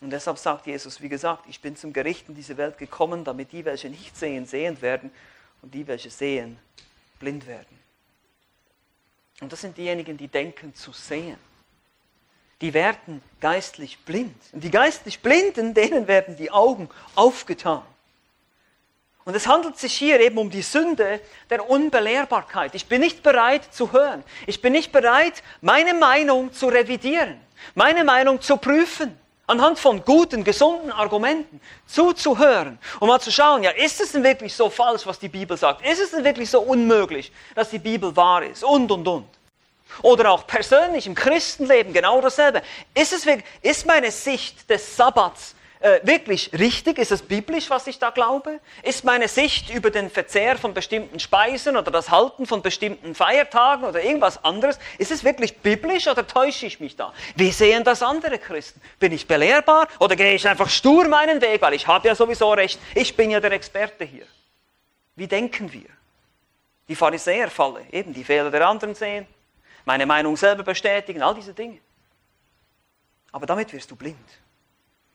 Und 0.00 0.10
deshalb 0.10 0.38
sagt 0.38 0.66
Jesus, 0.66 1.00
wie 1.00 1.08
gesagt, 1.08 1.44
ich 1.48 1.60
bin 1.60 1.76
zum 1.76 1.92
Gericht 1.92 2.28
in 2.28 2.34
diese 2.34 2.56
Welt 2.56 2.76
gekommen, 2.78 3.24
damit 3.24 3.52
die, 3.52 3.64
welche 3.64 3.88
nicht 3.88 4.16
sehen, 4.16 4.44
sehend 4.44 4.82
werden 4.82 5.10
und 5.62 5.72
die, 5.72 5.86
welche 5.86 6.10
sehen, 6.10 6.58
blind 7.18 7.46
werden. 7.46 7.78
Und 9.40 9.52
das 9.52 9.60
sind 9.60 9.76
diejenigen, 9.76 10.16
die 10.16 10.28
denken 10.28 10.74
zu 10.74 10.92
sehen 10.92 11.38
die 12.64 12.72
werden 12.72 13.20
geistlich 13.42 13.98
blind. 14.06 14.34
Und 14.52 14.64
die 14.64 14.70
geistlich 14.70 15.20
Blinden, 15.20 15.74
denen 15.74 16.08
werden 16.08 16.34
die 16.38 16.50
Augen 16.50 16.88
aufgetan. 17.14 17.82
Und 19.26 19.36
es 19.36 19.46
handelt 19.46 19.76
sich 19.76 19.92
hier 19.92 20.18
eben 20.20 20.38
um 20.38 20.48
die 20.48 20.62
Sünde 20.62 21.20
der 21.50 21.68
Unbelehrbarkeit. 21.68 22.74
Ich 22.74 22.86
bin 22.86 23.02
nicht 23.02 23.22
bereit 23.22 23.62
zu 23.70 23.92
hören. 23.92 24.24
Ich 24.46 24.62
bin 24.62 24.72
nicht 24.72 24.92
bereit, 24.92 25.42
meine 25.60 25.92
Meinung 25.92 26.54
zu 26.54 26.68
revidieren, 26.68 27.38
meine 27.74 28.02
Meinung 28.02 28.40
zu 28.40 28.56
prüfen, 28.56 29.14
anhand 29.46 29.78
von 29.78 30.02
guten, 30.02 30.42
gesunden 30.42 30.90
Argumenten 30.90 31.60
zuzuhören 31.84 32.78
und 32.98 33.08
mal 33.08 33.20
zu 33.20 33.30
schauen, 33.30 33.62
ja, 33.62 33.72
ist 33.72 34.00
es 34.00 34.12
denn 34.12 34.24
wirklich 34.24 34.54
so 34.54 34.70
falsch, 34.70 35.04
was 35.04 35.18
die 35.18 35.28
Bibel 35.28 35.58
sagt? 35.58 35.86
Ist 35.86 36.00
es 36.00 36.12
denn 36.12 36.24
wirklich 36.24 36.48
so 36.48 36.62
unmöglich, 36.62 37.30
dass 37.54 37.68
die 37.68 37.78
Bibel 37.78 38.16
wahr 38.16 38.42
ist? 38.42 38.64
Und, 38.64 38.90
und, 38.90 39.06
und. 39.06 39.28
Oder 40.02 40.30
auch 40.30 40.46
persönlich 40.46 41.06
im 41.06 41.14
Christenleben 41.14 41.92
genau 41.92 42.20
dasselbe. 42.20 42.62
Ist, 42.94 43.12
es, 43.12 43.26
ist 43.62 43.86
meine 43.86 44.10
Sicht 44.10 44.68
des 44.70 44.96
Sabbats 44.96 45.54
äh, 45.84 46.00
wirklich 46.02 46.50
richtig? 46.58 46.98
Ist 46.98 47.12
es 47.12 47.20
biblisch, 47.20 47.68
was 47.68 47.86
ich 47.86 47.98
da 47.98 48.08
glaube? 48.08 48.58
Ist 48.82 49.04
meine 49.04 49.28
Sicht 49.28 49.68
über 49.68 49.90
den 49.90 50.08
Verzehr 50.08 50.56
von 50.56 50.72
bestimmten 50.72 51.20
Speisen 51.20 51.76
oder 51.76 51.90
das 51.90 52.10
Halten 52.10 52.46
von 52.46 52.62
bestimmten 52.62 53.14
Feiertagen 53.14 53.84
oder 53.84 54.02
irgendwas 54.02 54.42
anderes, 54.42 54.78
ist 54.96 55.10
es 55.10 55.24
wirklich 55.24 55.58
biblisch 55.58 56.08
oder 56.08 56.26
täusche 56.26 56.64
ich 56.64 56.80
mich 56.80 56.96
da? 56.96 57.12
Wie 57.36 57.50
sehen 57.52 57.84
das 57.84 58.02
andere 58.02 58.38
Christen? 58.38 58.80
Bin 58.98 59.12
ich 59.12 59.26
belehrbar 59.26 59.88
oder 59.98 60.16
gehe 60.16 60.32
ich 60.32 60.48
einfach 60.48 60.70
stur 60.70 61.06
meinen 61.06 61.42
Weg, 61.42 61.60
weil 61.60 61.74
ich 61.74 61.86
habe 61.86 62.08
ja 62.08 62.14
sowieso 62.14 62.50
recht, 62.54 62.80
ich 62.94 63.14
bin 63.14 63.30
ja 63.30 63.40
der 63.40 63.52
Experte 63.52 64.04
hier. 64.04 64.24
Wie 65.16 65.26
denken 65.26 65.70
wir? 65.70 65.90
Die 66.88 66.96
Pharisäerfalle, 66.96 67.82
eben 67.92 68.14
die 68.14 68.24
Fehler 68.24 68.50
der 68.50 68.66
anderen 68.66 68.94
sehen, 68.94 69.26
meine 69.84 70.06
Meinung 70.06 70.36
selber 70.36 70.62
bestätigen, 70.62 71.22
all 71.22 71.34
diese 71.34 71.54
Dinge. 71.54 71.78
Aber 73.32 73.46
damit 73.46 73.72
wirst 73.72 73.90
du 73.90 73.96
blind. 73.96 74.16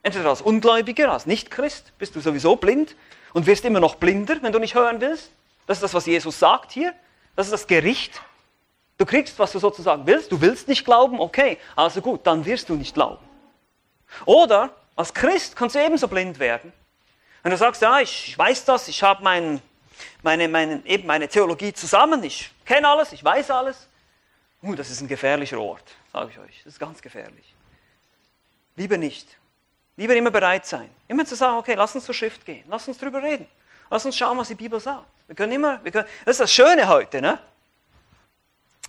Entweder 0.04 0.30
als 0.30 0.42
Ungläubiger, 0.42 1.12
als 1.12 1.26
Nichtchrist 1.26 1.98
bist 1.98 2.16
du 2.16 2.22
sowieso 2.22 2.56
blind 2.56 2.96
und 3.34 3.46
wirst 3.46 3.66
immer 3.66 3.80
noch 3.80 3.96
blinder, 3.96 4.38
wenn 4.42 4.52
du 4.52 4.60
nicht 4.60 4.76
hören 4.76 5.02
willst. 5.02 5.32
Das 5.68 5.78
ist 5.78 5.84
das, 5.84 5.94
was 5.94 6.06
Jesus 6.06 6.40
sagt 6.40 6.72
hier. 6.72 6.94
Das 7.36 7.48
ist 7.48 7.52
das 7.52 7.68
Gericht. 7.68 8.22
Du 8.98 9.06
kriegst, 9.06 9.40
was 9.40 9.52
du 9.52 9.60
sozusagen 9.60 10.06
willst. 10.06 10.32
Du 10.32 10.42
willst 10.42 10.68
nicht 10.68 10.86
glauben, 10.86 11.20
okay, 11.20 11.58
also 11.76 12.02
gut, 12.02 12.26
dann 12.28 12.46
wirst 12.46 12.70
du 12.70 12.76
nicht 12.76 12.94
glauben. 12.94 13.24
Oder 14.26 14.72
als 14.96 15.14
Christ 15.14 15.56
kannst 15.56 15.76
du 15.76 15.84
ebenso 15.84 16.08
blind 16.08 16.40
werden. 16.40 16.74
Wenn 17.44 17.52
du 17.52 17.58
sagst, 17.58 17.82
ja, 17.82 18.00
ich, 18.00 18.38
weiß 18.38 18.66
das, 18.66 18.88
ich 18.88 19.02
habe 19.04 19.24
mein, 19.24 19.62
meine, 20.22 20.48
meine, 20.50 20.86
eben 20.86 21.08
meine 21.08 21.28
Theologie 21.30 21.74
zusammen, 21.74 22.24
ich 22.24 22.52
kenne 22.66 22.88
alles, 22.88 23.14
ich 23.14 23.24
weiß 23.24 23.52
alles, 23.52 23.89
Uh, 24.62 24.76
das 24.76 24.90
ist 24.90 25.02
ein 25.02 25.08
gefährlicher 25.08 25.60
Ort, 25.60 25.96
sage 26.12 26.32
ich 26.32 26.40
euch. 26.40 26.58
Das 26.64 26.74
ist 26.74 26.80
ganz 26.80 27.02
gefährlich. 27.02 27.56
Lieber 28.76 28.98
nicht. 28.98 29.28
Lieber 29.96 30.16
immer 30.16 30.32
bereit 30.32 30.66
sein. 30.66 30.90
Immer 31.08 31.26
zu 31.26 31.36
sagen, 31.36 31.58
okay, 31.58 31.76
lass 31.76 31.96
uns 31.96 32.06
zur 32.06 32.16
Schrift 32.16 32.46
gehen. 32.46 32.64
Lass 32.68 32.88
uns 32.88 32.98
drüber 32.98 33.22
reden. 33.22 33.48
Lass 33.90 34.06
uns 34.06 34.18
schauen, 34.18 34.38
was 34.38 34.50
die 34.50 34.56
Bibel 34.56 34.80
sagt. 34.80 35.08
Wir 35.28 35.36
können 35.36 35.52
immer, 35.52 35.84
wir 35.84 35.92
können, 35.92 36.08
das 36.26 36.34
ist 36.34 36.40
das 36.40 36.54
Schöne 36.54 36.88
heute, 36.88 37.22
ne? 37.22 37.40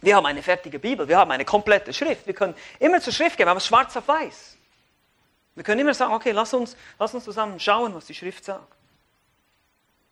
Wir 0.00 0.16
haben 0.16 0.24
eine 0.24 0.42
fertige 0.42 0.78
Bibel, 0.78 1.06
wir 1.06 1.18
haben 1.18 1.30
eine 1.30 1.44
komplette 1.44 1.92
Schrift. 1.92 2.26
Wir 2.26 2.34
können 2.34 2.54
immer 2.78 3.00
zur 3.00 3.12
Schrift 3.12 3.36
gehen, 3.36 3.46
wir 3.46 3.50
haben 3.50 3.58
es 3.58 3.66
schwarz 3.66 3.96
auf 3.96 4.08
weiß. 4.08 4.56
Wir 5.54 5.64
können 5.64 5.80
immer 5.80 5.92
sagen, 5.92 6.14
okay, 6.14 6.30
lass 6.30 6.54
uns, 6.54 6.76
lass 6.98 7.12
uns 7.12 7.24
zusammen 7.24 7.60
schauen, 7.60 7.94
was 7.94 8.06
die 8.06 8.14
Schrift 8.14 8.44
sagt. 8.44 8.72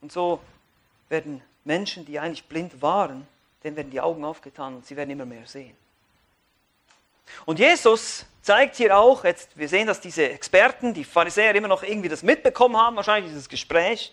Und 0.01 0.13
so 0.13 0.41
werden 1.09 1.43
Menschen, 1.65 2.05
die 2.05 2.19
eigentlich 2.19 2.45
blind 2.45 2.83
waren, 2.83 3.27
denen 3.69 3.77
werden 3.77 3.91
die 3.91 4.01
Augen 4.01 4.25
aufgetan 4.25 4.77
und 4.77 4.87
sie 4.87 4.97
werden 4.97 5.11
immer 5.11 5.27
mehr 5.27 5.47
sehen. 5.47 5.77
Und 7.45 7.59
Jesus 7.59 8.25
zeigt 8.43 8.77
hier 8.77 8.97
auch, 8.97 9.25
jetzt, 9.25 9.57
wir 9.57 9.69
sehen, 9.69 9.87
dass 9.87 10.01
diese 10.01 10.31
Experten, 10.31 10.95
die 10.95 11.05
Pharisäer 11.05 11.55
immer 11.55 11.69
noch 11.69 11.83
irgendwie 11.83 12.09
das 12.09 12.23
mitbekommen 12.23 12.77
haben, 12.77 12.97
wahrscheinlich 12.97 13.31
dieses 13.31 13.49
Gespräch, 13.49 14.13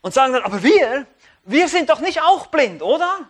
und 0.00 0.14
sagen 0.14 0.32
dann, 0.32 0.42
aber 0.42 0.62
wir, 0.62 1.06
wir 1.44 1.68
sind 1.68 1.90
doch 1.90 2.00
nicht 2.00 2.20
auch 2.22 2.46
blind, 2.46 2.82
oder? 2.82 3.28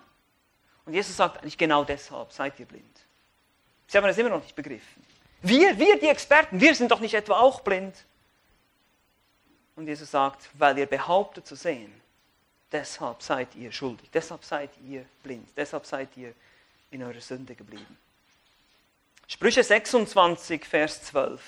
Und 0.85 0.95
Jesus 0.95 1.17
sagt 1.17 1.39
eigentlich 1.39 1.59
genau 1.59 1.85
deshalb, 1.85 2.33
seid 2.33 2.59
ihr 2.61 2.67
blind. 2.67 2.85
Sie 3.87 3.97
haben 3.97 4.07
das 4.07 4.19
immer 4.19 4.31
noch 4.31 4.43
nicht 4.43 4.55
begriffen. 4.55 5.05
Wir, 5.43 5.79
wir, 5.79 5.99
die 5.99 6.09
Experten, 6.09 6.61
wir 6.61 6.75
sind 6.75 6.91
doch 6.91 7.01
nicht 7.01 7.15
etwa 7.15 7.41
auch 7.41 7.61
blind. 7.61 7.95
Und 9.77 9.87
Jesus 9.87 10.11
sagt, 10.11 10.49
weil 10.55 10.79
ihr 10.79 10.87
behauptet 10.87 11.47
zu 11.47 11.57
sehen, 11.57 12.02
deshalb 12.73 13.23
seid 13.23 13.55
ihr 13.55 13.71
schuldig, 13.71 14.09
deshalb 14.13 14.45
seid 14.45 14.71
ihr 14.87 15.05
blind, 15.23 15.49
deshalb 15.57 15.87
seid 15.87 16.09
ihr 16.17 16.35
in 16.91 17.03
eurer 17.03 17.21
Sünde 17.21 17.55
geblieben. 17.55 17.99
Sprüche 19.29 19.63
26, 19.63 20.65
Vers 20.65 21.03
12. 21.05 21.41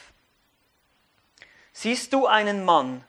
Siehst 1.72 2.12
du 2.12 2.27
einen 2.27 2.64
Mann, 2.64 3.05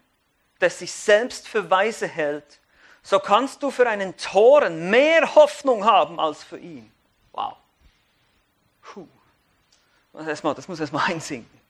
der 0.59 0.69
sich 0.69 0.91
selbst 0.91 1.47
für 1.47 1.69
weise 1.69 2.07
hält, 2.07 2.59
so 3.03 3.19
kannst 3.19 3.61
du 3.61 3.69
für 3.69 3.87
einen 3.87 4.17
Toren 4.17 4.89
mehr 4.89 5.35
Hoffnung 5.35 5.85
haben 5.85 6.19
als 6.19 6.43
für 6.43 6.57
ihn. 6.57 6.91
Wow. 7.31 7.55
Puh. 8.81 9.07
Das, 10.13 10.43
muss 10.43 10.79
erstmal 10.79 11.05
einsinken. 11.11 11.61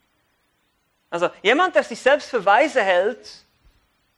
Also 1.09 1.29
jemand, 1.41 1.75
der 1.75 1.83
sich 1.83 1.99
selbst 1.99 2.29
für 2.29 2.45
weise 2.45 2.81
hält, 2.81 3.29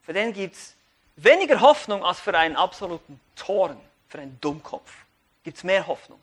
für 0.03 0.13
den 0.13 0.31
gibt 0.31 0.55
es 0.55 0.76
weniger 1.17 1.59
Hoffnung 1.59 2.03
als 2.03 2.19
für 2.19 2.37
einen 2.37 2.55
absoluten 2.55 3.19
Toren, 3.35 3.79
für 4.07 4.19
einen 4.19 4.39
Dummkopf. 4.39 4.91
Gibt 5.43 5.57
es 5.57 5.63
mehr 5.63 5.85
Hoffnung 5.85 6.19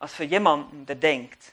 als 0.00 0.14
für 0.14 0.24
jemanden, 0.24 0.84
der 0.86 0.96
denkt, 0.96 1.52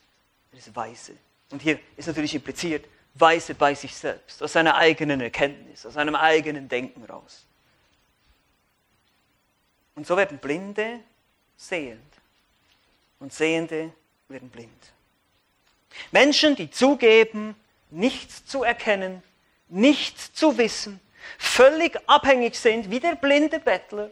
er 0.51 0.57
ist 0.57 0.75
weise. 0.75 1.15
Und 1.51 1.61
hier 1.61 1.79
ist 1.95 2.07
natürlich 2.07 2.33
impliziert, 2.33 2.85
weise 3.13 3.53
bei 3.53 3.75
sich 3.75 3.95
selbst, 3.95 4.41
aus 4.41 4.53
seiner 4.53 4.75
eigenen 4.75 5.21
Erkenntnis, 5.21 5.85
aus 5.85 5.93
seinem 5.93 6.15
eigenen 6.15 6.67
Denken 6.67 7.03
raus. 7.03 7.45
Und 9.95 10.07
so 10.07 10.15
werden 10.15 10.37
Blinde 10.37 11.01
sehend 11.57 12.01
und 13.19 13.33
Sehende 13.33 13.91
werden 14.29 14.49
blind. 14.49 14.71
Menschen, 16.11 16.55
die 16.55 16.71
zugeben, 16.71 17.55
nichts 17.89 18.45
zu 18.45 18.63
erkennen, 18.63 19.23
nichts 19.67 20.33
zu 20.33 20.57
wissen, 20.57 20.99
völlig 21.37 21.97
abhängig 22.07 22.55
sind 22.55 22.89
wie 22.89 22.99
der 22.99 23.15
blinde 23.15 23.59
Bettler. 23.59 24.11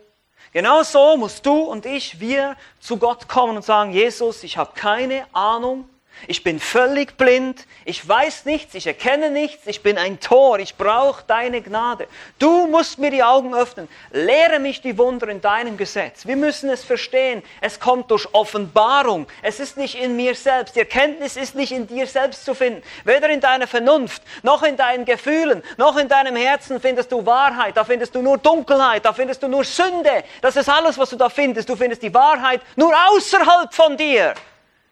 Genau 0.53 0.83
so 0.83 1.17
musst 1.17 1.45
du 1.45 1.63
und 1.63 1.85
ich, 1.85 2.19
wir 2.19 2.55
zu 2.79 2.97
Gott 2.97 3.27
kommen 3.27 3.57
und 3.57 3.65
sagen, 3.65 3.91
Jesus, 3.91 4.43
ich 4.43 4.57
habe 4.57 4.71
keine 4.75 5.25
Ahnung, 5.33 5.89
ich 6.27 6.43
bin 6.43 6.59
völlig 6.59 7.17
blind, 7.17 7.65
ich 7.85 8.07
weiß 8.07 8.45
nichts, 8.45 8.73
ich 8.73 8.87
erkenne 8.87 9.29
nichts, 9.29 9.67
ich 9.67 9.83
bin 9.83 9.97
ein 9.97 10.19
Tor, 10.19 10.59
ich 10.59 10.75
brauche 10.75 11.23
deine 11.27 11.61
Gnade. 11.61 12.07
Du 12.39 12.67
musst 12.67 12.99
mir 12.99 13.11
die 13.11 13.23
Augen 13.23 13.53
öffnen, 13.53 13.87
lehre 14.11 14.59
mich 14.59 14.81
die 14.81 14.97
Wunder 14.97 15.27
in 15.27 15.41
deinem 15.41 15.77
Gesetz. 15.77 16.25
Wir 16.25 16.35
müssen 16.35 16.69
es 16.69 16.83
verstehen, 16.83 17.43
es 17.61 17.79
kommt 17.79 18.11
durch 18.11 18.27
Offenbarung, 18.33 19.27
es 19.41 19.59
ist 19.59 19.77
nicht 19.77 19.95
in 19.95 20.15
mir 20.15 20.35
selbst, 20.35 20.75
die 20.75 20.79
Erkenntnis 20.79 21.37
ist 21.37 21.55
nicht 21.55 21.71
in 21.71 21.87
dir 21.87 22.07
selbst 22.07 22.45
zu 22.45 22.53
finden, 22.53 22.81
weder 23.03 23.29
in 23.29 23.39
deiner 23.39 23.67
Vernunft, 23.67 24.21
noch 24.43 24.63
in 24.63 24.77
deinen 24.77 25.05
Gefühlen, 25.05 25.63
noch 25.77 25.97
in 25.97 26.07
deinem 26.07 26.35
Herzen 26.35 26.79
findest 26.79 27.11
du 27.11 27.25
Wahrheit, 27.25 27.77
da 27.77 27.83
findest 27.83 28.15
du 28.15 28.21
nur 28.21 28.37
Dunkelheit, 28.37 29.05
da 29.05 29.13
findest 29.13 29.43
du 29.43 29.47
nur 29.47 29.63
Sünde, 29.63 30.23
das 30.41 30.55
ist 30.55 30.69
alles, 30.69 30.97
was 30.97 31.09
du 31.09 31.15
da 31.15 31.29
findest, 31.29 31.69
du 31.69 31.75
findest 31.75 32.01
die 32.01 32.13
Wahrheit 32.13 32.61
nur 32.75 32.93
außerhalb 33.09 33.73
von 33.73 33.95
dir, 33.95 34.33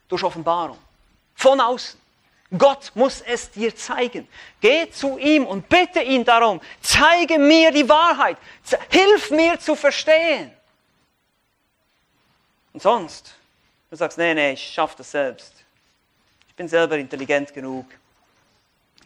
durch 0.07 0.23
Offenbarung. 0.23 0.77
Von 1.35 1.59
außen. 1.59 1.99
Gott 2.57 2.91
muss 2.93 3.21
es 3.21 3.49
dir 3.49 3.75
zeigen. 3.75 4.27
Geh 4.61 4.89
zu 4.89 5.17
ihm 5.17 5.45
und 5.45 5.67
bitte 5.67 6.01
ihn 6.01 6.23
darum, 6.23 6.61
zeige 6.81 7.39
mir 7.39 7.71
die 7.71 7.87
Wahrheit, 7.89 8.37
hilf 8.89 9.31
mir 9.31 9.59
zu 9.59 9.75
verstehen. 9.75 10.51
Und 12.73 12.81
sonst, 12.81 13.35
du 13.89 13.95
sagst, 13.95 14.17
nee, 14.17 14.33
nee, 14.33 14.53
ich 14.53 14.63
schaffe 14.63 14.95
das 14.97 15.11
selbst. 15.11 15.63
Ich 16.47 16.55
bin 16.55 16.67
selber 16.67 16.97
intelligent 16.97 17.53
genug. 17.53 17.87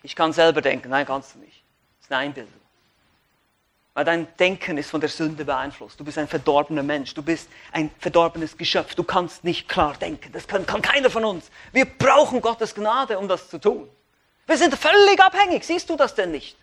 Ich 0.03 0.15
kann 0.15 0.33
selber 0.33 0.61
denken. 0.61 0.89
Nein, 0.89 1.05
kannst 1.05 1.35
du 1.35 1.39
nicht. 1.39 1.63
Das 1.99 2.07
ist 2.07 2.11
eine 2.11 2.21
Einbildung. 2.21 2.66
Weil 3.97 4.05
dein 4.05 4.27
Denken 4.37 4.77
ist 4.77 4.91
von 4.91 5.01
der 5.01 5.09
Sünde 5.09 5.43
beeinflusst. 5.43 5.99
Du 5.99 6.03
bist 6.03 6.19
ein 6.19 6.27
verdorbener 6.27 6.83
Mensch. 6.83 7.15
Du 7.15 7.23
bist 7.23 7.49
ein 7.71 7.89
verdorbenes 7.97 8.55
Geschöpf. 8.55 8.93
Du 8.93 9.03
kannst 9.03 9.43
nicht 9.43 9.67
klar 9.67 9.95
denken. 9.99 10.31
Das 10.33 10.47
kann, 10.47 10.67
kann 10.67 10.83
keiner 10.83 11.09
von 11.09 11.25
uns. 11.25 11.49
Wir 11.71 11.85
brauchen 11.85 12.39
Gottes 12.39 12.75
Gnade, 12.75 13.17
um 13.17 13.27
das 13.27 13.49
zu 13.49 13.57
tun. 13.57 13.89
Wir 14.45 14.55
sind 14.55 14.75
völlig 14.75 15.19
abhängig. 15.19 15.63
Siehst 15.63 15.89
du 15.89 15.95
das 15.95 16.13
denn 16.13 16.29
nicht? 16.29 16.55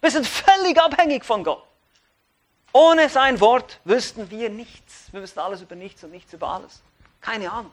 Wir 0.00 0.12
sind 0.12 0.28
völlig 0.28 0.80
abhängig 0.80 1.24
von 1.24 1.42
Gott. 1.42 1.64
Ohne 2.72 3.08
sein 3.08 3.40
Wort 3.40 3.80
wüssten 3.82 4.30
wir 4.30 4.48
nichts. 4.48 5.08
Wir 5.10 5.22
wüssten 5.22 5.40
alles 5.40 5.62
über 5.62 5.74
nichts 5.74 6.04
und 6.04 6.12
nichts 6.12 6.34
über 6.34 6.46
alles. 6.50 6.84
Keine 7.20 7.50
Ahnung. 7.50 7.72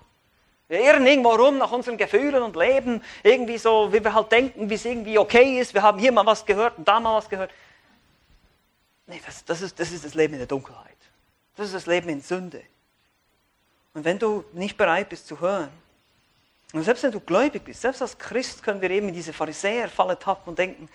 Wir 0.70 0.82
irren 0.82 1.06
irgendwo 1.06 1.36
rum 1.36 1.60
nach 1.60 1.72
unseren 1.72 1.98
Gefühlen 1.98 2.42
und 2.42 2.56
leben 2.56 3.04
irgendwie 3.22 3.60
so, 3.60 3.94
wie 3.94 4.04
wir 4.04 4.16
halt 4.16 4.32
denken, 4.32 4.72
wie 4.72 4.74
es 4.74 4.86
irgendwie 4.86 5.20
okay 5.20 5.60
ist. 5.60 5.76
Wir 5.76 5.84
haben 5.84 6.00
hier 6.00 6.12
mal 6.12 6.26
was 6.26 6.44
gehört 6.48 6.80
und 6.80 6.88
da 6.88 7.00
mal 7.00 7.18
was 7.18 7.30
gehört. 7.30 7.52
Nee, 9.08 9.22
das, 9.26 9.44
das, 9.46 9.62
ist, 9.62 9.80
das 9.80 9.92
ist 9.92 10.06
das 10.06 10.14
Leben 10.14 10.34
in 10.34 10.40
der 10.40 10.48
Dunkelheit. 10.48 10.98
Das 11.56 11.68
ist 11.68 11.76
das 11.76 11.86
Leben 11.86 12.10
in 12.10 12.22
Sünde. 12.22 12.64
Und 13.94 14.06
wenn 14.06 14.18
du 14.18 14.44
nicht 14.54 14.78
bereit 14.78 15.10
bist 15.10 15.28
zu 15.28 15.40
hören, 15.40 15.70
und 16.74 16.84
selbst 16.84 17.04
wenn 17.04 17.12
du 17.12 17.20
gläubig 17.20 17.64
bist, 17.64 17.82
selbst 17.82 18.02
als 18.02 18.18
Christ 18.18 18.64
können 18.64 18.82
wir 18.82 18.90
eben 18.90 19.08
in 19.10 19.14
diese 19.14 19.32
Pharisäerfalle 19.32 20.18
tappen 20.18 20.50
und 20.50 20.60
denken, 20.60 20.90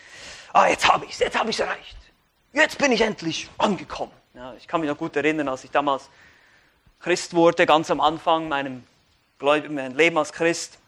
ah, 0.52 0.66
jetzt 0.66 0.88
habe 0.88 1.04
ich 1.04 1.12
es, 1.12 1.20
jetzt 1.20 1.38
habe 1.38 1.50
ich 1.50 1.56
es 1.56 1.61
erreicht. 1.61 1.96
Jetzt 2.52 2.78
bin 2.78 2.90
ich 2.90 3.00
endlich 3.00 3.48
angekommen. 3.59 4.12
Ja, 4.34 4.54
ich 4.54 4.66
kann 4.66 4.80
mich 4.80 4.90
noch 4.90 4.98
gut 4.98 5.14
erinnern, 5.14 5.48
als 5.48 5.62
ich 5.62 5.70
damals 5.70 6.09
Christ 6.98 7.34
wurde, 7.34 7.64
ganz 7.64 7.90
am 7.92 8.00
Anfang 8.00 8.48
meinem 8.48 8.84
Gläubigen, 9.38 9.94
Leben 9.94 10.18
als 10.18 10.32
Christ, 10.32 10.78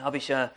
habe 0.00 0.18
ich 0.18 0.30
äh, 0.30 0.48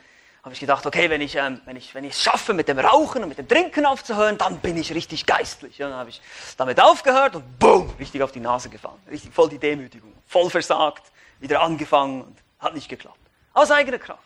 habe 0.46 0.54
ich 0.54 0.60
gedacht, 0.60 0.86
okay, 0.86 1.10
wenn 1.10 1.22
ich, 1.22 1.36
ähm, 1.36 1.60
wenn, 1.66 1.76
ich, 1.76 1.96
wenn 1.96 2.04
ich 2.04 2.14
es 2.14 2.22
schaffe, 2.22 2.54
mit 2.54 2.68
dem 2.68 2.78
Rauchen 2.78 3.24
und 3.24 3.30
mit 3.30 3.39
dem 3.39 3.48
Trinken 3.48 3.84
aufzuhören, 3.84 4.38
dann 4.38 4.60
bin 4.60 4.78
ich 4.78 4.93
richtig 4.93 5.26
geistlich. 5.26 5.80
Ja, 5.80 5.89
dann 5.89 5.98
habe 5.98 6.12
ich 6.12 6.22
damit 6.56 6.80
aufgehört 6.80 7.36
und 7.36 7.58
boom, 7.58 7.91
richtig 7.98 8.22
auf 8.22 8.32
die 8.32 8.39
Nase 8.39 8.70
gefallen. 8.70 9.00
Richtig 9.10 9.34
voll 9.34 9.50
die 9.50 9.58
Demütigung, 9.58 10.14
voll 10.28 10.52
versagt, 10.52 11.12
wieder 11.39 11.62
angefangen 11.62 12.22
und 12.22 12.38
hat 12.60 12.76
nicht 12.76 12.88
geklappt. 12.88 13.18
Aus 13.54 13.72
eigener 13.72 13.98
Kraft. 13.98 14.22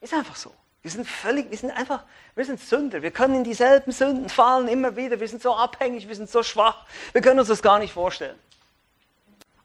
Ist 0.00 0.14
einfach 0.14 0.36
so. 0.36 0.54
Wir 0.82 0.90
sind 0.92 1.04
völlig, 1.04 1.50
wir 1.50 1.58
sind 1.58 1.72
einfach, 1.72 2.04
wir 2.36 2.44
sind 2.44 2.60
Sünder. 2.60 3.02
Wir 3.02 3.10
können 3.10 3.34
in 3.34 3.44
dieselben 3.44 3.90
Sünden 3.90 4.28
fallen 4.28 4.68
immer 4.68 4.94
wieder. 4.94 5.18
Wir 5.18 5.28
sind 5.28 5.42
so 5.42 5.54
abhängig, 5.56 6.06
wir 6.06 6.14
sind 6.14 6.30
so 6.30 6.44
schwach. 6.44 6.86
Wir 7.12 7.22
können 7.22 7.40
uns 7.40 7.48
das 7.48 7.60
gar 7.60 7.80
nicht 7.80 7.92
vorstellen. 7.92 8.38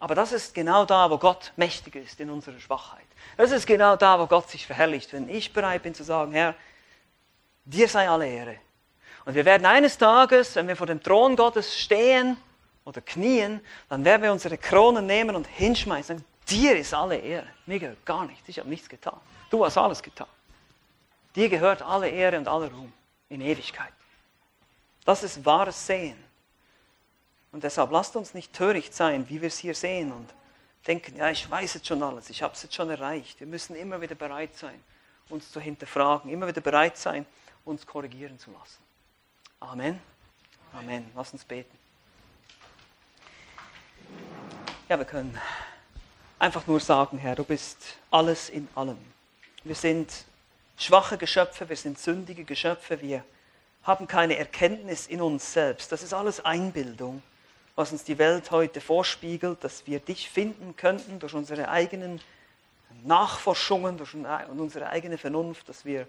Aber 0.05 0.13
das 0.13 0.33
ist 0.33 0.53
genau 0.53 0.85
da, 0.85 1.09
wo 1.09 1.17
Gott 1.17 1.51
mächtig 1.55 1.95
ist 1.95 2.19
in 2.19 2.29
unserer 2.29 2.59
Schwachheit. 2.59 3.07
Das 3.37 3.49
ist 3.49 3.65
genau 3.65 3.95
da, 3.95 4.19
wo 4.19 4.27
Gott 4.27 4.47
sich 4.47 4.67
verherrlicht, 4.67 5.11
wenn 5.13 5.27
ich 5.27 5.51
bereit 5.51 5.81
bin 5.81 5.95
zu 5.95 6.03
sagen, 6.03 6.31
Herr, 6.31 6.53
dir 7.65 7.87
sei 7.87 8.07
alle 8.07 8.29
Ehre. 8.29 8.57
Und 9.25 9.33
wir 9.33 9.45
werden 9.45 9.65
eines 9.65 9.97
Tages, 9.97 10.55
wenn 10.55 10.67
wir 10.67 10.75
vor 10.75 10.85
dem 10.85 11.01
Thron 11.01 11.35
Gottes 11.35 11.75
stehen 11.75 12.37
oder 12.83 13.01
knien, 13.01 13.61
dann 13.89 14.05
werden 14.05 14.21
wir 14.21 14.31
unsere 14.31 14.59
Kronen 14.59 15.07
nehmen 15.07 15.35
und 15.35 15.47
hinschmeißen. 15.47 16.19
Sagen, 16.19 16.29
dir 16.49 16.77
ist 16.77 16.93
alle 16.93 17.17
Ehre. 17.17 17.47
Mir 17.65 17.79
gehört 17.79 18.05
gar 18.05 18.25
nichts. 18.27 18.47
Ich 18.47 18.59
habe 18.59 18.69
nichts 18.69 18.87
getan. 18.87 19.19
Du 19.49 19.65
hast 19.65 19.75
alles 19.75 20.03
getan. 20.03 20.27
Dir 21.35 21.49
gehört 21.49 21.81
alle 21.81 22.09
Ehre 22.09 22.37
und 22.37 22.47
alle 22.47 22.69
Ruhm 22.71 22.93
in 23.29 23.41
Ewigkeit. 23.41 23.93
Das 25.03 25.23
ist 25.23 25.43
wahres 25.43 25.87
Sehen. 25.87 26.23
Und 27.55 27.63
deshalb 27.63 27.89
lasst 27.91 28.17
uns 28.17 28.33
nicht 28.33 28.51
töricht 28.51 28.93
sein, 28.93 29.29
wie 29.29 29.39
wir 29.39 29.47
es 29.47 29.57
hier 29.57 29.73
sehen 29.75 30.11
und 30.11 30.27
denken, 30.87 31.15
ja, 31.15 31.29
ich 31.29 31.49
weiß 31.49 31.75
jetzt 31.75 31.87
schon 31.87 32.03
alles, 32.03 32.29
ich 32.29 32.43
habe 32.43 32.53
es 32.53 32.61
jetzt 32.63 32.75
schon 32.75 32.89
erreicht. 32.89 33.39
Wir 33.39 33.47
müssen 33.47 33.77
immer 33.77 34.01
wieder 34.01 34.13
bereit 34.13 34.53
sein, 34.57 34.77
uns 35.29 35.53
zu 35.53 35.61
hinterfragen, 35.61 36.29
immer 36.29 36.47
wieder 36.47 36.59
bereit 36.59 36.97
sein, 36.97 37.25
uns 37.63 37.87
korrigieren 37.87 38.37
zu 38.37 38.51
lassen. 38.51 38.83
Amen. 39.61 40.01
Amen. 40.73 41.09
Lass 41.15 41.31
uns 41.31 41.45
beten. 41.45 41.79
Ja, 44.89 44.97
wir 44.97 45.05
können 45.05 45.39
einfach 46.37 46.67
nur 46.67 46.81
sagen, 46.81 47.17
Herr, 47.19 47.35
du 47.35 47.45
bist 47.45 47.95
alles 48.11 48.49
in 48.49 48.67
allem. 48.75 48.97
Wir 49.63 49.75
sind 49.75 50.25
schwache 50.75 51.17
Geschöpfe, 51.17 51.69
wir 51.69 51.77
sind 51.77 51.99
sündige 51.99 52.43
Geschöpfe, 52.43 52.99
wir 52.99 53.23
haben 53.83 54.07
keine 54.07 54.35
Erkenntnis 54.35 55.07
in 55.07 55.21
uns 55.21 55.53
selbst. 55.53 55.93
Das 55.93 56.03
ist 56.03 56.13
alles 56.13 56.43
Einbildung 56.43 57.23
was 57.75 57.91
uns 57.91 58.03
die 58.03 58.17
Welt 58.17 58.51
heute 58.51 58.79
vorspiegelt, 58.81 59.63
dass 59.63 59.85
wir 59.85 59.99
dich 59.99 60.29
finden 60.29 60.75
könnten 60.75 61.19
durch 61.19 61.33
unsere 61.33 61.69
eigenen 61.69 62.21
Nachforschungen, 63.03 63.97
durch 63.97 64.13
unsere 64.13 64.87
eigene 64.87 65.17
Vernunft, 65.17 65.67
dass 65.67 65.83
wir 65.83 66.07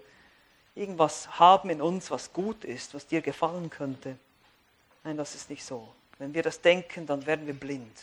irgendwas 0.75 1.39
haben 1.39 1.69
in 1.69 1.81
uns, 1.81 2.09
was 2.09 2.31
gut 2.31 2.63
ist, 2.63 2.93
was 2.93 3.05
dir 3.07 3.21
gefallen 3.21 3.69
könnte. 3.69 4.17
Nein, 5.03 5.17
das 5.17 5.35
ist 5.35 5.49
nicht 5.49 5.65
so. 5.65 5.87
Wenn 6.19 6.33
wir 6.33 6.43
das 6.43 6.61
denken, 6.61 7.05
dann 7.05 7.25
werden 7.25 7.45
wir 7.45 7.53
blind. 7.53 7.97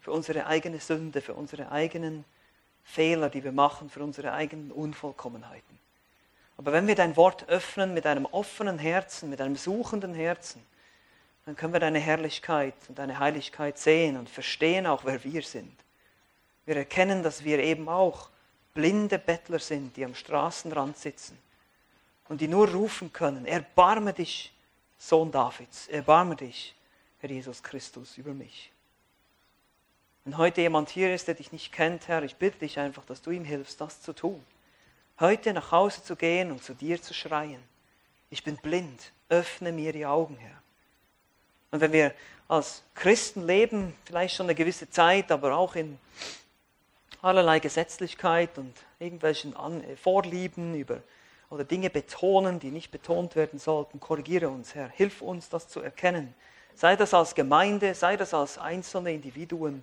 für 0.00 0.12
unsere 0.12 0.46
eigene 0.46 0.80
Sünde, 0.80 1.20
für 1.20 1.34
unsere 1.34 1.70
eigenen 1.70 2.24
Fehler, 2.82 3.28
die 3.28 3.44
wir 3.44 3.52
machen, 3.52 3.90
für 3.90 4.02
unsere 4.02 4.32
eigenen 4.32 4.72
Unvollkommenheiten. 4.72 5.78
Aber 6.56 6.72
wenn 6.72 6.86
wir 6.86 6.94
dein 6.94 7.14
Wort 7.16 7.46
öffnen 7.48 7.92
mit 7.92 8.06
einem 8.06 8.24
offenen 8.24 8.78
Herzen, 8.78 9.28
mit 9.28 9.42
einem 9.42 9.56
suchenden 9.56 10.14
Herzen, 10.14 10.64
dann 11.48 11.56
können 11.56 11.72
wir 11.72 11.80
deine 11.80 11.98
Herrlichkeit 11.98 12.74
und 12.88 12.98
deine 12.98 13.18
Heiligkeit 13.18 13.78
sehen 13.78 14.18
und 14.18 14.28
verstehen 14.28 14.86
auch, 14.86 15.06
wer 15.06 15.24
wir 15.24 15.40
sind. 15.40 15.72
Wir 16.66 16.76
erkennen, 16.76 17.22
dass 17.22 17.42
wir 17.42 17.58
eben 17.60 17.88
auch 17.88 18.28
blinde 18.74 19.18
Bettler 19.18 19.58
sind, 19.58 19.96
die 19.96 20.04
am 20.04 20.14
Straßenrand 20.14 20.98
sitzen 20.98 21.38
und 22.28 22.42
die 22.42 22.48
nur 22.48 22.68
rufen 22.68 23.14
können, 23.14 23.46
erbarme 23.46 24.12
dich, 24.12 24.52
Sohn 24.98 25.32
Davids, 25.32 25.88
erbarme 25.88 26.36
dich, 26.36 26.74
Herr 27.20 27.30
Jesus 27.30 27.62
Christus, 27.62 28.18
über 28.18 28.34
mich. 28.34 28.70
Wenn 30.24 30.36
heute 30.36 30.60
jemand 30.60 30.90
hier 30.90 31.14
ist, 31.14 31.28
der 31.28 31.34
dich 31.34 31.50
nicht 31.50 31.72
kennt, 31.72 32.08
Herr, 32.08 32.22
ich 32.24 32.36
bitte 32.36 32.58
dich 32.58 32.78
einfach, 32.78 33.06
dass 33.06 33.22
du 33.22 33.30
ihm 33.30 33.44
hilfst, 33.44 33.80
das 33.80 34.02
zu 34.02 34.12
tun 34.12 34.44
heute 35.20 35.52
nach 35.52 35.72
Hause 35.72 36.02
zu 36.02 36.16
gehen 36.16 36.50
und 36.50 36.62
zu 36.62 36.74
dir 36.74 37.00
zu 37.00 37.14
schreien. 37.14 37.62
Ich 38.30 38.44
bin 38.44 38.56
blind, 38.56 39.12
öffne 39.28 39.72
mir 39.72 39.92
die 39.92 40.06
Augen, 40.06 40.36
Herr. 40.36 40.62
Und 41.70 41.80
wenn 41.80 41.92
wir 41.92 42.14
als 42.48 42.82
Christen 42.94 43.46
leben, 43.46 43.94
vielleicht 44.04 44.36
schon 44.36 44.46
eine 44.46 44.54
gewisse 44.54 44.88
Zeit, 44.88 45.30
aber 45.30 45.56
auch 45.56 45.76
in 45.76 45.98
allerlei 47.20 47.58
Gesetzlichkeit 47.58 48.56
und 48.58 48.74
irgendwelchen 48.98 49.54
äh, 49.54 49.96
Vorlieben 49.96 50.74
über 50.74 51.02
oder 51.50 51.64
Dinge 51.64 51.88
betonen, 51.88 52.60
die 52.60 52.70
nicht 52.70 52.90
betont 52.90 53.34
werden 53.34 53.58
sollten, 53.58 54.00
korrigiere 54.00 54.48
uns, 54.48 54.74
Herr. 54.74 54.88
Hilf 54.88 55.22
uns, 55.22 55.48
das 55.48 55.68
zu 55.68 55.80
erkennen. 55.80 56.34
Sei 56.74 56.94
das 56.94 57.14
als 57.14 57.34
Gemeinde, 57.34 57.94
sei 57.94 58.16
das 58.16 58.34
als 58.34 58.58
einzelne 58.58 59.12
Individuen, 59.12 59.82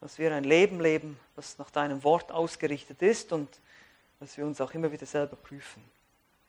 dass 0.00 0.18
wir 0.18 0.34
ein 0.34 0.44
Leben 0.44 0.80
leben, 0.80 1.18
das 1.34 1.58
nach 1.58 1.70
deinem 1.70 2.04
Wort 2.04 2.30
ausgerichtet 2.30 3.00
ist 3.00 3.32
und 3.32 3.48
dass 4.20 4.36
wir 4.36 4.46
uns 4.46 4.60
auch 4.60 4.72
immer 4.72 4.92
wieder 4.92 5.06
selber 5.06 5.36
prüfen. 5.36 5.82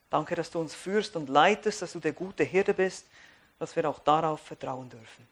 Danke, 0.09 0.35
dass 0.35 0.51
du 0.51 0.59
uns 0.59 0.75
führst 0.75 1.15
und 1.15 1.29
leitest, 1.29 1.81
dass 1.81 1.93
du 1.93 1.99
der 1.99 2.13
gute 2.13 2.43
Hirte 2.43 2.73
bist, 2.73 3.05
dass 3.59 3.75
wir 3.75 3.89
auch 3.89 3.99
darauf 3.99 4.41
vertrauen 4.41 4.89
dürfen. 4.89 5.27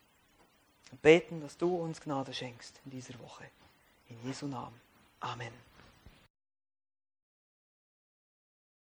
Und 0.92 1.02
beten, 1.02 1.42
dass 1.42 1.58
du 1.58 1.76
uns 1.76 2.00
Gnade 2.02 2.34
schenkst 2.34 2.80
in 2.86 2.92
dieser 2.92 3.20
Woche. 3.20 3.46
In 4.10 4.22
Jesu 4.24 4.48
Namen. 4.48 4.80
Amen. 5.20 5.65